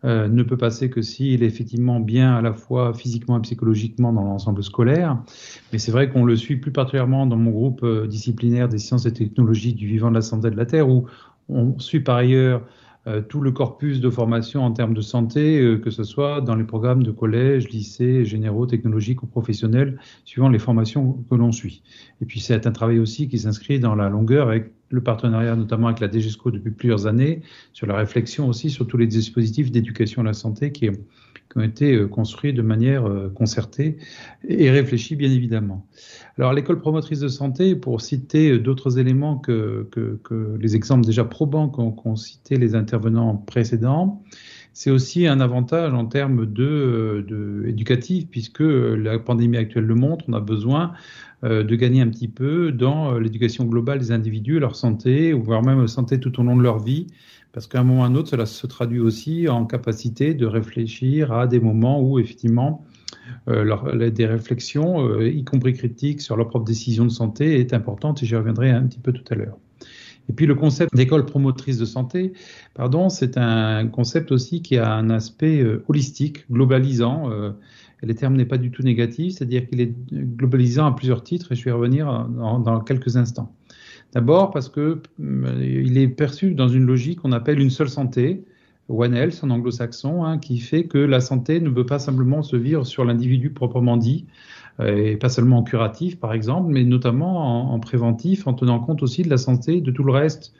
euh, 0.03 0.27
ne 0.27 0.41
peut 0.41 0.57
passer 0.57 0.89
que 0.89 1.01
s'il 1.01 1.43
est 1.43 1.45
effectivement 1.45 1.99
bien 1.99 2.35
à 2.35 2.41
la 2.41 2.53
fois 2.53 2.93
physiquement 2.93 3.37
et 3.37 3.41
psychologiquement 3.41 4.13
dans 4.13 4.23
l'ensemble 4.23 4.63
scolaire. 4.63 5.21
Mais 5.71 5.79
c'est 5.79 5.91
vrai 5.91 6.09
qu'on 6.09 6.25
le 6.25 6.35
suit 6.35 6.57
plus 6.57 6.71
particulièrement 6.71 7.27
dans 7.27 7.35
mon 7.35 7.51
groupe 7.51 7.83
euh, 7.83 8.07
disciplinaire 8.07 8.67
des 8.67 8.79
sciences 8.79 9.05
et 9.05 9.13
technologies 9.13 9.73
du 9.73 9.87
vivant 9.87 10.09
de 10.09 10.15
la 10.15 10.21
santé 10.21 10.49
de 10.49 10.57
la 10.57 10.65
Terre, 10.65 10.89
où 10.89 11.05
on 11.49 11.77
suit 11.77 11.99
par 11.99 12.17
ailleurs 12.17 12.63
tout 13.29 13.41
le 13.41 13.51
corpus 13.51 13.99
de 13.99 14.09
formation 14.09 14.63
en 14.63 14.71
termes 14.71 14.93
de 14.93 15.01
santé, 15.01 15.59
euh, 15.59 15.77
que 15.77 15.89
ce 15.89 16.03
soit 16.03 16.41
dans 16.41 16.55
les 16.55 16.63
programmes 16.63 17.01
de 17.01 17.11
collège, 17.11 17.69
lycée, 17.69 18.25
généraux, 18.25 18.67
technologiques 18.67 19.23
ou 19.23 19.27
professionnels, 19.27 19.99
suivant 20.23 20.49
les 20.49 20.59
formations 20.59 21.23
que 21.29 21.35
l'on 21.35 21.51
suit. 21.51 21.81
Et 22.21 22.25
puis 22.25 22.39
c'est 22.39 22.67
un 22.67 22.71
travail 22.71 22.99
aussi 22.99 23.27
qui 23.27 23.39
s'inscrit 23.39 23.79
dans 23.79 23.95
la 23.95 24.09
longueur 24.09 24.49
avec 24.49 24.71
le 24.91 25.01
partenariat 25.01 25.55
notamment 25.55 25.87
avec 25.87 25.99
la 25.99 26.09
DGESCO 26.09 26.51
depuis 26.51 26.71
plusieurs 26.71 27.07
années, 27.07 27.41
sur 27.73 27.87
la 27.87 27.95
réflexion 27.95 28.47
aussi 28.47 28.69
sur 28.69 28.87
tous 28.87 28.97
les 28.97 29.07
dispositifs 29.07 29.71
d'éducation 29.71 30.21
à 30.21 30.25
la 30.25 30.33
santé 30.33 30.71
qui, 30.71 30.89
ont 31.55 31.61
été 31.61 31.93
euh, 31.93 32.07
construits 32.07 32.53
de 32.53 32.61
manière 32.61 33.05
euh, 33.05 33.29
concertée 33.29 33.97
et 34.47 34.69
réfléchie, 34.69 35.17
bien 35.17 35.29
évidemment. 35.29 35.85
Alors, 36.37 36.53
l'école 36.53 36.79
promotrice 36.79 37.19
de 37.19 37.27
santé, 37.27 37.75
pour 37.75 37.99
citer 37.99 38.51
euh, 38.51 38.59
d'autres 38.59 38.99
éléments 38.99 39.37
que, 39.37 39.89
que, 39.91 40.57
les 40.59 40.75
exemples 40.77 41.05
déjà 41.05 41.25
probants 41.25 41.67
qu'ont 41.67 42.15
cité 42.15 42.55
les 42.55 42.73
intervenants 42.73 43.35
précédents, 43.35 44.23
c'est 44.73 44.91
aussi 44.91 45.27
un 45.27 45.39
avantage 45.39 45.93
en 45.93 46.05
termes 46.05 46.45
de, 46.45 47.65
éducatif, 47.67 48.27
puisque 48.29 48.61
la 48.61 49.19
pandémie 49.19 49.57
actuelle 49.57 49.85
le 49.85 49.95
montre, 49.95 50.25
on 50.27 50.33
a 50.33 50.39
besoin 50.39 50.93
de 51.43 51.75
gagner 51.75 52.01
un 52.01 52.07
petit 52.07 52.27
peu 52.27 52.71
dans 52.71 53.17
l'éducation 53.17 53.65
globale 53.65 53.99
des 53.99 54.11
individus, 54.11 54.59
leur 54.59 54.75
santé, 54.75 55.33
voire 55.33 55.63
même 55.63 55.87
santé 55.87 56.19
tout 56.19 56.39
au 56.39 56.43
long 56.43 56.55
de 56.55 56.61
leur 56.61 56.79
vie, 56.79 57.07
parce 57.51 57.67
qu'à 57.67 57.81
un 57.81 57.83
moment 57.83 58.01
ou 58.01 58.03
à 58.03 58.07
un 58.07 58.15
autre, 58.15 58.29
cela 58.29 58.45
se 58.45 58.65
traduit 58.65 58.99
aussi 58.99 59.49
en 59.49 59.65
capacité 59.65 60.33
de 60.33 60.45
réfléchir 60.45 61.33
à 61.33 61.47
des 61.47 61.59
moments 61.59 62.01
où, 62.01 62.19
effectivement, 62.19 62.85
euh, 63.49 64.09
des 64.09 64.25
réflexions, 64.25 65.07
euh, 65.07 65.27
y 65.27 65.43
compris 65.43 65.73
critiques, 65.73 66.21
sur 66.21 66.37
leur 66.37 66.47
propre 66.47 66.65
décision 66.65 67.03
de 67.05 67.09
santé 67.09 67.59
est 67.59 67.73
importante, 67.73 68.23
et 68.23 68.25
j'y 68.25 68.35
reviendrai 68.35 68.71
un 68.71 68.83
petit 68.83 68.99
peu 68.99 69.11
tout 69.11 69.23
à 69.29 69.35
l'heure. 69.35 69.57
Et 70.31 70.33
puis 70.33 70.45
le 70.45 70.55
concept 70.55 70.95
d'école 70.95 71.25
promotrice 71.25 71.77
de 71.77 71.83
santé, 71.83 72.31
pardon, 72.73 73.09
c'est 73.09 73.37
un 73.37 73.85
concept 73.87 74.31
aussi 74.31 74.61
qui 74.61 74.77
a 74.77 74.93
un 74.93 75.09
aspect 75.09 75.59
euh, 75.59 75.83
holistique, 75.89 76.49
globalisant. 76.49 77.29
Euh, 77.29 77.51
le 78.01 78.15
terme 78.15 78.37
n'est 78.37 78.45
pas 78.45 78.57
du 78.57 78.71
tout 78.71 78.81
négatif, 78.81 79.33
c'est-à-dire 79.33 79.67
qu'il 79.67 79.81
est 79.81 79.93
globalisant 80.13 80.85
à 80.85 80.95
plusieurs 80.95 81.21
titres, 81.21 81.51
et 81.51 81.55
je 81.55 81.65
vais 81.65 81.71
y 81.71 81.73
revenir 81.73 82.29
dans, 82.29 82.79
quelques 82.79 83.17
instants. 83.17 83.53
D'abord 84.13 84.51
parce 84.51 84.69
que 84.69 85.01
euh, 85.19 85.81
il 85.85 85.97
est 85.97 86.07
perçu 86.07 86.51
dans 86.51 86.69
une 86.69 86.85
logique 86.85 87.19
qu'on 87.19 87.33
appelle 87.33 87.59
une 87.59 87.69
seule 87.69 87.89
santé, 87.89 88.45
One 88.87 89.13
Health 89.13 89.41
en 89.43 89.49
anglo-saxon, 89.49 90.23
hein, 90.23 90.37
qui 90.37 90.59
fait 90.59 90.85
que 90.85 90.97
la 90.97 91.19
santé 91.19 91.59
ne 91.59 91.69
peut 91.69 91.85
pas 91.85 91.99
simplement 91.99 92.41
se 92.41 92.55
vivre 92.55 92.85
sur 92.85 93.03
l'individu 93.03 93.49
proprement 93.49 93.97
dit, 93.97 94.27
et 94.79 95.17
pas 95.17 95.29
seulement 95.29 95.59
en 95.59 95.63
curatif 95.63 96.19
par 96.19 96.33
exemple, 96.33 96.71
mais 96.71 96.83
notamment 96.83 97.73
en, 97.73 97.79
préventif, 97.79 98.47
en 98.47 98.53
tenant 98.53 98.79
compte 98.79 99.03
aussi 99.03 99.21
de 99.21 99.29
la 99.29 99.37
santé 99.37 99.81
de 99.81 99.91
tout 99.91 100.03
le 100.03 100.11
reste 100.11 100.53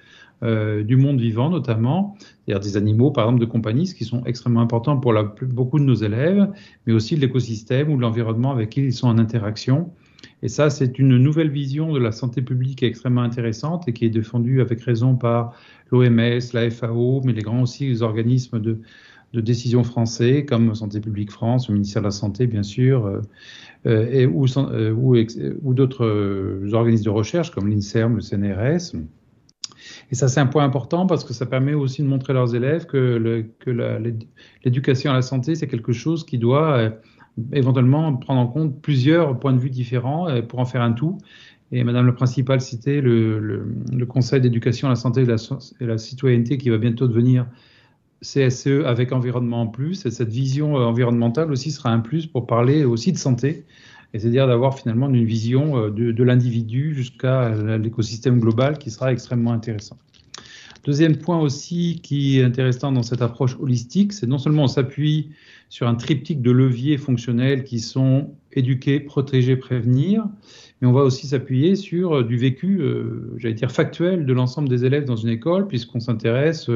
euh, 0.43 0.83
du 0.83 0.95
monde 0.95 1.19
vivant 1.19 1.49
notamment, 1.49 2.15
c'est-à-dire 2.19 2.59
des 2.59 2.77
animaux 2.77 3.11
par 3.11 3.25
exemple 3.25 3.41
de 3.41 3.45
compagnie, 3.45 3.87
ce 3.87 3.95
qui 3.95 4.05
sont 4.05 4.23
extrêmement 4.25 4.61
importants 4.61 4.97
pour 4.97 5.13
beaucoup 5.43 5.79
de 5.79 5.83
nos 5.83 5.93
élèves, 5.93 6.49
mais 6.85 6.93
aussi 6.93 7.15
de 7.15 7.21
l'écosystème 7.21 7.91
ou 7.91 7.95
de 7.95 8.01
l'environnement 8.01 8.51
avec 8.51 8.71
qui 8.71 8.81
ils 8.81 8.93
sont 8.93 9.07
en 9.07 9.17
interaction. 9.17 9.91
Et 10.43 10.47
ça, 10.47 10.69
c'est 10.69 10.97
une 10.97 11.17
nouvelle 11.17 11.49
vision 11.49 11.93
de 11.93 11.99
la 11.99 12.11
santé 12.11 12.41
publique 12.41 12.81
extrêmement 12.81 13.21
intéressante 13.21 13.87
et 13.87 13.93
qui 13.93 14.05
est 14.05 14.09
défendue 14.09 14.61
avec 14.61 14.81
raison 14.81 15.15
par 15.15 15.53
l'OMS, 15.91 16.39
la 16.53 16.69
FAO, 16.69 17.21
mais 17.23 17.33
les 17.33 17.41
grands 17.41 17.61
aussi 17.61 17.87
les 17.87 18.01
organismes 18.01 18.59
de, 18.59 18.81
de 19.33 19.41
décision 19.41 19.83
français 19.83 20.45
comme 20.45 20.75
Santé 20.75 20.99
publique 20.99 21.31
France, 21.31 21.69
le 21.69 21.75
ministère 21.75 22.01
de 22.01 22.07
la 22.07 22.11
Santé 22.11 22.47
bien 22.47 22.63
sûr, 22.63 23.05
euh, 23.05 23.21
euh 23.85 24.07
et, 24.11 24.25
ou, 24.25 24.45
euh, 24.57 25.55
ou, 25.61 25.73
d'autres 25.73 26.73
organismes 26.73 27.05
de 27.05 27.09
recherche 27.09 27.51
comme 27.51 27.67
l'INSERM, 27.67 28.15
le 28.15 28.21
CNRS. 28.21 28.95
Et 30.11 30.15
ça, 30.15 30.27
c'est 30.27 30.39
un 30.39 30.45
point 30.45 30.63
important 30.63 31.07
parce 31.07 31.23
que 31.23 31.33
ça 31.33 31.45
permet 31.45 31.73
aussi 31.73 32.03
de 32.03 32.07
montrer 32.07 32.31
à 32.31 32.33
leurs 32.33 32.53
élèves 32.53 32.85
que, 32.85 32.97
le, 32.97 33.45
l'éducation 34.63 35.11
à 35.11 35.15
la 35.15 35.21
santé, 35.21 35.55
c'est 35.55 35.67
quelque 35.67 35.93
chose 35.93 36.25
qui 36.25 36.37
doit 36.37 36.91
éventuellement 37.53 38.13
prendre 38.15 38.41
en 38.41 38.47
compte 38.47 38.81
plusieurs 38.81 39.39
points 39.39 39.53
de 39.53 39.59
vue 39.59 39.69
différents 39.69 40.27
pour 40.43 40.59
en 40.59 40.65
faire 40.65 40.81
un 40.81 40.91
tout. 40.91 41.17
Et 41.71 41.83
Madame 41.83 42.05
la 42.05 42.11
principale 42.11 42.59
citait 42.59 42.99
le, 42.99 43.39
le, 43.39 43.65
le 43.93 44.05
Conseil 44.05 44.41
d'éducation 44.41 44.87
à 44.87 44.91
la 44.91 44.95
santé 44.95 45.21
et 45.21 45.85
la, 45.85 45.97
citoyenneté 45.97 46.57
qui 46.57 46.69
va 46.69 46.77
bientôt 46.77 47.07
devenir 47.07 47.47
CSE 48.21 48.85
avec 48.85 49.11
environnement 49.11 49.61
en 49.61 49.67
plus. 49.67 50.05
Et 50.05 50.11
cette 50.11 50.29
vision 50.29 50.77
euh, 50.77 50.85
environnementale 50.85 51.51
aussi 51.51 51.71
sera 51.71 51.89
un 51.89 51.99
plus 51.99 52.27
pour 52.27 52.47
parler 52.47 52.83
aussi 52.83 53.11
de 53.11 53.17
santé. 53.17 53.65
Et 54.13 54.19
c'est-à-dire 54.19 54.47
d'avoir 54.47 54.77
finalement 54.77 55.09
une 55.09 55.25
vision 55.25 55.77
euh, 55.77 55.89
de, 55.89 56.23
l'individu 56.23 56.93
jusqu'à 56.93 57.49
l'écosystème 57.77 58.39
global 58.39 58.77
qui 58.77 58.91
sera 58.91 59.11
extrêmement 59.11 59.53
intéressant. 59.53 59.97
Deuxième 60.83 61.17
point 61.17 61.39
aussi 61.39 61.99
qui 62.01 62.39
est 62.39 62.43
intéressant 62.43 62.91
dans 62.91 63.03
cette 63.03 63.21
approche 63.21 63.55
holistique, 63.59 64.13
c'est 64.13 64.25
non 64.25 64.39
seulement 64.39 64.63
on 64.63 64.67
s'appuie 64.67 65.29
sur 65.69 65.87
un 65.87 65.93
triptyque 65.93 66.41
de 66.41 66.49
leviers 66.49 66.97
fonctionnels 66.97 67.63
qui 67.63 67.79
sont 67.79 68.31
éduquer, 68.51 68.99
protéger, 68.99 69.55
prévenir, 69.55 70.25
mais 70.81 70.87
on 70.87 70.91
va 70.91 71.01
aussi 71.01 71.27
s'appuyer 71.27 71.75
sur 71.75 72.17
euh, 72.17 72.23
du 72.23 72.35
vécu, 72.35 72.81
j'allais 73.37 73.53
dire 73.53 73.71
factuel, 73.71 74.25
de 74.25 74.33
l'ensemble 74.33 74.69
des 74.69 74.83
élèves 74.83 75.05
dans 75.05 75.15
une 75.15 75.29
école, 75.29 75.67
puisqu'on 75.67 75.99
s'intéresse 75.99 76.69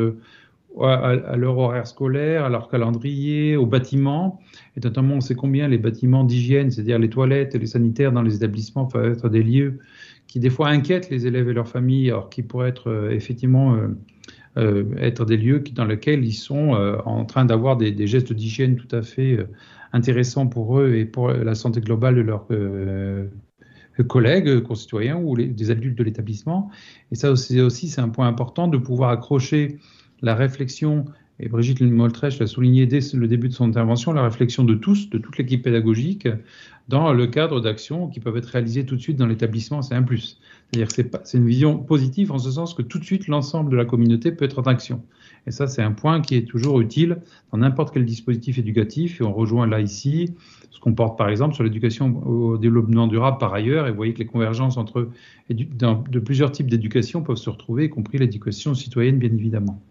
à, 0.84 1.36
leur 1.38 1.58
horaire 1.58 1.88
scolaire, 1.88 2.46
à 2.46 2.50
leur 2.50 2.68
calendrier, 2.68 3.56
aux 3.56 3.66
bâtiments, 3.66 4.40
et 4.76 4.82
notamment 4.84 5.16
on 5.16 5.22
sait 5.22 5.36
combien 5.36 5.68
les 5.68 5.78
bâtiments 5.78 6.24
d'hygiène, 6.24 6.72
c'est-à-dire 6.72 7.00
les 7.00 7.10
toilettes 7.10 7.56
et 7.56 7.60
les 7.60 7.68
sanitaires 7.68 8.12
dans 8.12 8.22
les 8.22 8.36
établissements 8.36 8.86
peuvent 8.86 9.14
être 9.14 9.30
des 9.30 9.44
lieux 9.44 9.80
qui 10.28 10.40
des 10.40 10.50
fois 10.50 10.70
inquiètent 10.70 11.10
les 11.10 11.28
élèves 11.28 11.50
et 11.50 11.54
leurs 11.54 11.68
familles, 11.68 12.10
alors 12.10 12.30
qui 12.30 12.42
pourraient 12.42 12.70
être 12.70 13.10
effectivement 13.12 13.78
être 14.58 15.26
des 15.26 15.38
lieux 15.38 15.64
dans 15.74 15.86
lesquels 15.86 16.26
ils 16.26 16.34
sont 16.34 16.72
en 17.06 17.26
train 17.26 17.46
d'avoir 17.46 17.78
des, 17.78 18.08
gestes 18.08 18.34
d'hygiène 18.34 18.76
tout 18.76 18.94
à 18.94 19.02
fait 19.02 19.38
intéressants 19.94 20.48
pour 20.48 20.80
eux 20.80 20.96
et 20.96 21.06
pour 21.06 21.30
la 21.30 21.56
santé 21.56 21.80
globale 21.80 22.16
de 22.16 22.22
leurs 22.22 22.48
collègues, 24.08 24.62
concitoyens 24.62 25.18
ou 25.18 25.38
des 25.38 25.72
adultes 25.72 25.98
de 25.98 26.04
l'établissement. 26.04 26.72
Et 27.12 27.16
ça 27.16 27.32
aussi 27.32 27.88
c'est 27.88 28.02
un 28.02 28.10
point 28.10 28.28
important 28.28 28.68
de 28.68 28.78
pouvoir 28.78 29.12
accrocher 29.12 29.78
la 30.22 30.36
réflexion, 30.36 31.06
et 31.40 31.50
Brigitte 31.50 31.82
Moltrèche 31.82 32.40
l'a 32.40 32.48
souligné 32.48 32.86
dès 32.86 33.00
le 33.14 33.28
début 33.28 33.50
de 33.50 33.54
son 33.54 33.66
intervention, 33.66 34.14
la 34.14 34.24
réflexion 34.24 34.64
de 34.64 34.74
tous, 34.74 35.10
de 35.10 35.18
toute 35.18 35.38
l'équipe 35.38 35.64
pédagogique, 35.64 36.30
dans 36.88 37.12
le 37.12 37.28
cadre 37.28 37.60
d'actions 37.60 38.08
qui 38.08 38.20
peuvent 38.20 38.38
être 38.38 38.46
réalisées 38.46 38.86
tout 38.86 38.96
de 38.96 39.02
suite 39.02 39.18
dans 39.18 39.26
l'établissement, 39.26 39.82
c'est 39.82 39.96
un 39.96 40.04
plus. 40.04 40.40
C'est-à-dire 40.72 40.88
que 40.88 41.20
c'est 41.24 41.38
une 41.38 41.48
vision 41.48 41.78
positive 41.78 42.32
en 42.32 42.38
ce 42.38 42.52
sens 42.52 42.74
que 42.74 42.84
tout 42.84 43.00
de 43.00 43.04
suite 43.04 43.28
l'ensemble 43.28 43.72
de 43.72 43.76
la 43.76 43.86
communauté 43.86 44.32
peut 44.32 44.46
être 44.46 44.60
en 44.60 44.64
action. 44.64 45.04
Et 45.48 45.52
ça, 45.52 45.68
c'est 45.68 45.82
un 45.82 45.92
point 45.92 46.22
qui 46.22 46.36
est 46.36 46.48
toujours 46.48 46.80
utile 46.80 47.18
dans 47.52 47.58
n'importe 47.58 47.94
quel 47.94 48.06
dispositif 48.06 48.58
éducatif. 48.58 49.20
Et 49.20 49.24
on 49.24 49.34
rejoint 49.34 49.68
là 49.68 49.82
ici 49.82 50.34
ce 50.72 50.80
qu'on 50.80 50.94
porte 50.94 51.18
par 51.18 51.30
exemple 51.30 51.56
sur 51.56 51.64
l'éducation 51.64 52.26
au 52.28 52.58
développement 52.58 53.08
durable 53.08 53.40
par 53.40 53.54
ailleurs. 53.54 53.88
Et 53.88 53.90
vous 53.90 53.98
voyez 53.98 54.14
que 54.14 54.20
les 54.20 54.26
convergences 54.26 54.78
entre 54.78 55.10
de 55.50 56.20
plusieurs 56.20 56.52
types 56.52 56.70
d'éducation 56.70 57.24
peuvent 57.24 57.36
se 57.36 57.50
retrouver, 57.50 57.86
y 57.86 57.90
compris 57.90 58.20
l'éducation 58.20 58.74
citoyenne, 58.74 59.18
bien 59.18 59.34
évidemment. 59.34 59.82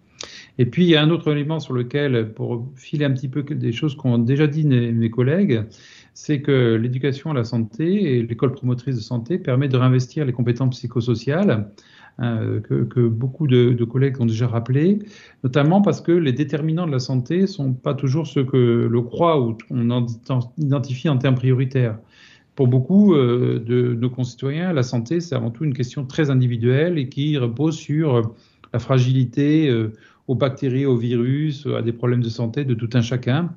Et 0.58 0.66
puis, 0.66 0.84
il 0.84 0.90
y 0.90 0.96
a 0.96 1.02
un 1.02 1.10
autre 1.10 1.32
élément 1.32 1.58
sur 1.58 1.74
lequel, 1.74 2.32
pour 2.32 2.70
filer 2.76 3.04
un 3.04 3.10
petit 3.12 3.28
peu 3.28 3.42
des 3.42 3.72
choses 3.72 3.96
qu'ont 3.96 4.18
déjà 4.18 4.46
dit 4.46 4.64
mes 4.64 5.10
collègues, 5.10 5.64
c'est 6.14 6.40
que 6.40 6.76
l'éducation 6.76 7.32
à 7.32 7.34
la 7.34 7.44
santé 7.44 8.16
et 8.16 8.22
l'école 8.22 8.52
promotrice 8.52 8.94
de 8.94 9.00
santé 9.00 9.38
permet 9.38 9.68
de 9.68 9.76
réinvestir 9.76 10.24
les 10.24 10.32
compétences 10.32 10.76
psychosociales 10.76 11.70
euh, 12.20 12.60
que, 12.60 13.08
beaucoup 13.08 13.48
de, 13.48 13.84
collègues 13.84 14.20
ont 14.20 14.26
déjà 14.26 14.46
rappelé, 14.46 15.00
notamment 15.42 15.82
parce 15.82 16.00
que 16.00 16.12
les 16.12 16.32
déterminants 16.32 16.86
de 16.86 16.92
la 16.92 17.00
santé 17.00 17.48
sont 17.48 17.72
pas 17.72 17.94
toujours 17.94 18.28
ceux 18.28 18.44
que 18.44 18.86
le 18.88 19.02
croit 19.02 19.40
ou 19.40 19.58
on 19.70 20.06
identifie 20.56 21.08
en 21.08 21.18
termes 21.18 21.34
prioritaires. 21.34 21.98
Pour 22.54 22.68
beaucoup 22.68 23.16
euh, 23.16 23.58
de 23.58 23.94
nos 23.94 24.10
concitoyens, 24.10 24.72
la 24.72 24.84
santé, 24.84 25.20
c'est 25.20 25.34
avant 25.34 25.50
tout 25.50 25.64
une 25.64 25.74
question 25.74 26.06
très 26.06 26.30
individuelle 26.30 26.98
et 26.98 27.08
qui 27.08 27.36
repose 27.36 27.76
sur 27.76 28.32
la 28.72 28.78
fragilité 28.78 29.68
euh, 29.68 29.92
aux 30.26 30.34
bactéries, 30.34 30.86
aux 30.86 30.96
virus, 30.96 31.66
à 31.66 31.82
des 31.82 31.92
problèmes 31.92 32.22
de 32.22 32.28
santé 32.28 32.64
de 32.64 32.74
tout 32.74 32.88
un 32.94 33.02
chacun. 33.02 33.50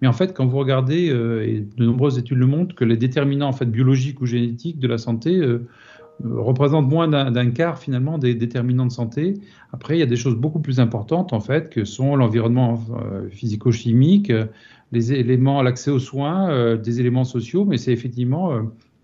Mais 0.00 0.08
en 0.08 0.12
fait, 0.12 0.32
quand 0.34 0.46
vous 0.46 0.58
regardez, 0.58 1.10
euh, 1.10 1.46
et 1.46 1.60
de 1.60 1.84
nombreuses 1.84 2.18
études 2.18 2.38
le 2.38 2.46
montrent, 2.46 2.74
que 2.74 2.84
les 2.84 2.96
déterminants 2.96 3.48
en 3.48 3.52
fait 3.52 3.66
biologiques 3.66 4.20
ou 4.20 4.26
génétiques 4.26 4.78
de 4.78 4.88
la 4.88 4.96
santé 4.96 5.36
euh, 5.36 5.66
représentent 6.24 6.88
moins 6.88 7.08
d'un 7.08 7.50
quart 7.50 7.78
finalement 7.78 8.18
des 8.18 8.34
déterminants 8.34 8.86
de 8.86 8.92
santé. 8.92 9.34
Après, 9.72 9.96
il 9.96 10.00
y 10.00 10.02
a 10.02 10.06
des 10.06 10.16
choses 10.16 10.36
beaucoup 10.36 10.60
plus 10.60 10.80
importantes 10.80 11.32
en 11.32 11.40
fait, 11.40 11.70
que 11.70 11.84
sont 11.84 12.16
l'environnement 12.16 12.80
euh, 12.90 13.28
physico-chimique, 13.28 14.32
les 14.92 15.12
éléments, 15.12 15.60
l'accès 15.60 15.90
aux 15.90 15.98
soins, 15.98 16.76
des 16.76 17.00
éléments 17.00 17.24
sociaux, 17.24 17.64
mais 17.64 17.78
c'est 17.78 17.92
effectivement 17.92 18.52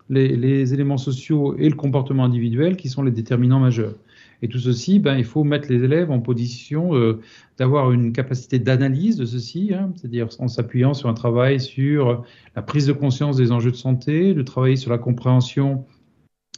les 0.09 0.73
éléments 0.73 0.99
sociaux 0.99 1.57
et 1.59 1.68
le 1.68 1.75
comportement 1.75 2.25
individuel 2.25 2.77
qui 2.77 2.89
sont 2.89 3.03
les 3.03 3.11
déterminants 3.11 3.59
majeurs. 3.59 3.95
Et 4.43 4.49
tout 4.49 4.59
ceci, 4.59 4.99
ben, 4.99 5.16
il 5.16 5.24
faut 5.24 5.45
mettre 5.45 5.68
les 5.70 5.82
élèves 5.84 6.11
en 6.11 6.20
position 6.20 6.95
euh, 6.95 7.20
d'avoir 7.59 7.93
une 7.93 8.12
capacité 8.12 8.59
d'analyse 8.59 9.16
de 9.16 9.26
ceci, 9.26 9.72
hein, 9.74 9.93
c'est-à-dire 9.97 10.28
en 10.38 10.49
s'appuyant 10.49 10.95
sur 10.95 11.09
un 11.09 11.14
travail 11.14 11.61
sur 11.61 12.24
la 12.57 12.62
prise 12.62 12.86
de 12.86 12.93
conscience 12.93 13.36
des 13.36 13.53
enjeux 13.53 13.70
de 13.70 13.76
santé, 13.76 14.34
de 14.34 14.43
travailler 14.43 14.76
sur 14.76 14.91
la 14.91 14.99
compréhension 14.99 15.84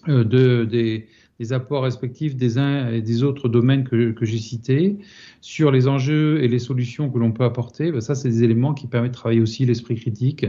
euh, 0.09 0.25
de, 0.25 0.65
des, 0.65 1.09
des 1.43 1.53
apports 1.53 1.83
respectifs 1.83 2.37
des 2.37 2.57
uns 2.57 2.89
et 2.89 3.03
des 3.03 3.25
autres 3.25 3.49
domaines 3.49 3.83
que, 3.83 4.13
que 4.13 4.25
j'ai 4.25 4.39
cités, 4.39 4.99
sur 5.41 5.73
les 5.73 5.89
enjeux 5.89 6.41
et 6.45 6.47
les 6.47 6.61
solutions 6.61 7.11
que 7.11 7.19
l'on 7.19 7.33
peut 7.33 7.43
apporter, 7.43 7.91
ben 7.91 8.01
ça, 8.01 8.15
c'est 8.15 8.29
des 8.29 8.45
éléments 8.45 8.75
qui 8.75 8.87
permettent 8.87 9.11
de 9.11 9.17
travailler 9.17 9.41
aussi 9.41 9.67
l'esprit 9.67 9.97
critique. 9.97 10.47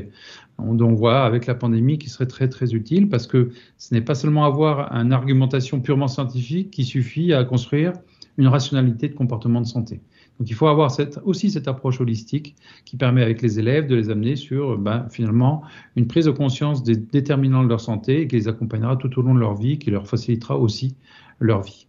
On, 0.60 0.80
on 0.80 0.94
voit 0.94 1.24
avec 1.24 1.48
la 1.48 1.56
pandémie 1.56 1.98
qui 1.98 2.10
serait 2.10 2.28
très 2.28 2.48
très 2.48 2.76
utile 2.76 3.10
parce 3.10 3.26
que 3.26 3.50
ce 3.80 3.94
n'est 3.96 4.02
pas 4.02 4.14
seulement 4.14 4.46
avoir 4.46 4.94
une 4.94 5.14
argumentation 5.14 5.82
purement 5.82 6.08
scientifique 6.08 6.70
qui 6.70 6.86
suffit 6.86 7.34
à 7.34 7.44
construire 7.44 7.94
une 8.38 8.48
rationalité 8.48 9.10
de 9.10 9.16
comportement 9.16 9.62
de 9.62 9.68
santé. 9.68 10.00
Donc 10.39 10.49
il 10.49 10.55
faut 10.55 10.67
avoir 10.67 10.91
aussi 11.25 11.51
cette 11.51 11.67
approche 11.67 12.01
holistique 12.01 12.55
qui 12.86 12.97
permet 12.97 13.21
avec 13.21 13.41
les 13.41 13.59
élèves 13.59 13.88
de 13.88 13.95
les 13.95 14.09
amener 14.09 14.36
sur 14.36 14.77
ben, 14.77 15.07
finalement 15.09 15.61
une 15.95 16.07
prise 16.07 16.25
de 16.25 16.31
conscience 16.31 16.84
des 16.84 16.95
déterminants 16.95 17.63
de 17.63 17.69
leur 17.69 17.81
santé 17.81 18.21
et 18.21 18.27
qui 18.27 18.36
les 18.36 18.47
accompagnera 18.47 18.97
tout 18.97 19.19
au 19.19 19.21
long 19.21 19.36
de 19.36 19.39
leur 19.39 19.55
vie, 19.55 19.77
qui 19.77 19.91
leur 19.91 20.07
facilitera 20.07 20.57
aussi 20.57 20.95
leur 21.39 21.61
vie. 21.61 21.88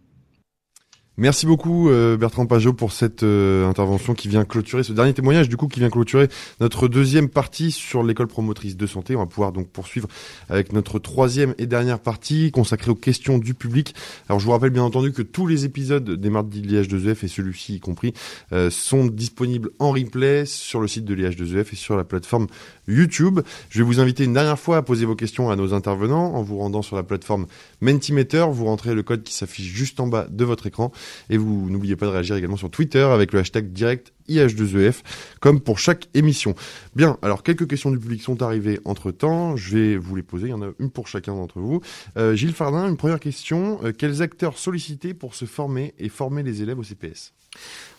Merci 1.17 1.45
beaucoup 1.45 1.89
euh, 1.89 2.17
Bertrand 2.17 2.45
Pajot 2.45 2.73
pour 2.73 2.91
cette 2.91 3.23
euh, 3.23 3.69
intervention 3.69 4.13
qui 4.13 4.27
vient 4.27 4.43
clôturer 4.43 4.83
ce 4.83 4.91
dernier 4.91 5.13
témoignage 5.13 5.47
du 5.47 5.55
coup 5.55 5.69
qui 5.69 5.79
vient 5.79 5.89
clôturer 5.89 6.27
notre 6.59 6.89
deuxième 6.89 7.29
partie 7.29 7.71
sur 7.71 8.03
l'école 8.03 8.27
promotrice 8.27 8.75
de 8.75 8.85
santé. 8.85 9.15
On 9.15 9.19
va 9.19 9.25
pouvoir 9.25 9.53
donc 9.53 9.69
poursuivre 9.69 10.09
avec 10.49 10.73
notre 10.73 10.99
troisième 10.99 11.55
et 11.57 11.67
dernière 11.67 11.99
partie 11.99 12.51
consacrée 12.51 12.91
aux 12.91 12.95
questions 12.95 13.37
du 13.37 13.53
public. 13.53 13.95
Alors 14.27 14.41
je 14.41 14.45
vous 14.45 14.51
rappelle 14.51 14.71
bien 14.71 14.83
entendu 14.83 15.13
que 15.13 15.21
tous 15.21 15.47
les 15.47 15.63
épisodes 15.63 16.09
des 16.09 16.29
mardis 16.29 16.61
de 16.61 16.67
l'IH2EF 16.67 17.23
et 17.23 17.29
celui-ci 17.29 17.75
y 17.75 17.79
compris 17.79 18.13
euh, 18.51 18.69
sont 18.69 19.05
disponibles 19.05 19.69
en 19.79 19.91
replay 19.91 20.45
sur 20.45 20.81
le 20.81 20.89
site 20.89 21.05
de 21.05 21.15
l'IH2EF 21.15 21.67
et 21.71 21.77
sur 21.77 21.95
la 21.95 22.03
plateforme 22.03 22.47
YouTube. 22.89 23.39
Je 23.69 23.77
vais 23.77 23.85
vous 23.85 24.01
inviter 24.01 24.25
une 24.25 24.33
dernière 24.33 24.59
fois 24.59 24.75
à 24.75 24.81
poser 24.81 25.05
vos 25.05 25.15
questions 25.15 25.49
à 25.49 25.55
nos 25.55 25.73
intervenants 25.73 26.33
en 26.35 26.43
vous 26.43 26.57
rendant 26.57 26.81
sur 26.81 26.97
la 26.97 27.03
plateforme 27.03 27.45
Mentimeter. 27.79 28.45
Vous 28.51 28.65
rentrez 28.65 28.93
le 28.93 29.01
code 29.01 29.23
qui 29.23 29.33
s'affiche 29.33 29.71
juste 29.71 30.01
en 30.01 30.07
bas 30.07 30.27
de 30.29 30.43
votre 30.43 30.67
écran 30.67 30.91
et 31.29 31.37
vous 31.37 31.69
n'oubliez 31.69 31.95
pas 31.95 32.05
de 32.05 32.11
réagir 32.11 32.35
également 32.35 32.57
sur 32.57 32.69
Twitter 32.69 33.01
avec 33.01 33.33
le 33.33 33.39
hashtag 33.39 33.71
direct 33.71 34.13
IH2EF, 34.29 34.95
comme 35.39 35.61
pour 35.61 35.79
chaque 35.79 36.07
émission. 36.13 36.55
Bien, 36.95 37.17
alors 37.21 37.43
quelques 37.43 37.67
questions 37.67 37.91
du 37.91 37.99
public 37.99 38.21
sont 38.21 38.41
arrivées 38.41 38.79
entre 38.85 39.11
temps. 39.11 39.55
Je 39.55 39.77
vais 39.77 39.97
vous 39.97 40.15
les 40.15 40.23
poser. 40.23 40.47
Il 40.47 40.51
y 40.51 40.53
en 40.53 40.61
a 40.61 40.71
une 40.79 40.89
pour 40.89 41.07
chacun 41.07 41.35
d'entre 41.35 41.59
vous. 41.59 41.81
Euh, 42.17 42.35
Gilles 42.35 42.53
Fardin, 42.53 42.87
une 42.87 42.97
première 42.97 43.19
question. 43.19 43.79
Euh, 43.83 43.91
quels 43.91 44.21
acteurs 44.21 44.57
solliciter 44.57 45.13
pour 45.13 45.35
se 45.35 45.45
former 45.45 45.93
et 45.99 46.09
former 46.09 46.43
les 46.43 46.61
élèves 46.61 46.79
au 46.79 46.83
CPS 46.83 47.33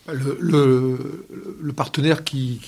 le, 0.09 1.73
partenaire 1.75 2.23
qui, 2.23 2.61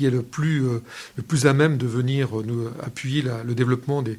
est 0.00 0.10
le 0.10 0.22
plus, 0.22 0.64
euh, 0.64 0.82
le 1.16 1.22
plus 1.22 1.46
à 1.46 1.52
même 1.52 1.76
de 1.76 1.86
venir 1.86 2.30
nous 2.44 2.68
appuyer 2.82 3.22
le 3.22 3.54
développement 3.54 4.02
des, 4.02 4.18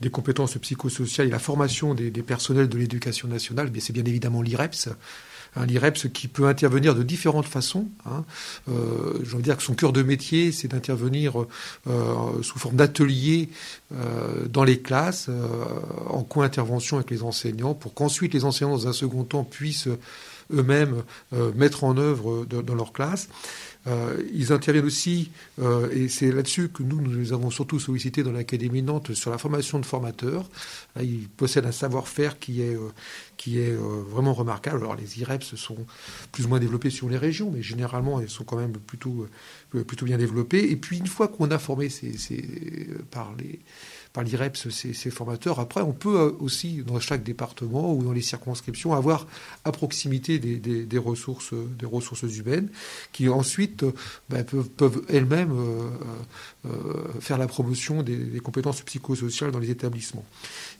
des 0.00 0.10
compétences 0.10 0.56
psychosociales 0.58 1.28
et 1.28 1.30
la 1.30 1.38
formation 1.38 1.94
des, 1.94 2.10
des 2.10 2.22
personnels 2.22 2.68
de 2.68 2.78
l'éducation 2.78 3.28
nationale, 3.28 3.70
c'est 3.78 3.92
bien 3.92 4.04
évidemment 4.04 4.42
l'IREPS. 4.42 4.88
Un 5.56 5.66
l'IREPS 5.66 6.08
qui 6.12 6.26
peut 6.26 6.48
intervenir 6.48 6.96
de 6.96 7.04
différentes 7.04 7.46
façons. 7.46 7.86
Hein. 8.06 8.24
Euh, 8.68 9.20
J'ai 9.22 9.34
envie 9.34 9.36
de 9.36 9.42
dire 9.42 9.56
que 9.56 9.62
son 9.62 9.74
cœur 9.74 9.92
de 9.92 10.02
métier, 10.02 10.50
c'est 10.50 10.66
d'intervenir 10.66 11.46
euh, 11.86 12.42
sous 12.42 12.58
forme 12.58 12.74
d'atelier 12.74 13.50
euh, 13.94 14.48
dans 14.48 14.64
les 14.64 14.80
classes, 14.80 15.26
euh, 15.28 15.46
en 16.10 16.24
co-intervention 16.24 16.96
avec 16.96 17.12
les 17.12 17.22
enseignants, 17.22 17.74
pour 17.74 17.94
qu'ensuite 17.94 18.34
les 18.34 18.44
enseignants, 18.44 18.72
dans 18.72 18.88
un 18.88 18.92
second 18.92 19.22
temps, 19.22 19.44
puissent 19.44 19.88
eux-mêmes 20.52 21.04
euh, 21.32 21.52
mettre 21.54 21.84
en 21.84 21.96
œuvre 21.98 22.44
de, 22.46 22.60
dans 22.60 22.74
leur 22.74 22.92
classe. 22.92 23.28
Euh, 23.86 24.22
ils 24.32 24.52
interviennent 24.52 24.86
aussi, 24.86 25.30
euh, 25.60 25.90
et 25.90 26.08
c'est 26.08 26.32
là-dessus 26.32 26.70
que 26.70 26.82
nous, 26.82 27.00
nous 27.00 27.18
les 27.18 27.32
avons 27.32 27.50
surtout 27.50 27.78
sollicités 27.78 28.22
dans 28.22 28.32
l'Académie 28.32 28.82
Nantes 28.82 29.12
sur 29.14 29.30
la 29.30 29.38
formation 29.38 29.78
de 29.78 29.84
formateurs. 29.86 30.48
Là, 30.96 31.02
ils 31.02 31.28
possèdent 31.28 31.66
un 31.66 31.72
savoir-faire 31.72 32.38
qui 32.38 32.62
est, 32.62 32.74
euh, 32.74 32.88
qui 33.36 33.58
est 33.58 33.72
euh, 33.72 34.02
vraiment 34.08 34.32
remarquable. 34.32 34.78
Alors 34.78 34.96
les 34.96 35.20
IREPS 35.20 35.54
sont 35.56 35.76
plus 36.32 36.46
ou 36.46 36.48
moins 36.48 36.60
développés 36.60 36.90
sur 36.90 37.08
les 37.08 37.18
régions, 37.18 37.50
mais 37.50 37.62
généralement, 37.62 38.20
elles 38.20 38.30
sont 38.30 38.44
quand 38.44 38.56
même 38.56 38.72
plutôt, 38.72 39.26
euh, 39.74 39.84
plutôt 39.84 40.06
bien 40.06 40.18
développées. 40.18 40.70
Et 40.70 40.76
puis, 40.76 40.98
une 40.98 41.06
fois 41.06 41.28
qu'on 41.28 41.50
a 41.50 41.58
formé 41.58 41.88
ces, 41.88 42.16
ces, 42.16 42.88
par 43.10 43.34
les 43.36 43.60
par 44.14 44.24
l'IREPS 44.24 44.70
ces, 44.70 45.10
formateurs. 45.10 45.60
Après, 45.60 45.82
on 45.82 45.92
peut 45.92 46.18
euh, 46.18 46.30
aussi, 46.40 46.82
dans 46.86 46.98
chaque 47.00 47.22
département 47.22 47.92
ou 47.92 48.02
dans 48.02 48.12
les 48.12 48.22
circonscriptions, 48.22 48.94
avoir 48.94 49.26
à 49.64 49.72
proximité 49.72 50.38
des, 50.38 50.98
ressources, 50.98 51.52
des 51.52 51.84
ressources 51.84 52.22
humaines 52.22 52.70
qui 53.12 53.28
ensuite 53.28 53.84
ben, 54.30 54.42
peuvent, 54.44 55.02
elles-mêmes 55.08 55.52
euh, 55.52 55.90
euh, 56.66 57.20
faire 57.20 57.36
la 57.36 57.46
promotion 57.46 58.02
des, 58.02 58.40
compétences 58.40 58.80
psychosociales 58.82 59.50
dans 59.50 59.58
les 59.58 59.70
établissements. 59.70 60.24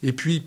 Et 0.03 0.13
puis, 0.13 0.47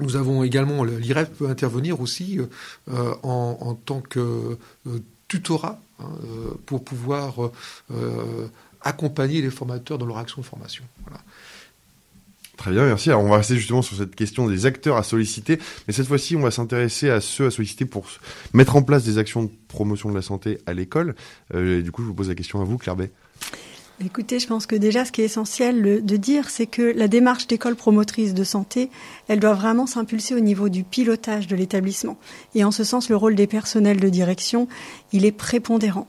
nous 0.00 0.14
avons 0.14 0.44
également, 0.44 0.84
l'IREP 0.84 1.36
peut 1.36 1.48
intervenir 1.48 2.00
aussi 2.00 2.38
euh, 2.38 3.14
en, 3.24 3.74
tant 3.74 4.00
que 4.00 4.56
euh, 4.86 4.98
tutorat 5.26 5.80
hein, 5.98 6.10
pour 6.66 6.84
pouvoir 6.84 7.50
accompagner 8.82 9.42
les 9.42 9.50
formateurs 9.50 9.98
dans 9.98 10.06
leur 10.06 10.18
action 10.18 10.40
de 10.42 10.46
formation. 10.46 10.84
Très 12.56 12.70
bien, 12.70 12.86
merci. 12.86 13.10
Alors 13.10 13.22
on 13.22 13.28
va 13.28 13.36
rester 13.36 13.56
justement 13.56 13.82
sur 13.82 13.96
cette 13.96 14.14
question 14.14 14.48
des 14.48 14.66
acteurs 14.66 14.96
à 14.96 15.02
solliciter, 15.02 15.58
mais 15.86 15.92
cette 15.92 16.06
fois-ci 16.06 16.36
on 16.36 16.40
va 16.40 16.50
s'intéresser 16.50 17.10
à 17.10 17.20
ceux 17.20 17.46
à 17.46 17.50
solliciter 17.50 17.84
pour 17.84 18.06
mettre 18.54 18.76
en 18.76 18.82
place 18.82 19.04
des 19.04 19.18
actions 19.18 19.44
de 19.44 19.50
promotion 19.68 20.10
de 20.10 20.14
la 20.14 20.22
santé 20.22 20.58
à 20.66 20.72
l'école. 20.72 21.14
Euh, 21.54 21.82
du 21.82 21.92
coup, 21.92 22.02
je 22.02 22.06
vous 22.08 22.14
pose 22.14 22.28
la 22.28 22.34
question 22.34 22.60
à 22.60 22.64
vous, 22.64 22.78
Claire. 22.78 22.96
Écoutez, 24.04 24.38
je 24.38 24.46
pense 24.46 24.66
que 24.66 24.76
déjà 24.76 25.06
ce 25.06 25.12
qui 25.12 25.22
est 25.22 25.24
essentiel 25.24 26.04
de 26.04 26.16
dire, 26.16 26.50
c'est 26.50 26.66
que 26.66 26.82
la 26.82 27.08
démarche 27.08 27.46
d'école 27.46 27.76
promotrice 27.76 28.34
de 28.34 28.44
santé, 28.44 28.90
elle 29.26 29.40
doit 29.40 29.54
vraiment 29.54 29.86
s'impulser 29.86 30.34
au 30.34 30.40
niveau 30.40 30.68
du 30.68 30.84
pilotage 30.84 31.46
de 31.46 31.56
l'établissement. 31.56 32.18
Et 32.54 32.62
en 32.62 32.70
ce 32.70 32.84
sens, 32.84 33.08
le 33.08 33.16
rôle 33.16 33.34
des 33.34 33.46
personnels 33.46 33.98
de 33.98 34.08
direction, 34.10 34.68
il 35.12 35.24
est 35.24 35.32
prépondérant 35.32 36.08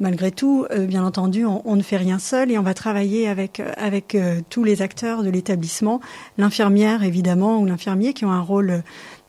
malgré 0.00 0.32
tout, 0.32 0.66
euh, 0.70 0.86
bien 0.86 1.04
entendu, 1.04 1.44
on, 1.44 1.76
ne 1.76 1.82
fait 1.82 1.98
rien 1.98 2.18
seul 2.18 2.50
et 2.50 2.58
on 2.58 2.62
va 2.62 2.74
travailler 2.74 3.28
avec 3.28 3.60
euh, 3.60 3.70
avec 3.76 4.14
euh, 4.14 4.40
tous 4.48 4.64
les 4.64 4.82
acteurs 4.82 5.22
de 5.22 5.30
l'établissement, 5.30 6.00
l'infirmière 6.38 7.04
évidemment 7.04 7.58
ou 7.58 7.66
l'infirmier 7.66 8.14
qui 8.14 8.24
ont 8.24 8.32
un 8.32 8.40
rôle 8.40 8.82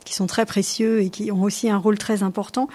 qui 0.04 0.14
sont 0.14 0.26
très 0.26 0.46
précieux 0.46 1.00
et 1.00 1.10
qui 1.10 1.30
ont 1.30 1.42
aussi 1.42 1.70
un 1.70 1.76
rôle 1.76 1.96
très 1.96 2.24
important, 2.24 2.66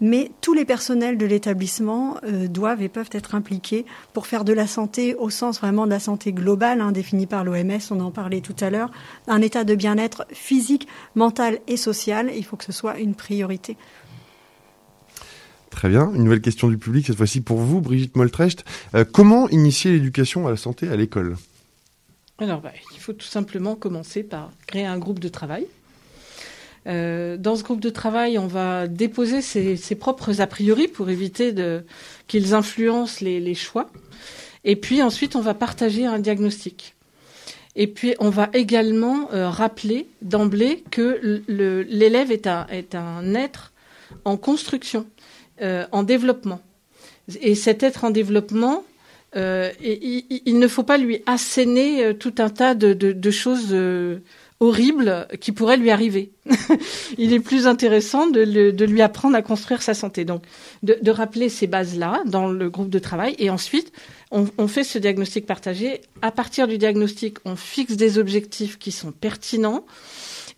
mais 0.00 0.30
tous 0.40 0.54
les 0.54 0.64
personnels 0.64 1.18
de 1.18 1.26
l'établissement 1.26 2.18
doivent 2.48 2.80
et 2.80 2.88
peuvent 2.88 3.10
être 3.10 3.34
impliqués 3.34 3.84
pour 4.12 4.28
faire 4.28 4.44
de 4.44 4.52
la 4.52 4.68
santé 4.68 5.16
au 5.16 5.28
sens 5.28 5.58
vraiment 5.58 5.86
de 5.86 5.90
la 5.90 5.98
santé 5.98 6.32
globale, 6.32 6.80
hein, 6.80 6.92
définie 6.92 7.26
par 7.26 7.42
l'OMS, 7.42 7.80
on 7.90 7.98
en 7.98 8.12
parlait 8.12 8.40
tout 8.40 8.54
à 8.60 8.70
l'heure, 8.70 8.92
un 9.26 9.42
état 9.42 9.64
de 9.64 9.74
bien-être 9.74 10.26
physique, 10.30 10.86
mental 11.16 11.58
et 11.66 11.76
social, 11.76 12.30
il 12.32 12.44
faut 12.44 12.54
que 12.54 12.64
ce 12.64 12.70
soit 12.70 13.00
une 13.00 13.16
priorité. 13.16 13.76
Très 15.76 15.90
bien. 15.90 16.10
Une 16.14 16.24
nouvelle 16.24 16.40
question 16.40 16.68
du 16.68 16.78
public, 16.78 17.06
cette 17.06 17.18
fois-ci 17.18 17.42
pour 17.42 17.58
vous, 17.58 17.82
Brigitte 17.82 18.16
Moltrecht. 18.16 18.64
Euh, 18.94 19.04
comment 19.04 19.46
initier 19.50 19.92
l'éducation 19.92 20.46
à 20.46 20.50
la 20.50 20.56
santé 20.56 20.88
à 20.88 20.96
l'école? 20.96 21.36
Alors, 22.38 22.62
bah, 22.62 22.72
il 22.94 22.98
faut 22.98 23.12
tout 23.12 23.26
simplement 23.26 23.74
commencer 23.74 24.22
par 24.22 24.52
créer 24.66 24.86
un 24.86 24.96
groupe 24.96 25.18
de 25.18 25.28
travail. 25.28 25.66
Euh, 26.86 27.36
dans 27.36 27.56
ce 27.56 27.62
groupe 27.62 27.80
de 27.80 27.90
travail, 27.90 28.38
on 28.38 28.46
va 28.46 28.88
déposer 28.88 29.42
ses, 29.42 29.76
propres 29.96 30.40
a 30.40 30.46
priori 30.46 30.88
pour 30.88 31.10
éviter 31.10 31.54
qu'ils 32.26 32.54
influencent 32.54 33.22
les, 33.22 33.54
choix. 33.54 33.90
Et 34.64 34.76
puis 34.76 35.02
ensuite, 35.02 35.36
on 35.36 35.42
va 35.42 35.52
partager 35.52 36.06
un 36.06 36.18
diagnostic. 36.18 36.94
Et 37.74 37.86
puis, 37.86 38.14
on 38.18 38.30
va 38.30 38.48
également 38.54 39.30
euh, 39.34 39.50
rappeler 39.50 40.06
d'emblée 40.22 40.84
que 40.90 41.42
l'élève 41.48 42.32
est 42.32 42.46
un 42.46 43.34
être 43.34 43.72
en 44.24 44.38
construction 44.38 45.06
euh, 45.62 45.86
en 45.92 46.02
développement. 46.02 46.60
Et 47.40 47.54
cet 47.54 47.82
être 47.82 48.04
en 48.04 48.10
développement, 48.10 48.84
euh, 49.36 49.70
il, 49.82 50.58
ne 50.58 50.68
faut 50.68 50.82
pas 50.82 50.98
lui 50.98 51.22
asséner 51.26 52.04
euh, 52.04 52.12
tout 52.12 52.34
un 52.38 52.50
tas 52.50 52.74
de, 52.74 53.30
choses 53.30 53.74
horribles 54.60 55.26
qui 55.40 55.52
pourraient 55.52 55.76
lui 55.76 55.90
arriver. 55.90 56.30
il 57.18 57.32
est 57.32 57.40
plus 57.40 57.66
intéressant 57.66 58.26
de, 58.28 58.84
lui 58.84 59.02
apprendre 59.02 59.34
à 59.34 59.42
construire 59.42 59.82
sa 59.82 59.94
santé. 59.94 60.24
Donc, 60.24 60.42
de, 60.82 61.10
rappeler 61.10 61.48
ces 61.48 61.66
bases-là 61.66 62.22
dans 62.26 62.48
le 62.48 62.68
groupe 62.70 62.90
de 62.90 62.98
travail. 62.98 63.34
Et 63.38 63.50
ensuite, 63.50 63.92
on, 64.30 64.68
fait 64.68 64.84
ce 64.84 64.98
diagnostic 64.98 65.46
partagé. 65.46 66.02
À 66.22 66.30
partir 66.30 66.68
du 66.68 66.78
diagnostic, 66.78 67.38
on 67.44 67.56
fixe 67.56 67.96
des 67.96 68.18
objectifs 68.18 68.78
qui 68.78 68.92
sont 68.92 69.10
pertinents. 69.10 69.86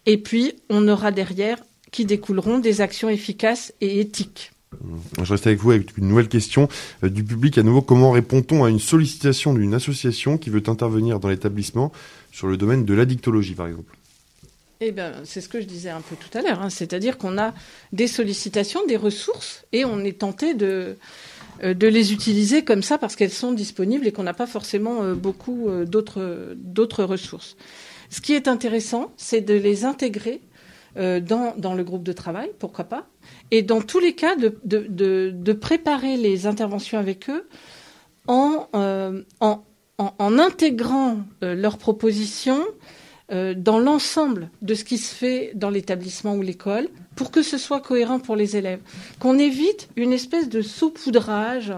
Et 0.07 0.18
puis, 0.18 0.55
on 0.70 0.88
aura 0.88 1.12
derrière 1.12 1.59
qui 1.90 2.05
découleront 2.05 2.59
des 2.59 2.80
actions 2.80 3.09
efficaces 3.09 3.72
et 3.80 4.01
éthiques. 4.01 4.53
Je 5.23 5.33
reste 5.33 5.47
avec 5.47 5.59
vous 5.59 5.71
avec 5.71 5.97
une 5.97 6.09
nouvelle 6.09 6.29
question 6.29 6.69
euh, 7.03 7.09
du 7.09 7.25
public. 7.25 7.57
À 7.59 7.62
nouveau, 7.62 7.83
comment 7.83 8.11
répond-on 8.11 8.64
à 8.64 8.71
une 8.71 8.79
sollicitation 8.79 9.55
d'une 9.55 9.75
association 9.75 10.39
qui 10.39 10.51
veut 10.51 10.62
intervenir 10.66 11.21
dans 11.21 11.29
l'établissement 11.29 11.93
sur 12.33 12.47
le 12.47 12.57
domaine 12.57 12.85
de 12.85 12.95
l'addictologie, 12.95 13.55
par 13.55 13.66
exemple? 13.66 13.95
Eh 14.81 14.93
ben, 14.93 15.12
c'est 15.25 15.41
ce 15.41 15.49
que 15.49 15.61
je 15.61 15.66
disais 15.66 15.91
un 15.91 16.01
peu 16.01 16.14
tout 16.16 16.37
à 16.37 16.43
l'heure. 16.43 16.61
Hein. 16.62 16.71
C'est-à-dire 16.71 17.19
qu'on 17.19 17.39
a 17.39 17.53
des 17.93 18.07
sollicitations, 18.07 18.87
des 18.87 18.97
ressources, 18.97 19.64
et 19.73 19.85
on 19.85 20.01
est 20.01 20.19
tenté 20.19 20.55
de, 20.55 20.97
euh, 21.64 21.75
de 21.75 21.87
les 21.89 22.12
utiliser 22.12 22.62
comme 22.62 22.83
ça 22.83 22.99
parce 22.99 23.16
qu'elles 23.16 23.33
sont 23.33 23.53
disponibles 23.53 24.07
et 24.07 24.12
qu'on 24.12 24.23
n'a 24.23 24.35
pas 24.35 24.47
forcément 24.47 25.03
euh, 25.03 25.14
beaucoup 25.14 25.69
d'autres 25.87 27.05
ressources. 27.05 27.57
Ce 28.11 28.21
qui 28.21 28.35
est 28.35 28.49
intéressant, 28.49 29.12
c'est 29.16 29.41
de 29.41 29.55
les 29.55 29.85
intégrer 29.85 30.41
dans, 30.97 31.55
dans 31.57 31.74
le 31.74 31.84
groupe 31.84 32.03
de 32.03 32.12
travail, 32.12 32.51
pourquoi 32.59 32.84
pas, 32.84 33.07
et 33.51 33.62
dans 33.62 33.80
tous 33.80 34.01
les 34.01 34.14
cas 34.14 34.36
de, 34.36 35.53
préparer 35.53 36.16
les 36.16 36.47
interventions 36.47 36.99
avec 36.99 37.30
eux 37.30 37.49
en, 38.26 38.68
euh, 38.74 39.22
intégrant 39.99 41.18
euh, 41.43 41.55
leurs 41.55 41.78
propositions 41.78 42.64
euh, 43.32 43.55
dans 43.55 43.78
l'ensemble 43.78 44.51
de 44.62 44.74
ce 44.74 44.84
qui 44.84 44.99
se 44.99 45.14
fait 45.14 45.53
dans 45.55 45.70
l'établissement 45.70 46.34
ou 46.34 46.43
l'école 46.43 46.89
pour 47.16 47.30
que 47.30 47.43
ce 47.43 47.59
soit 47.59 47.80
cohérent 47.80 48.20
pour 48.20 48.36
les 48.36 48.57
élèves. 48.57 48.80
Qu'on 49.18 49.39
évite 49.39 49.89
une 49.97 50.12
espèce 50.12 50.49
de 50.49 50.62
saupoudrage 50.62 51.72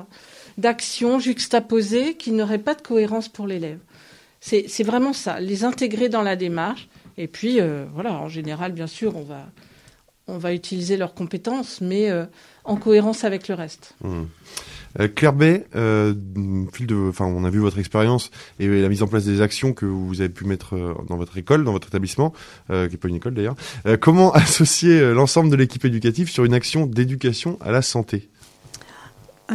d'actions 0.58 1.18
juxtaposées 1.18 2.14
qui 2.14 2.32
n'auraient 2.32 2.58
pas 2.58 2.74
de 2.74 2.82
cohérence 2.82 3.28
pour 3.28 3.46
l'élève. 3.46 3.78
C'est 4.40 4.82
vraiment 4.84 5.12
ça, 5.12 5.38
les 5.38 5.64
intégrer 5.64 6.08
dans 6.08 6.22
la 6.22 6.34
démarche. 6.34 6.88
Et 7.20 7.28
puis, 7.28 7.60
euh, 7.60 7.84
voilà, 7.92 8.14
en 8.14 8.28
général, 8.28 8.72
bien 8.72 8.86
sûr, 8.86 9.14
on 9.14 9.22
va, 9.22 9.44
on 10.26 10.38
va 10.38 10.54
utiliser 10.54 10.96
leurs 10.96 11.12
compétences, 11.12 11.82
mais 11.82 12.10
euh, 12.10 12.24
en 12.64 12.76
cohérence 12.76 13.24
avec 13.24 13.46
le 13.46 13.54
reste. 13.54 13.94
Mmh. 14.02 14.22
Claire 15.14 15.34
euh, 15.76 16.14
de, 16.16 17.08
enfin, 17.10 17.26
on 17.26 17.44
a 17.44 17.50
vu 17.50 17.58
votre 17.58 17.78
expérience 17.78 18.30
et 18.58 18.66
la 18.66 18.88
mise 18.88 19.02
en 19.02 19.06
place 19.06 19.26
des 19.26 19.42
actions 19.42 19.74
que 19.74 19.84
vous 19.84 20.22
avez 20.22 20.30
pu 20.30 20.46
mettre 20.46 20.96
dans 21.06 21.16
votre 21.18 21.36
école, 21.36 21.62
dans 21.62 21.72
votre 21.72 21.88
établissement, 21.88 22.32
qui 22.68 22.74
n'est 22.74 22.96
pas 22.96 23.08
une 23.08 23.16
école 23.16 23.34
d'ailleurs. 23.34 23.54
Comment 24.00 24.32
associer 24.34 25.12
l'ensemble 25.12 25.50
de 25.50 25.56
l'équipe 25.56 25.84
éducative 25.84 26.28
sur 26.28 26.44
une 26.44 26.54
action 26.54 26.86
d'éducation 26.86 27.56
à 27.60 27.70
la 27.70 27.82
santé? 27.82 28.30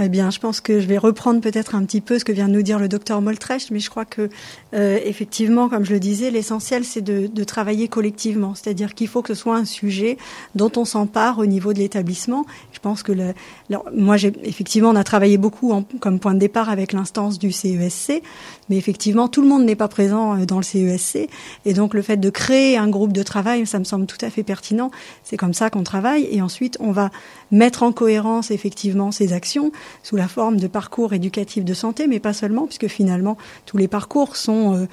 Eh 0.04 0.10
bien, 0.10 0.30
je 0.30 0.40
pense 0.40 0.60
que 0.60 0.80
je 0.80 0.88
vais 0.88 0.98
reprendre 0.98 1.40
peut-être 1.40 1.74
un 1.74 1.86
petit 1.86 2.02
peu 2.02 2.20
ce 2.20 2.26
que 2.26 2.34
vient 2.34 2.50
de 2.50 2.54
nous 2.54 2.64
dire 2.64 2.80
le 2.80 2.90
docteur 2.90 3.22
Moltrecht, 3.22 3.72
mais 3.72 3.80
je 3.80 3.90
crois 3.90 4.04
que 4.04 4.30
euh, 4.74 5.00
effectivement, 5.04 5.70
comme 5.70 5.86
je 5.86 5.94
le 5.94 6.00
disais, 6.00 6.32
l'essentiel 6.32 6.84
c'est 6.84 7.02
de, 7.02 7.28
de, 7.28 7.44
travailler 7.46 7.88
collectivement, 7.88 8.56
c'est-à-dire 8.56 8.94
qu'il 8.94 9.08
faut 9.08 9.22
que 9.22 9.34
ce 9.34 9.40
soit 9.40 9.56
un 9.56 9.64
sujet 9.64 10.18
dont 10.54 10.72
on 10.76 10.84
s'empare 10.84 11.40
au 11.40 11.46
niveau 11.46 11.72
de 11.72 11.80
l'établissement. 11.80 12.46
Je 12.74 12.80
pense 12.80 13.04
que 13.04 13.14
le, 13.14 13.34
alors, 13.70 13.86
moi, 13.96 14.18
j'ai 14.18 14.34
effectivement, 14.44 14.90
on 14.90 14.96
a 14.96 15.04
travaillé 15.04 15.38
beaucoup 15.38 15.72
en, 15.72 15.84
comme 16.02 16.20
point 16.20 16.34
de 16.34 16.40
départ 16.40 16.70
avec 16.70 16.92
l'instance 16.92 17.40
du 17.40 17.52
CESC, 17.52 18.22
mais 18.70 18.78
effectivement, 18.78 19.28
tout 19.30 19.42
le 19.42 19.48
monde 19.48 19.64
n'est 19.64 19.76
pas 19.76 19.88
présent 19.88 20.38
dans 20.46 20.58
le 20.58 20.64
CESC, 20.64 21.30
et 21.66 21.74
donc 21.74 21.94
le 21.94 22.02
fait 22.02 22.18
de 22.18 22.30
créer 22.30 22.78
un 22.78 22.90
groupe 22.90 23.14
de 23.14 23.24
travail, 23.24 23.66
ça 23.66 23.80
me 23.80 23.86
semble 23.86 24.08
tout 24.08 24.18
à 24.22 24.30
fait 24.30 24.44
pertinent. 24.44 24.92
C'est 25.24 25.38
comme 25.38 25.54
ça 25.54 25.70
qu'on 25.70 25.84
travaille, 25.84 26.28
et 26.32 26.42
ensuite 26.42 26.78
on 26.82 26.92
va 26.92 27.12
mettre 27.52 27.84
en 27.84 27.94
cohérence 27.94 28.52
effectivement 28.52 29.12
ces 29.12 29.32
actions 29.32 29.72
sous 30.04 30.16
la 30.16 30.28
forme 30.28 30.58
de 30.58 30.68
parcours 30.68 31.14
éducatifs 31.14 31.66
de 31.66 31.74
santé, 31.74 32.08
mais 32.08 32.20
pas 32.20 32.34
seulement, 32.34 32.66
puisque 32.66 32.88
finalement 32.88 33.38
tous 33.66 33.78
les 33.78 33.88
parcours 33.88 34.34
euh, 34.50 34.86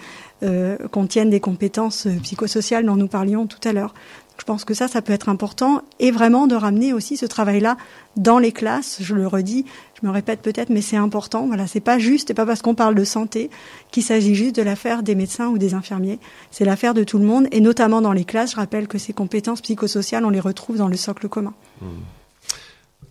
euh, 0.42 0.76
contiennent 0.90 1.30
des 1.30 1.40
compétences 1.40 2.06
psychosociales 2.22 2.86
dont 2.86 2.96
nous 2.96 3.08
parlions 3.08 3.46
tout 3.46 3.66
à 3.68 3.72
l'heure. 3.72 3.94
Je 4.38 4.44
pense 4.44 4.64
que 4.64 4.74
ça, 4.74 4.88
ça 4.88 5.02
peut 5.02 5.12
être 5.12 5.28
important 5.28 5.82
et 6.00 6.10
vraiment 6.10 6.46
de 6.46 6.56
ramener 6.56 6.92
aussi 6.92 7.16
ce 7.16 7.26
travail-là 7.26 7.76
dans 8.16 8.38
les 8.38 8.50
classes. 8.50 8.98
Je 9.00 9.14
le 9.14 9.26
redis, 9.26 9.64
je 10.00 10.06
me 10.06 10.12
répète 10.12 10.40
peut-être, 10.40 10.70
mais 10.70 10.80
c'est 10.80 10.96
important. 10.96 11.46
Voilà, 11.46 11.66
c'est 11.66 11.80
pas 11.80 11.98
juste, 11.98 12.30
et 12.30 12.34
pas 12.34 12.46
parce 12.46 12.62
qu'on 12.62 12.74
parle 12.74 12.94
de 12.94 13.04
santé 13.04 13.50
qu'il 13.90 14.02
s'agit 14.02 14.34
juste 14.34 14.56
de 14.56 14.62
l'affaire 14.62 15.02
des 15.02 15.14
médecins 15.14 15.48
ou 15.48 15.58
des 15.58 15.74
infirmiers. 15.74 16.18
C'est 16.50 16.64
l'affaire 16.64 16.94
de 16.94 17.04
tout 17.04 17.18
le 17.18 17.24
monde 17.24 17.46
et 17.52 17.60
notamment 17.60 18.00
dans 18.00 18.12
les 18.12 18.24
classes. 18.24 18.52
Je 18.52 18.56
rappelle 18.56 18.88
que 18.88 18.98
ces 18.98 19.12
compétences 19.12 19.60
psychosociales, 19.60 20.24
on 20.24 20.30
les 20.30 20.40
retrouve 20.40 20.76
dans 20.76 20.88
le 20.88 20.96
socle 20.96 21.28
commun. 21.28 21.54
Mmh. 21.80 21.86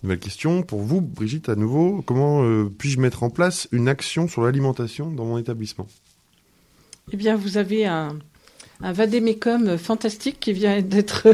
Nouvelle 0.04 0.20
question 0.20 0.64
pour 0.64 0.82
vous, 0.82 0.99
Brigitte, 0.99 1.47
à 1.47 1.56
nouveau. 1.56 2.02
Comment 2.04 2.43
euh, 2.43 2.72
puis-je 2.76 2.99
mettre 2.99 3.22
en 3.22 3.30
place 3.30 3.68
une 3.72 3.88
action 3.88 4.28
sur 4.28 4.41
l'alimentation 4.41 5.12
dans 5.12 5.26
mon 5.26 5.38
établissement? 5.38 5.88
Eh 7.14 7.18
bien, 7.18 7.36
vous 7.36 7.58
avez 7.58 7.86
un, 7.86 8.18
un 8.82 9.78
fantastique 9.78 10.39
qui 10.39 10.54
vient 10.54 10.82
d'être 10.82 11.28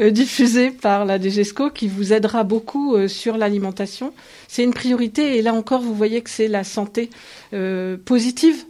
euh, 0.00 0.10
diffusé 0.10 0.70
par 0.70 1.04
la 1.04 1.20
DGESCO 1.20 1.70
qui 1.70 1.86
vous 1.86 2.12
aidera 2.12 2.42
beaucoup 2.42 2.96
euh, 2.96 3.06
sur 3.06 3.36
l'alimentation. 3.36 4.12
C'est 4.48 4.64
une 4.64 4.74
priorité 4.74 5.38
et 5.38 5.42
là 5.42 5.54
encore, 5.54 5.82
vous 5.82 5.94
voyez 5.94 6.22
que 6.22 6.30
c'est 6.30 6.48
la 6.48 6.64
santé 6.64 7.08
positive. 8.04 8.64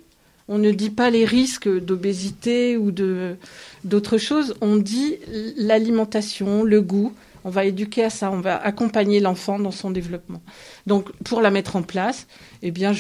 On 0.49 0.59
ne 0.59 0.73
dit 0.73 0.91
pas 0.91 1.09
les 1.09 1.25
risques 1.25 1.69
d'obésité 1.69 2.77
ou 2.77 2.91
d'autres 2.91 4.19
choses. 4.19 4.55
On 4.61 4.77
dit 4.77 5.17
l'alimentation, 5.57 6.65
le 6.65 6.83
goût. 6.83 7.15
On 7.45 7.51
va 7.51 7.65
éduquer 7.65 8.05
à 8.05 8.11
ça. 8.11 8.31
On 8.31 8.41
va 8.41 8.57
accompagner 8.57 9.21
l'enfant 9.21 9.59
dans 9.59 9.71
son 9.71 9.91
développement. 9.91 10.43
Donc, 10.87 11.13
pour 11.25 11.41
la 11.41 11.51
mettre 11.51 11.77
en 11.77 11.83
place, 11.83 12.27
eh 12.63 12.71
bien, 12.71 12.93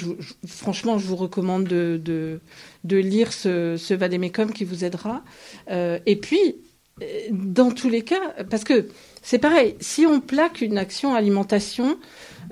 franchement, 0.47 0.99
je 0.99 1.07
vous 1.07 1.16
recommande 1.16 1.64
de, 1.64 2.40
lire 2.84 3.32
ce, 3.32 3.76
ce 3.76 4.53
qui 4.53 4.64
vous 4.64 4.84
aidera. 4.84 5.22
Euh, 5.70 5.99
et 6.07 6.16
puis, 6.16 6.57
euh, 7.01 7.05
dans 7.30 7.70
tous 7.70 7.88
les 7.88 8.03
cas, 8.03 8.34
parce 8.51 8.64
que 8.64 8.88
c'est 9.22 9.38
pareil, 9.38 9.76
si 9.80 10.05
on 10.07 10.20
plaque 10.20 10.61
une 10.61 10.78
action 10.78 11.14
alimentation 11.14 11.97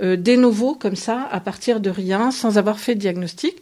euh, 0.02 0.16
des 0.16 0.36
nouveaux 0.36 0.74
comme 0.74 0.96
ça, 0.96 1.28
à 1.30 1.40
partir 1.40 1.80
de 1.80 1.90
rien, 1.90 2.30
sans 2.30 2.58
avoir 2.58 2.78
fait 2.78 2.94
de 2.94 3.00
diagnostic, 3.00 3.56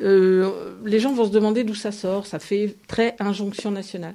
euh, 0.00 0.76
les 0.84 1.00
gens 1.00 1.12
vont 1.12 1.24
se 1.24 1.30
demander 1.30 1.64
d'où 1.64 1.74
ça 1.74 1.92
sort. 1.92 2.26
Ça 2.26 2.38
fait 2.38 2.76
très 2.86 3.16
injonction 3.18 3.70
nationale. 3.70 4.14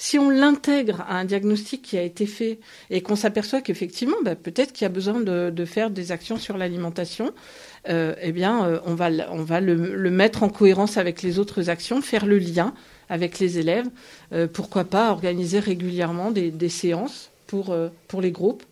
Si 0.00 0.16
on 0.16 0.30
l'intègre 0.30 1.00
à 1.08 1.18
un 1.18 1.24
diagnostic 1.24 1.82
qui 1.82 1.98
a 1.98 2.02
été 2.02 2.24
fait 2.26 2.60
et 2.88 3.02
qu'on 3.02 3.16
s'aperçoit 3.16 3.60
qu'effectivement, 3.60 4.16
bah, 4.24 4.36
peut-être 4.36 4.72
qu'il 4.72 4.84
y 4.84 4.86
a 4.86 4.90
besoin 4.90 5.18
de, 5.18 5.50
de, 5.50 5.64
faire 5.64 5.90
des 5.90 6.12
actions 6.12 6.38
sur 6.38 6.56
l'alimentation, 6.56 7.32
euh, 7.88 8.14
eh 8.22 8.30
bien, 8.30 8.64
euh, 8.64 8.78
on 8.86 8.94
va, 8.94 9.08
on 9.32 9.42
va 9.42 9.60
le, 9.60 9.96
le, 9.96 10.10
mettre 10.10 10.44
en 10.44 10.50
cohérence 10.50 10.98
avec 10.98 11.22
les 11.22 11.40
autres 11.40 11.68
actions, 11.68 12.00
faire 12.00 12.26
le 12.26 12.38
lien 12.38 12.74
avec 13.08 13.40
les 13.40 13.58
élèves. 13.58 13.88
Euh, 14.32 14.46
pourquoi 14.46 14.84
pas 14.84 15.10
organiser 15.10 15.58
régulièrement 15.58 16.30
des, 16.30 16.52
des 16.52 16.68
séances 16.68 17.30
pour, 17.48 17.74
pour 18.06 18.20
les 18.20 18.30
groupes 18.30 18.62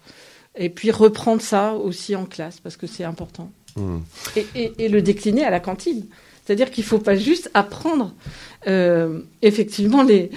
et 0.54 0.68
puis 0.68 0.90
reprendre 0.90 1.42
ça 1.42 1.72
aussi 1.74 2.14
en 2.14 2.26
classe 2.26 2.60
parce 2.60 2.76
que 2.76 2.86
c'est 2.86 3.04
important. 3.04 3.50
Mmh. 3.74 3.98
Et, 4.36 4.46
et, 4.54 4.72
et, 4.78 4.88
le 4.88 5.02
décliner 5.02 5.44
à 5.44 5.50
la 5.50 5.60
cantine. 5.60 6.06
C'est-à-dire 6.46 6.70
qu'il 6.70 6.84
ne 6.84 6.88
faut 6.88 6.98
pas 6.98 7.16
juste 7.16 7.50
apprendre 7.54 8.14
euh, 8.68 9.20
effectivement 9.42 10.04
les, 10.04 10.30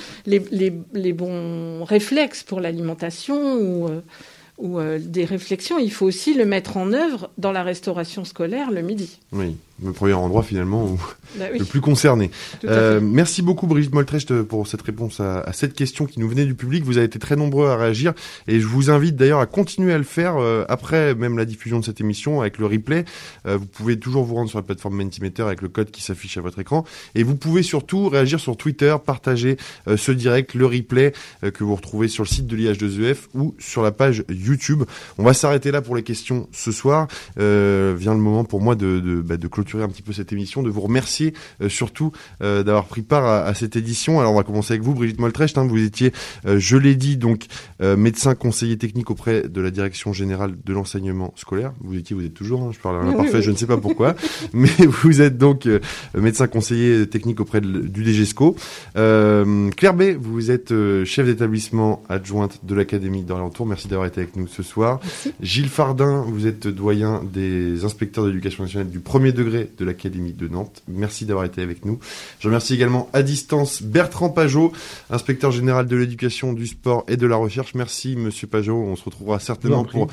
bons 1.13 1.83
réflexes 1.83 2.41
pour 2.41 2.59
l'alimentation 2.59 3.55
ou, 3.55 3.87
euh, 3.87 4.01
euh, 4.61 4.99
des 4.99 5.23
réflexions, 5.23 5.77
il 5.77 5.91
faut 5.91 6.07
aussi 6.07 6.33
le 6.33 6.45
mettre 6.45 6.77
en 6.77 6.93
œuvre 6.93 7.29
dans 7.37 7.51
la 7.51 7.63
restauration 7.63 8.25
scolaire 8.25 8.71
le 8.71 8.81
midi. 8.81 9.19
Le 9.83 9.91
premier 9.91 10.13
endroit 10.13 10.43
finalement 10.43 10.85
où 10.85 10.99
bah 11.37 11.45
oui. 11.51 11.59
le 11.59 11.65
plus 11.65 11.81
concerné. 11.81 12.31
Euh, 12.65 12.99
merci 13.01 13.41
beaucoup 13.41 13.67
Brigitte 13.67 13.93
Moltrecht 13.93 14.41
pour 14.43 14.67
cette 14.67 14.81
réponse 14.81 15.19
à, 15.19 15.41
à, 15.41 15.53
cette 15.53 15.73
question 15.73 16.05
qui 16.05 16.19
nous 16.19 16.27
venait 16.27 16.45
du 16.45 16.55
public. 16.55 16.83
Vous 16.83 16.97
avez 16.97 17.05
été 17.05 17.19
très 17.19 17.35
nombreux 17.35 17.67
à 17.67 17.77
réagir 17.77 18.13
et 18.47 18.59
je 18.59 18.65
vous 18.65 18.89
invite 18.89 19.15
d'ailleurs 19.15 19.39
à 19.39 19.45
continuer 19.45 19.93
à 19.93 19.97
le 19.97 20.03
faire 20.03 20.37
euh, 20.37 20.65
après 20.69 21.15
même 21.15 21.37
la 21.37 21.45
diffusion 21.45 21.79
de 21.79 21.85
cette 21.85 22.01
émission 22.01 22.41
avec 22.41 22.57
le 22.57 22.65
replay. 22.65 23.05
Euh, 23.45 23.57
vous 23.57 23.65
pouvez 23.65 23.97
toujours 23.99 24.23
vous 24.23 24.35
rendre 24.35 24.49
sur 24.49 24.59
la 24.59 24.63
plateforme 24.63 24.95
Mentimeter 24.95 25.43
avec 25.43 25.61
le 25.61 25.69
code 25.69 25.91
qui 25.91 26.01
s'affiche 26.01 26.37
à 26.37 26.41
votre 26.41 26.59
écran 26.59 26.83
et 27.15 27.23
vous 27.23 27.35
pouvez 27.35 27.63
surtout 27.63 28.09
réagir 28.09 28.39
sur 28.39 28.57
Twitter, 28.57 28.95
partager 29.05 29.57
ce 29.95 30.11
direct, 30.11 30.55
le 30.55 30.65
replay 30.65 31.13
que 31.41 31.63
vous 31.63 31.75
retrouvez 31.75 32.07
sur 32.07 32.23
le 32.23 32.27
site 32.27 32.47
de 32.47 32.55
l'IH2EF 32.55 33.17
ou 33.33 33.55
sur 33.59 33.81
la 33.81 33.91
page 33.91 34.23
YouTube. 34.29 34.83
On 35.17 35.23
va 35.23 35.33
s'arrêter 35.33 35.71
là 35.71 35.81
pour 35.81 35.95
les 35.95 36.03
questions 36.03 36.47
ce 36.51 36.71
soir. 36.71 37.07
Vient 37.37 38.13
le 38.13 38.19
moment 38.19 38.43
pour 38.43 38.61
moi 38.61 38.75
de, 38.75 38.99
de, 38.99 39.21
bah, 39.21 39.37
de 39.37 39.47
clôturer 39.47 39.68
un 39.77 39.89
petit 39.89 40.01
peu 40.01 40.13
cette 40.13 40.33
émission, 40.33 40.63
de 40.63 40.69
vous 40.69 40.81
remercier 40.81 41.33
euh, 41.61 41.69
surtout 41.69 42.11
euh, 42.41 42.63
d'avoir 42.63 42.85
pris 42.85 43.01
part 43.01 43.25
à, 43.25 43.43
à, 43.43 43.53
cette 43.53 43.75
édition. 43.75 44.19
Alors 44.19 44.33
on 44.33 44.37
va 44.37 44.43
commencer 44.43 44.73
avec 44.73 44.83
vous, 44.83 44.93
Brigitte 44.93 45.19
Moltrecht. 45.19 45.57
Hein, 45.57 45.67
vous 45.67 45.83
étiez, 45.83 46.11
euh, 46.45 46.59
je 46.59 46.77
l'ai 46.77 46.95
dit, 46.95 47.17
donc 47.17 47.45
médecin 47.79 48.35
conseiller 48.35 48.77
technique 48.77 49.09
auprès 49.09 49.47
de 49.47 49.61
la 49.61 49.71
direction 49.71 50.13
générale 50.13 50.55
de 50.63 50.73
l'enseignement 50.73 51.33
scolaire. 51.35 51.73
Vous 51.81 51.97
étiez, 51.97 52.15
vous 52.15 52.25
êtes 52.25 52.33
toujours. 52.33 52.63
Hein, 52.63 52.71
je 52.73 52.79
parle 52.79 53.01
à 53.01 53.03
l'imparfait, 53.03 53.41
je 53.41 53.51
ne 53.51 53.55
sais 53.55 53.67
pas 53.67 53.77
pourquoi, 53.77 54.15
mais 54.53 54.69
vous 54.85 55.21
êtes 55.21 55.37
donc 55.37 55.67
médecin 56.15 56.47
conseiller 56.47 57.07
technique 57.07 57.39
auprès 57.39 57.61
de, 57.61 57.81
du 57.81 58.03
DGESCO. 58.03 58.55
Claire 58.93 59.93
B, 59.93 60.03
vous 60.19 60.51
êtes 60.51 60.73
chef 61.05 61.25
d'établissement 61.25 62.03
adjointe 62.09 62.59
de 62.63 62.75
l'Académie 62.75 63.23
d'Orléans-Tours. 63.23 63.65
Merci 63.65 63.87
d'avoir 63.87 64.07
été 64.07 64.21
avec 64.21 64.35
nous 64.35 64.47
ce 64.47 64.63
soir. 64.63 64.99
Merci. 65.03 65.33
Gilles 65.41 65.69
Fardin, 65.69 66.23
vous 66.27 66.47
êtes 66.47 66.67
doyen 66.67 67.21
des 67.31 67.83
inspecteurs 67.83 68.25
d'éducation 68.25 68.63
nationale 68.63 68.89
du 68.89 68.99
premier 68.99 69.31
degré 69.31 69.58
de 69.77 69.85
l'Académie 69.85 70.33
de 70.33 70.47
Nantes. 70.47 70.83
Merci 70.87 71.25
d'avoir 71.25 71.45
été 71.45 71.61
avec 71.61 71.85
nous. 71.85 71.99
Je 72.39 72.47
remercie 72.47 72.73
également 72.73 73.09
à 73.13 73.23
distance 73.23 73.81
Bertrand 73.81 74.29
Pajot, 74.29 74.71
inspecteur 75.09 75.51
général 75.51 75.87
de 75.87 75.95
l'éducation, 75.95 76.53
du 76.53 76.67
sport 76.67 77.03
et 77.07 77.17
de 77.17 77.27
la 77.27 77.35
recherche. 77.35 77.73
Merci 77.75 78.15
Monsieur 78.15 78.47
Pajot. 78.47 78.77
On 78.77 78.95
se 78.95 79.03
retrouvera 79.03 79.39
certainement 79.39 79.83
pour 79.83 80.07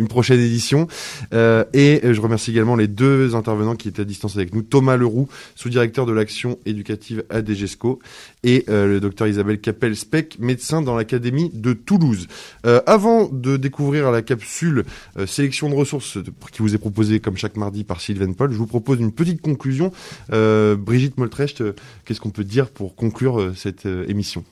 une 0.00 0.08
prochaine 0.08 0.40
édition. 0.40 0.88
Euh, 1.32 1.64
et 1.72 2.00
je 2.02 2.20
remercie 2.20 2.50
également 2.50 2.74
les 2.74 2.88
deux 2.88 3.34
intervenants 3.36 3.76
qui 3.76 3.88
étaient 3.88 4.02
à 4.02 4.04
distance 4.04 4.34
avec 4.34 4.54
nous. 4.54 4.62
Thomas 4.62 4.96
Leroux, 4.96 5.28
sous-directeur 5.54 6.06
de 6.06 6.12
l'action 6.12 6.58
éducative 6.66 7.24
à 7.30 7.42
DGESCO, 7.42 8.00
et 8.42 8.64
euh, 8.68 8.86
le 8.86 9.00
docteur 9.00 9.28
Isabelle 9.28 9.60
Capel-Speck, 9.60 10.38
médecin 10.38 10.82
dans 10.82 10.96
l'Académie 10.96 11.50
de 11.52 11.72
Toulouse. 11.72 12.26
Euh, 12.66 12.80
avant 12.86 13.28
de 13.28 13.56
découvrir 13.56 14.10
la 14.10 14.22
capsule 14.22 14.84
euh, 15.18 15.26
sélection 15.26 15.68
de 15.68 15.74
ressources 15.74 16.18
qui 16.52 16.62
vous 16.62 16.74
est 16.74 16.78
proposée 16.78 17.20
comme 17.20 17.36
chaque 17.36 17.56
mardi 17.56 17.84
par 17.84 18.00
Sylvain 18.00 18.32
Paul, 18.32 18.50
je 18.52 18.56
vous 18.56 18.66
propose 18.66 18.98
une 18.98 19.12
petite 19.12 19.42
conclusion. 19.42 19.92
Euh, 20.32 20.76
Brigitte 20.76 21.18
Moltrecht, 21.18 21.62
qu'est-ce 22.04 22.20
qu'on 22.20 22.30
peut 22.30 22.44
dire 22.44 22.70
pour 22.70 22.94
conclure 22.94 23.52
cette 23.54 23.86
émission? 23.86 24.44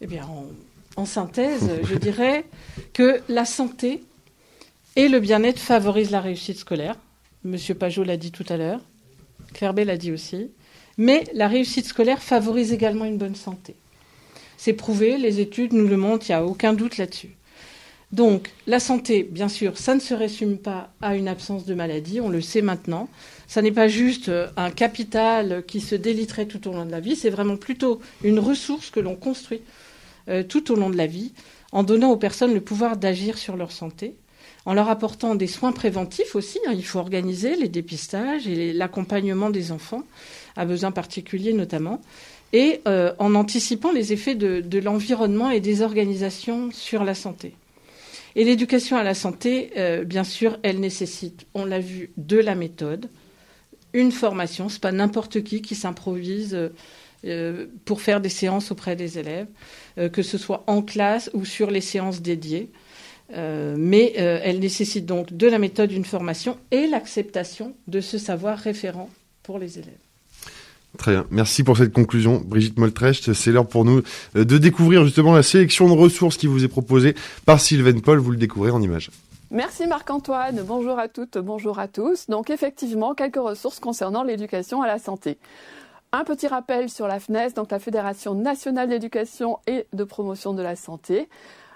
Eh 0.00 0.06
bien, 0.06 0.24
en, 0.24 0.46
en 0.96 1.04
synthèse, 1.04 1.68
je 1.84 1.94
dirais 1.96 2.46
que 2.94 3.20
la 3.28 3.44
santé 3.44 4.02
et 4.96 5.08
le 5.08 5.20
bien-être 5.20 5.60
favorise 5.60 6.10
la 6.10 6.20
réussite 6.20 6.58
scolaire. 6.58 6.96
Monsieur 7.44 7.74
Pajot 7.74 8.04
l'a 8.04 8.16
dit 8.16 8.32
tout 8.32 8.44
à 8.48 8.56
l'heure. 8.56 8.80
B 9.60 9.78
l'a 9.80 9.96
dit 9.96 10.12
aussi. 10.12 10.50
Mais 10.98 11.24
la 11.32 11.48
réussite 11.48 11.86
scolaire 11.86 12.22
favorise 12.22 12.72
également 12.72 13.04
une 13.04 13.18
bonne 13.18 13.34
santé. 13.34 13.74
C'est 14.56 14.74
prouvé, 14.74 15.16
les 15.16 15.40
études 15.40 15.72
nous 15.72 15.88
le 15.88 15.96
montrent, 15.96 16.28
il 16.28 16.32
n'y 16.32 16.36
a 16.36 16.44
aucun 16.44 16.74
doute 16.74 16.98
là-dessus. 16.98 17.34
Donc, 18.12 18.50
la 18.66 18.80
santé, 18.80 19.22
bien 19.22 19.48
sûr, 19.48 19.78
ça 19.78 19.94
ne 19.94 20.00
se 20.00 20.14
résume 20.14 20.58
pas 20.58 20.92
à 21.00 21.14
une 21.14 21.28
absence 21.28 21.64
de 21.64 21.74
maladie, 21.74 22.20
on 22.20 22.28
le 22.28 22.40
sait 22.40 22.60
maintenant. 22.60 23.08
Ça 23.46 23.62
n'est 23.62 23.70
pas 23.70 23.86
juste 23.86 24.28
euh, 24.28 24.48
un 24.56 24.70
capital 24.70 25.64
qui 25.66 25.80
se 25.80 25.94
déliterait 25.94 26.46
tout 26.46 26.68
au 26.68 26.72
long 26.72 26.84
de 26.84 26.90
la 26.90 27.00
vie, 27.00 27.14
c'est 27.14 27.30
vraiment 27.30 27.56
plutôt 27.56 28.00
une 28.24 28.40
ressource 28.40 28.90
que 28.90 29.00
l'on 29.00 29.14
construit 29.14 29.62
euh, 30.28 30.42
tout 30.42 30.72
au 30.72 30.74
long 30.74 30.90
de 30.90 30.96
la 30.96 31.06
vie 31.06 31.32
en 31.70 31.84
donnant 31.84 32.10
aux 32.10 32.16
personnes 32.16 32.52
le 32.52 32.60
pouvoir 32.60 32.96
d'agir 32.96 33.38
sur 33.38 33.56
leur 33.56 33.70
santé 33.70 34.16
en 34.66 34.74
leur 34.74 34.88
apportant 34.88 35.34
des 35.34 35.46
soins 35.46 35.72
préventifs 35.72 36.34
aussi. 36.34 36.58
Hein, 36.66 36.72
il 36.74 36.84
faut 36.84 36.98
organiser 36.98 37.56
les 37.56 37.68
dépistages 37.68 38.46
et 38.46 38.72
l'accompagnement 38.72 39.50
des 39.50 39.72
enfants 39.72 40.02
à 40.56 40.64
besoins 40.64 40.92
particuliers 40.92 41.52
notamment, 41.52 42.00
et 42.52 42.80
euh, 42.88 43.12
en 43.18 43.34
anticipant 43.34 43.92
les 43.92 44.12
effets 44.12 44.34
de, 44.34 44.78
l'environnement 44.78 45.50
et 45.50 45.60
des 45.60 45.82
organisations 45.82 46.70
sur 46.72 47.04
la 47.04 47.14
santé. 47.14 47.54
Et 48.36 48.44
l'éducation 48.44 48.96
à 48.96 49.02
la 49.02 49.14
santé, 49.14 49.70
euh, 49.76 50.04
bien 50.04 50.24
sûr, 50.24 50.58
elle 50.62 50.80
nécessite, 50.80 51.46
on 51.54 51.64
l'a 51.64 51.80
vu, 51.80 52.10
de 52.16 52.38
la 52.38 52.54
méthode, 52.54 53.08
une 53.92 54.12
formation. 54.12 54.68
C'est 54.68 54.80
pas 54.80 54.92
n'importe 54.92 55.42
qui 55.42 55.62
qui 55.62 55.74
s'improvise 55.74 56.70
euh, 57.24 57.66
pour 57.84 58.00
faire 58.00 58.20
des 58.20 58.28
séances 58.28 58.70
auprès 58.70 58.94
des 58.96 59.18
élèves, 59.18 59.48
que 60.12 60.22
ce 60.22 60.38
soit 60.38 60.64
en 60.68 60.80
classe 60.80 61.28
ou 61.34 61.44
sur 61.44 61.70
les 61.70 61.80
séances 61.80 62.22
dédiées. 62.22 62.70
Euh, 63.34 63.76
mais 63.78 64.14
euh, 64.18 64.40
elle 64.42 64.58
nécessite 64.58 65.06
donc 65.06 65.32
de 65.32 65.46
la 65.46 65.58
méthode, 65.58 65.92
une 65.92 66.04
formation 66.04 66.56
et 66.70 66.86
l'acceptation 66.86 67.74
de 67.86 68.00
ce 68.00 68.18
savoir 68.18 68.58
référent 68.58 69.08
pour 69.42 69.58
les 69.58 69.78
élèves. 69.78 69.94
Très 70.98 71.12
bien. 71.12 71.26
Merci 71.30 71.62
pour 71.62 71.76
cette 71.76 71.92
conclusion, 71.92 72.42
Brigitte 72.44 72.78
Moltrecht. 72.78 73.32
C'est 73.32 73.52
l'heure 73.52 73.68
pour 73.68 73.84
nous 73.84 74.02
euh, 74.36 74.44
de 74.44 74.58
découvrir 74.58 75.04
justement 75.04 75.32
la 75.32 75.44
sélection 75.44 75.88
de 75.88 75.94
ressources 75.94 76.36
qui 76.36 76.48
vous 76.48 76.64
est 76.64 76.68
proposée 76.68 77.14
par 77.46 77.60
Sylvain 77.60 77.98
Paul. 78.00 78.18
Vous 78.18 78.32
le 78.32 78.36
découvrez 78.36 78.70
en 78.70 78.82
images. 78.82 79.10
Merci 79.52 79.86
Marc-Antoine. 79.86 80.62
Bonjour 80.64 80.98
à 80.98 81.08
toutes, 81.08 81.38
bonjour 81.38 81.78
à 81.78 81.88
tous. 81.88 82.28
Donc 82.28 82.50
effectivement, 82.50 83.14
quelques 83.14 83.36
ressources 83.36 83.80
concernant 83.80 84.22
l'éducation 84.22 84.82
à 84.82 84.86
la 84.86 84.98
santé. 84.98 85.38
Un 86.12 86.24
petit 86.24 86.48
rappel 86.48 86.88
sur 86.88 87.06
la 87.06 87.20
FNES, 87.20 87.52
donc 87.54 87.70
la 87.70 87.78
Fédération 87.78 88.34
nationale 88.34 88.88
d'éducation 88.88 89.58
et 89.68 89.86
de 89.92 90.02
promotion 90.02 90.54
de 90.54 90.62
la 90.62 90.74
santé, 90.74 91.28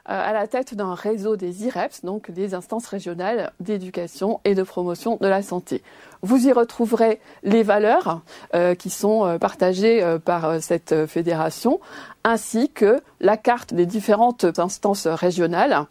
à 0.07 0.33
la 0.33 0.47
tête 0.47 0.75
d'un 0.75 0.95
réseau 0.95 1.37
des 1.37 1.65
IREPS, 1.65 2.05
donc 2.05 2.31
des 2.31 2.55
instances 2.55 2.87
régionales 2.87 3.53
d'éducation 3.61 4.41
et 4.45 4.55
de 4.55 4.63
promotion 4.63 5.17
de 5.21 5.27
la 5.27 5.43
santé. 5.43 5.83
Vous 6.23 6.47
y 6.47 6.53
retrouverez 6.53 7.21
les 7.43 7.63
valeurs 7.63 8.21
euh, 8.55 8.75
qui 8.75 8.91
sont 8.91 9.25
euh, 9.25 9.39
partagées 9.39 10.05
par 10.25 10.63
cette 10.63 11.07
fédération, 11.07 11.81
ainsi 12.23 12.71
que 12.71 13.01
la 13.21 13.37
carte 13.37 13.75
des 13.75 13.87
différentes 13.87 14.47
instances 14.59 15.07
régionales 15.07 15.87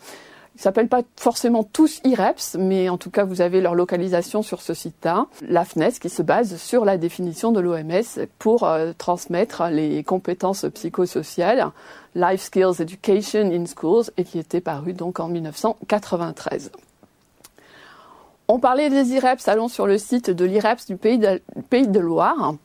ils 0.56 0.62
s'appellent 0.62 0.88
pas 0.88 1.02
forcément 1.16 1.64
tous 1.64 2.00
IREPS, 2.04 2.58
mais 2.60 2.90
en 2.90 2.98
tout 2.98 3.10
cas, 3.10 3.24
vous 3.24 3.42
avez 3.42 3.60
leur 3.60 3.74
localisation 3.74 4.44
sur 4.44 4.62
ce 4.62 4.74
site-là. 4.74 5.26
La 5.42 5.66
FNES 5.66 5.94
qui 6.00 6.10
se 6.10 6.22
base 6.22 6.58
sur 6.58 6.86
la 6.86 6.98
définition 6.98 7.52
de 7.52 7.60
l'OMS 7.60 8.28
pour 8.38 8.64
euh, 8.64 8.94
transmettre 8.98 9.64
les 9.72 10.04
compétences 10.04 10.66
psychosociales, 10.74 11.72
Life 12.16 12.42
Skills 12.42 12.82
Education 12.82 13.52
in 13.52 13.66
Schools, 13.66 14.06
et 14.18 14.24
qui 14.24 14.38
était 14.38 14.62
paru 14.62 14.94
donc 14.94 15.20
en 15.20 15.28
1993. 15.28 16.72
On 18.48 18.60
parlait 18.60 18.90
des 18.90 19.14
IREPS, 19.14 19.48
allons 19.48 19.70
sur 19.70 19.88
le 19.88 19.98
site 19.98 20.30
de 20.30 20.46
l'IREPS 20.46 20.86
du 20.86 20.98
Pays 20.98 21.18
de, 21.18 21.42
Pays 21.70 21.88
de 21.88 22.00
Loire 22.00 22.56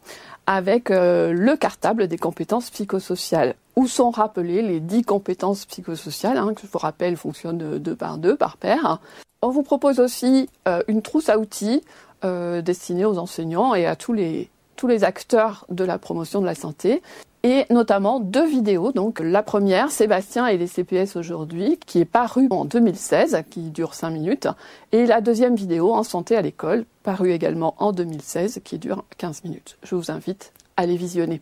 avec 0.48 0.90
euh, 0.90 1.30
le 1.34 1.56
cartable 1.56 2.08
des 2.08 2.16
compétences 2.16 2.70
psychosociales, 2.70 3.54
où 3.76 3.86
sont 3.86 4.08
rappelées 4.08 4.62
les 4.62 4.80
dix 4.80 5.02
compétences 5.02 5.66
psychosociales, 5.66 6.38
hein, 6.38 6.54
que 6.54 6.62
je 6.62 6.72
vous 6.72 6.78
rappelle 6.78 7.18
fonctionnent 7.18 7.78
deux 7.78 7.94
par 7.94 8.16
deux, 8.16 8.34
par 8.34 8.56
paire. 8.56 8.98
On 9.42 9.50
vous 9.50 9.62
propose 9.62 10.00
aussi 10.00 10.48
euh, 10.66 10.82
une 10.88 11.02
trousse 11.02 11.28
à 11.28 11.38
outils 11.38 11.82
euh, 12.24 12.62
destinée 12.62 13.04
aux 13.04 13.18
enseignants 13.18 13.74
et 13.74 13.84
à 13.84 13.94
tous 13.94 14.14
les, 14.14 14.48
tous 14.78 14.86
les 14.86 15.04
acteurs 15.04 15.66
de 15.68 15.84
la 15.84 15.98
promotion 15.98 16.40
de 16.40 16.46
la 16.46 16.54
santé 16.54 17.02
et 17.42 17.66
notamment 17.68 18.20
deux 18.20 18.46
vidéos. 18.46 18.92
Donc 18.92 19.20
la 19.20 19.42
première, 19.42 19.90
Sébastien 19.90 20.46
et 20.46 20.56
les 20.56 20.66
CPS 20.66 21.16
aujourd'hui, 21.16 21.78
qui 21.84 21.98
est 21.98 22.04
parue 22.04 22.48
en 22.50 22.64
2016, 22.64 23.42
qui 23.50 23.70
dure 23.70 23.94
5 23.94 24.10
minutes, 24.10 24.48
et 24.92 25.04
la 25.04 25.20
deuxième 25.20 25.56
vidéo, 25.56 25.92
En 25.92 26.04
santé 26.04 26.36
à 26.36 26.42
l'école, 26.42 26.84
parue 27.02 27.32
également 27.32 27.74
en 27.78 27.92
2016, 27.92 28.60
qui 28.64 28.78
dure 28.78 29.04
15 29.18 29.44
minutes. 29.44 29.76
Je 29.82 29.94
vous 29.94 30.10
invite 30.10 30.52
à 30.76 30.86
les 30.86 30.96
visionner. 30.96 31.40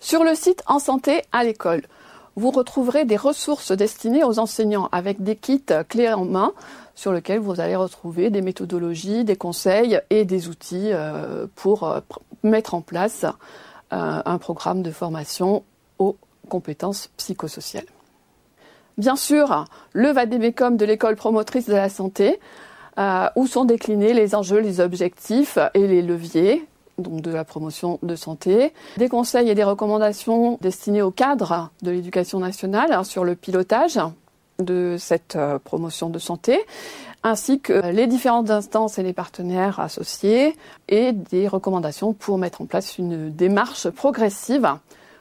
Sur 0.00 0.22
le 0.22 0.34
site 0.34 0.62
En 0.66 0.78
santé 0.78 1.22
à 1.32 1.44
l'école, 1.44 1.82
vous 2.36 2.50
retrouverez 2.50 3.06
des 3.06 3.16
ressources 3.16 3.72
destinées 3.72 4.22
aux 4.22 4.38
enseignants 4.38 4.90
avec 4.92 5.22
des 5.22 5.36
kits 5.36 5.64
clés 5.88 6.12
en 6.12 6.26
main 6.26 6.52
sur 6.96 7.12
lesquels 7.12 7.38
vous 7.38 7.60
allez 7.60 7.76
retrouver 7.76 8.30
des 8.30 8.42
méthodologies, 8.42 9.22
des 9.22 9.36
conseils 9.36 10.00
et 10.10 10.24
des 10.24 10.48
outils 10.48 10.90
euh, 10.92 11.46
pour 11.54 11.84
euh, 11.84 12.00
mettre 12.42 12.74
en 12.74 12.80
place 12.80 13.24
euh, 13.92 14.22
un 14.24 14.38
programme 14.38 14.82
de 14.82 14.90
formation 14.90 15.62
aux 16.00 16.16
compétences 16.48 17.10
psychosociales. 17.18 17.84
Bien 18.98 19.14
sûr, 19.14 19.66
le 19.92 20.08
Vademecum 20.08 20.78
de 20.78 20.86
l'école 20.86 21.16
promotrice 21.16 21.66
de 21.68 21.74
la 21.74 21.90
santé, 21.90 22.40
où 23.36 23.46
sont 23.46 23.66
déclinés 23.66 24.14
les 24.14 24.34
enjeux, 24.34 24.60
les 24.60 24.80
objectifs 24.80 25.58
et 25.74 25.86
les 25.86 26.00
leviers 26.00 26.66
de 26.96 27.30
la 27.30 27.44
promotion 27.44 27.98
de 28.02 28.16
santé, 28.16 28.72
des 28.96 29.10
conseils 29.10 29.50
et 29.50 29.54
des 29.54 29.64
recommandations 29.64 30.56
destinés 30.62 31.02
au 31.02 31.10
cadre 31.10 31.68
de 31.82 31.90
l'éducation 31.90 32.38
nationale 32.38 33.04
sur 33.04 33.22
le 33.22 33.34
pilotage 33.34 33.98
de 34.58 34.96
cette 34.98 35.36
euh, 35.36 35.58
promotion 35.58 36.10
de 36.10 36.18
santé, 36.18 36.58
ainsi 37.22 37.60
que 37.60 37.90
les 37.90 38.06
différentes 38.06 38.50
instances 38.50 38.98
et 38.98 39.02
les 39.02 39.12
partenaires 39.12 39.80
associés 39.80 40.56
et 40.88 41.12
des 41.12 41.48
recommandations 41.48 42.12
pour 42.12 42.38
mettre 42.38 42.62
en 42.62 42.66
place 42.66 42.98
une 42.98 43.30
démarche 43.30 43.90
progressive, 43.90 44.68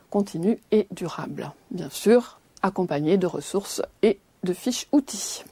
continue 0.09 0.59
et 0.71 0.87
durable. 0.91 1.51
Bien 1.71 1.89
sûr, 1.89 2.39
accompagnée 2.61 3.17
de 3.17 3.27
ressources 3.27 3.81
et 4.01 4.19
de 4.43 4.53
fiches 4.53 4.87
outils. 4.91 5.43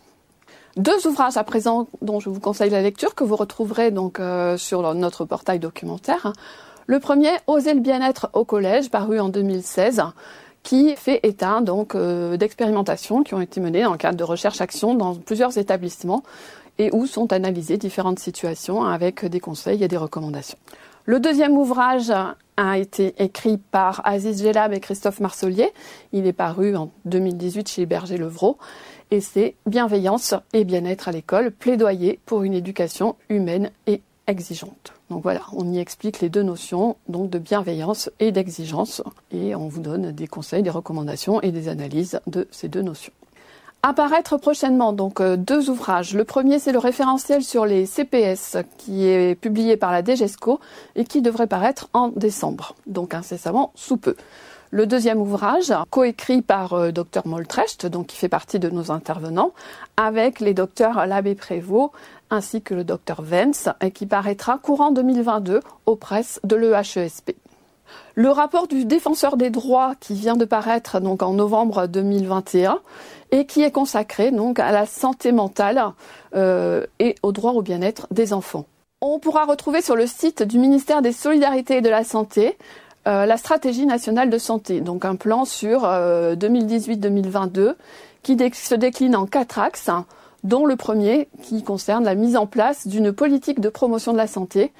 Deux 0.78 1.06
ouvrages 1.06 1.38
à 1.38 1.44
présent 1.44 1.88
dont 2.02 2.20
je 2.20 2.30
vous 2.30 2.40
conseille 2.40 2.72
la 2.72 2.82
lecture 2.82 3.14
que 3.14 3.24
vous 3.24 3.36
retrouverez 3.36 3.92
donc 3.92 4.20
euh, 4.20 4.58
sur 4.58 4.94
notre 4.96 5.26
portail 5.26 5.60
documentaire. 5.60 6.34
Le 6.88 7.00
premier, 7.00 7.32
Oser 7.48 7.76
le 7.76 7.80
bien-être 7.80 8.30
au 8.34 8.44
collège, 8.44 8.90
paru 8.90 9.20
en 9.20 9.30
2016, 9.30 10.02
qui 10.64 10.96
fait 10.96 11.20
état 11.24 11.62
donc 11.62 11.94
euh, 11.94 12.38
d'expérimentations 12.38 13.24
qui 13.24 13.34
ont 13.34 13.42
été 13.42 13.60
menées 13.60 13.84
dans 13.84 13.92
le 13.92 13.98
cadre 13.98 14.18
de 14.18 14.24
recherche-action 14.24 14.96
dans 14.96 15.16
plusieurs 15.16 15.58
établissements 15.58 16.24
et 16.80 16.90
où 16.94 17.06
sont 17.06 17.32
analysées 17.34 17.78
différentes 17.78 18.20
situations 18.20 18.84
avec 18.84 19.26
des 19.26 19.40
conseils 19.40 19.84
et 19.84 19.88
des 19.88 19.98
recommandations. 19.98 20.58
Le 21.06 21.20
deuxième 21.20 21.58
ouvrage 21.58 22.14
a 22.56 22.78
été 22.78 23.14
écrit 23.22 23.58
par 23.58 24.02
Aziz 24.06 24.42
Gelab 24.42 24.74
et 24.74 24.80
Christophe 24.80 25.20
Marcelier. 25.20 25.72
Il 26.14 26.26
est 26.26 26.34
paru 26.34 26.76
en 26.76 26.92
2018 27.06 27.68
chez 27.68 27.86
Berger 27.86 28.18
Levrault 28.18 28.58
et 29.12 29.20
c'est 29.20 29.56
Bienveillance 29.66 30.34
et 30.54 30.64
bien-être 30.64 31.10
à 31.10 31.12
l'école, 31.12 31.52
plaidoyer 31.52 32.20
pour 32.26 32.44
une 32.44 32.54
éducation 32.54 33.16
humaine 33.30 33.70
et 33.86 34.02
exigeante. 34.28 34.94
Donc 35.10 35.24
voilà, 35.24 35.42
on 35.54 35.72
y 35.72 35.80
explique 35.80 36.22
les 36.22 36.30
deux 36.30 36.44
notions 36.44 36.96
donc 37.08 37.30
de 37.30 37.40
bienveillance 37.40 38.10
et 38.20 38.32
d'exigence 38.32 39.02
et 39.32 39.56
on 39.56 39.68
vous 39.68 39.82
donne 39.82 40.12
des 40.12 40.28
conseils, 40.28 40.64
des 40.64 40.70
recommandations 40.70 41.42
et 41.42 41.52
des 41.52 41.68
analyses 41.68 42.20
de 42.28 42.48
ces 42.52 42.68
deux 42.68 42.82
notions. 42.82 43.14
Apparaître 43.86 44.38
prochainement 44.38 44.94
donc 44.94 45.20
euh, 45.20 45.36
deux 45.36 45.70
ouvrages. 45.70 46.14
Le 46.14 46.24
premier 46.24 46.58
c'est 46.58 46.72
le 46.72 46.80
référentiel 46.80 47.44
sur 47.44 47.66
les 47.66 47.86
CPS 47.86 48.58
qui 48.78 49.06
est 49.06 49.36
publié 49.36 49.76
par 49.76 49.92
la 49.92 50.04
DGESCO 50.04 50.62
et 50.96 51.04
qui 51.04 51.22
devrait 51.22 51.48
paraître 51.48 51.90
en 51.92 52.08
décembre, 52.08 52.76
donc 52.88 53.14
incessamment 53.14 53.72
sous 53.76 53.98
peu. 53.98 54.16
Le 54.74 54.88
deuxième 54.88 55.22
ouvrage, 55.22 55.72
coécrit 55.92 56.42
par 56.42 56.74
euh, 56.74 56.90
Dr 56.90 57.22
Moltrecht, 57.26 57.86
donc 57.86 58.08
qui 58.08 58.16
fait 58.16 58.28
partie 58.28 58.58
de 58.58 58.72
nos 58.72 58.90
intervenants, 58.90 59.52
avec 59.98 60.40
les 60.40 60.56
docteurs 60.56 61.06
Labbé 61.06 61.36
Prévost 61.36 61.92
ainsi 62.32 62.64
que 62.64 62.74
le 62.74 62.84
docteur 62.84 63.22
Vence, 63.22 63.70
et 63.82 63.92
qui 63.92 64.08
paraîtra 64.08 64.58
courant 64.58 64.92
2022 64.92 65.60
aux 65.86 65.96
presses 65.96 66.40
de 66.44 66.56
l'EHESP. 66.56 67.36
Le 68.16 68.30
rapport 68.32 68.68
du 68.68 68.86
défenseur 68.86 69.38
des 69.38 69.52
droits 69.52 69.94
qui 70.00 70.16
vient 70.16 70.38
de 70.38 70.46
paraître 70.46 71.00
donc 71.00 71.22
en 71.22 71.34
novembre 71.34 71.86
2021 71.86 72.80
et 73.30 73.46
qui 73.46 73.62
est 73.62 73.70
consacré 73.70 74.32
donc 74.32 74.58
à 74.58 74.72
la 74.72 74.88
santé 74.88 75.32
mentale 75.32 75.84
euh, 76.34 76.88
et 76.98 77.14
au 77.22 77.32
droit 77.32 77.52
au 77.52 77.62
bien-être 77.62 78.08
des 78.10 78.34
enfants. 78.34 78.66
On 79.02 79.20
pourra 79.20 79.46
retrouver 79.46 79.84
sur 79.84 79.96
le 79.96 80.08
site 80.08 80.42
du 80.42 80.58
ministère 80.58 81.04
des 81.04 81.12
Solidarités 81.12 81.78
et 81.78 81.82
de 81.82 81.90
la 81.90 82.04
Santé 82.04 82.58
euh, 83.08 83.26
la 83.26 83.38
stratégie 83.38 83.86
nationale 83.86 84.30
de 84.30 84.38
santé, 84.38 84.80
donc 84.80 85.04
un 85.04 85.16
plan 85.16 85.46
sur 85.46 85.84
2018-2022 85.84 87.60
euh, 87.60 87.74
qui 88.22 88.38
se 88.54 88.76
décline 88.76 89.16
en 89.16 89.26
quatre 89.26 89.60
axes, 89.60 89.90
dont 90.44 90.66
le 90.66 90.76
premier 90.76 91.28
qui 91.42 91.64
concerne 91.64 92.04
la 92.06 92.16
mise 92.16 92.38
en 92.38 92.48
place 92.48 92.88
d'une 92.88 93.12
politique 93.12 93.60
de 93.60 93.70
promotion 93.70 94.14
de 94.14 94.18
la 94.18 94.28
santé, 94.28 94.72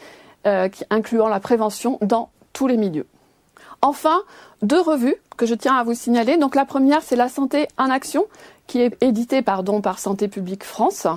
euh, 0.46 0.70
incluant 0.90 1.28
la 1.28 1.40
prévention 1.40 1.98
dans 2.02 2.30
tous 2.54 2.68
les 2.68 2.78
milieux. 2.78 3.08
Enfin, 3.82 4.22
deux 4.62 4.80
revues 4.80 5.16
que 5.36 5.46
je 5.46 5.56
tiens 5.56 5.76
à 5.76 5.84
vous 5.84 5.94
signaler. 5.94 6.38
Donc 6.38 6.56
la 6.56 6.66
première, 6.66 7.02
c'est 7.02 7.18
La 7.18 7.28
santé 7.28 7.68
en 7.78 7.90
action, 7.90 8.26
qui 8.68 8.82
est 8.82 8.96
éditée 9.02 9.42
pardon, 9.42 9.82
par 9.82 10.00
Santé 10.00 10.30
publique 10.30 10.64
France 10.64 11.08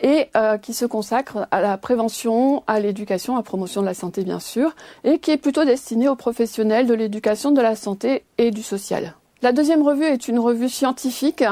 et 0.00 0.28
euh, 0.36 0.58
qui 0.58 0.74
se 0.74 0.84
consacre 0.84 1.46
à 1.50 1.60
la 1.60 1.76
prévention, 1.78 2.62
à 2.66 2.80
l'éducation, 2.80 3.34
à 3.34 3.38
la 3.38 3.42
promotion 3.42 3.80
de 3.80 3.86
la 3.86 3.94
santé 3.94 4.24
bien 4.24 4.40
sûr, 4.40 4.74
et 5.04 5.18
qui 5.18 5.30
est 5.30 5.36
plutôt 5.36 5.64
destinée 5.64 6.08
aux 6.08 6.16
professionnels 6.16 6.86
de 6.86 6.94
l'éducation, 6.94 7.52
de 7.52 7.60
la 7.60 7.76
santé 7.76 8.24
et 8.38 8.50
du 8.50 8.62
social. 8.62 9.14
La 9.42 9.52
deuxième 9.52 9.82
revue 9.82 10.04
est 10.04 10.28
une 10.28 10.38
revue 10.38 10.68
scientifique 10.68 11.42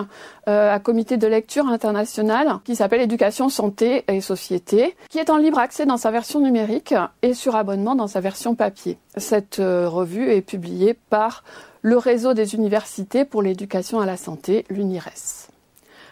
euh, 0.47 0.75
à 0.75 0.79
comité 0.79 1.17
de 1.17 1.27
lecture 1.27 1.67
international 1.69 2.59
qui 2.65 2.77
s'appelle 2.77 3.01
Éducation, 3.01 3.49
Santé 3.49 4.05
et 4.09 4.21
Société, 4.21 4.95
qui 5.09 5.19
est 5.19 5.31
en 5.31 5.39
libre 5.39 5.59
accès 5.59 5.87
dans 5.87 5.97
sa 5.97 6.11
version 6.11 6.41
numérique 6.41 6.95
et 7.23 7.33
sur 7.33 7.57
abonnement 7.57 7.95
dans 7.95 8.07
sa 8.07 8.21
version 8.21 8.55
papier. 8.55 8.99
Cette 9.17 9.59
euh, 9.59 9.89
revue 9.89 10.31
est 10.31 10.43
publiée 10.43 10.93
par 11.09 11.45
le 11.81 11.97
réseau 11.97 12.35
des 12.35 12.55
universités 12.55 13.25
pour 13.25 13.41
l'éducation 13.41 14.01
à 14.01 14.07
la 14.07 14.19
santé, 14.19 14.67
l'UNIRES. 14.69 15.48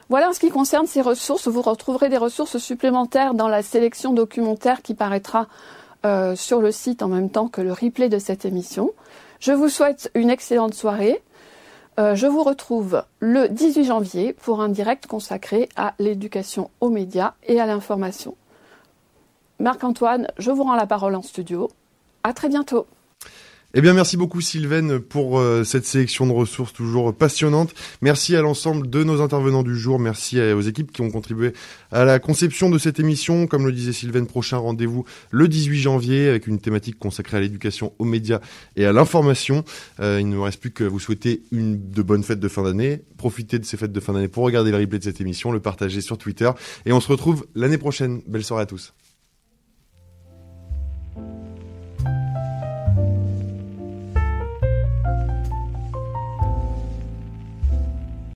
Voilà 0.08 0.28
en 0.28 0.32
ce 0.32 0.40
qui 0.40 0.50
concerne 0.50 0.86
ces 0.86 1.00
ressources. 1.00 1.48
Vous 1.48 1.62
retrouverez 1.62 2.08
des 2.08 2.16
ressources 2.16 2.58
supplémentaires 2.58 3.34
dans 3.34 3.48
la 3.48 3.62
sélection 3.62 4.12
documentaire 4.12 4.82
qui 4.82 4.94
paraîtra 4.94 5.48
euh, 6.04 6.36
sur 6.36 6.60
le 6.60 6.70
site 6.70 7.02
en 7.02 7.08
même 7.08 7.30
temps 7.30 7.48
que 7.48 7.60
le 7.60 7.72
replay 7.72 8.08
de 8.08 8.18
cette 8.18 8.44
émission. 8.44 8.92
Je 9.40 9.52
vous 9.52 9.68
souhaite 9.68 10.10
une 10.14 10.30
excellente 10.30 10.74
soirée. 10.74 11.22
Euh, 11.98 12.14
je 12.14 12.26
vous 12.26 12.44
retrouve 12.44 13.02
le 13.18 13.48
18 13.48 13.84
janvier 13.84 14.32
pour 14.32 14.60
un 14.60 14.68
direct 14.68 15.06
consacré 15.06 15.68
à 15.74 15.94
l'éducation 15.98 16.70
aux 16.80 16.90
médias 16.90 17.34
et 17.44 17.60
à 17.60 17.66
l'information. 17.66 18.36
Marc-Antoine, 19.58 20.28
je 20.38 20.50
vous 20.52 20.62
rends 20.62 20.76
la 20.76 20.86
parole 20.86 21.16
en 21.16 21.22
studio. 21.22 21.68
À 22.22 22.32
très 22.32 22.48
bientôt. 22.48 22.86
Eh 23.78 23.82
bien, 23.82 23.92
merci 23.92 24.16
beaucoup 24.16 24.40
Sylvaine 24.40 25.00
pour 25.00 25.38
euh, 25.38 25.62
cette 25.62 25.84
sélection 25.84 26.26
de 26.26 26.32
ressources 26.32 26.72
toujours 26.72 27.14
passionnante. 27.14 27.74
Merci 28.00 28.34
à 28.34 28.40
l'ensemble 28.40 28.88
de 28.88 29.04
nos 29.04 29.20
intervenants 29.20 29.62
du 29.62 29.76
jour. 29.76 29.98
Merci 29.98 30.40
aux 30.40 30.62
équipes 30.62 30.90
qui 30.90 31.02
ont 31.02 31.10
contribué 31.10 31.52
à 31.92 32.06
la 32.06 32.18
conception 32.18 32.70
de 32.70 32.78
cette 32.78 33.00
émission. 33.00 33.46
Comme 33.46 33.66
le 33.66 33.72
disait 33.72 33.92
Sylvaine, 33.92 34.26
prochain 34.26 34.56
rendez-vous 34.56 35.04
le 35.30 35.46
18 35.46 35.78
janvier 35.78 36.26
avec 36.26 36.46
une 36.46 36.58
thématique 36.58 36.98
consacrée 36.98 37.36
à 37.36 37.40
l'éducation, 37.40 37.92
aux 37.98 38.06
médias 38.06 38.40
et 38.76 38.86
à 38.86 38.94
l'information. 38.94 39.62
Euh, 40.00 40.20
il 40.22 40.30
ne 40.30 40.36
me 40.36 40.40
reste 40.40 40.58
plus 40.58 40.70
que 40.70 40.84
vous 40.84 40.98
souhaiter 40.98 41.42
une 41.52 41.90
de 41.90 42.00
bonnes 42.00 42.24
fêtes 42.24 42.40
de 42.40 42.48
fin 42.48 42.62
d'année. 42.62 43.02
Profitez 43.18 43.58
de 43.58 43.66
ces 43.66 43.76
fêtes 43.76 43.92
de 43.92 44.00
fin 44.00 44.14
d'année 44.14 44.28
pour 44.28 44.44
regarder 44.44 44.70
le 44.70 44.78
replay 44.78 45.00
de 45.00 45.04
cette 45.04 45.20
émission, 45.20 45.52
le 45.52 45.60
partager 45.60 46.00
sur 46.00 46.16
Twitter 46.16 46.50
et 46.86 46.94
on 46.94 47.00
se 47.02 47.08
retrouve 47.08 47.46
l'année 47.54 47.76
prochaine. 47.76 48.22
Belle 48.26 48.42
soirée 48.42 48.62
à 48.62 48.66
tous. 48.66 48.94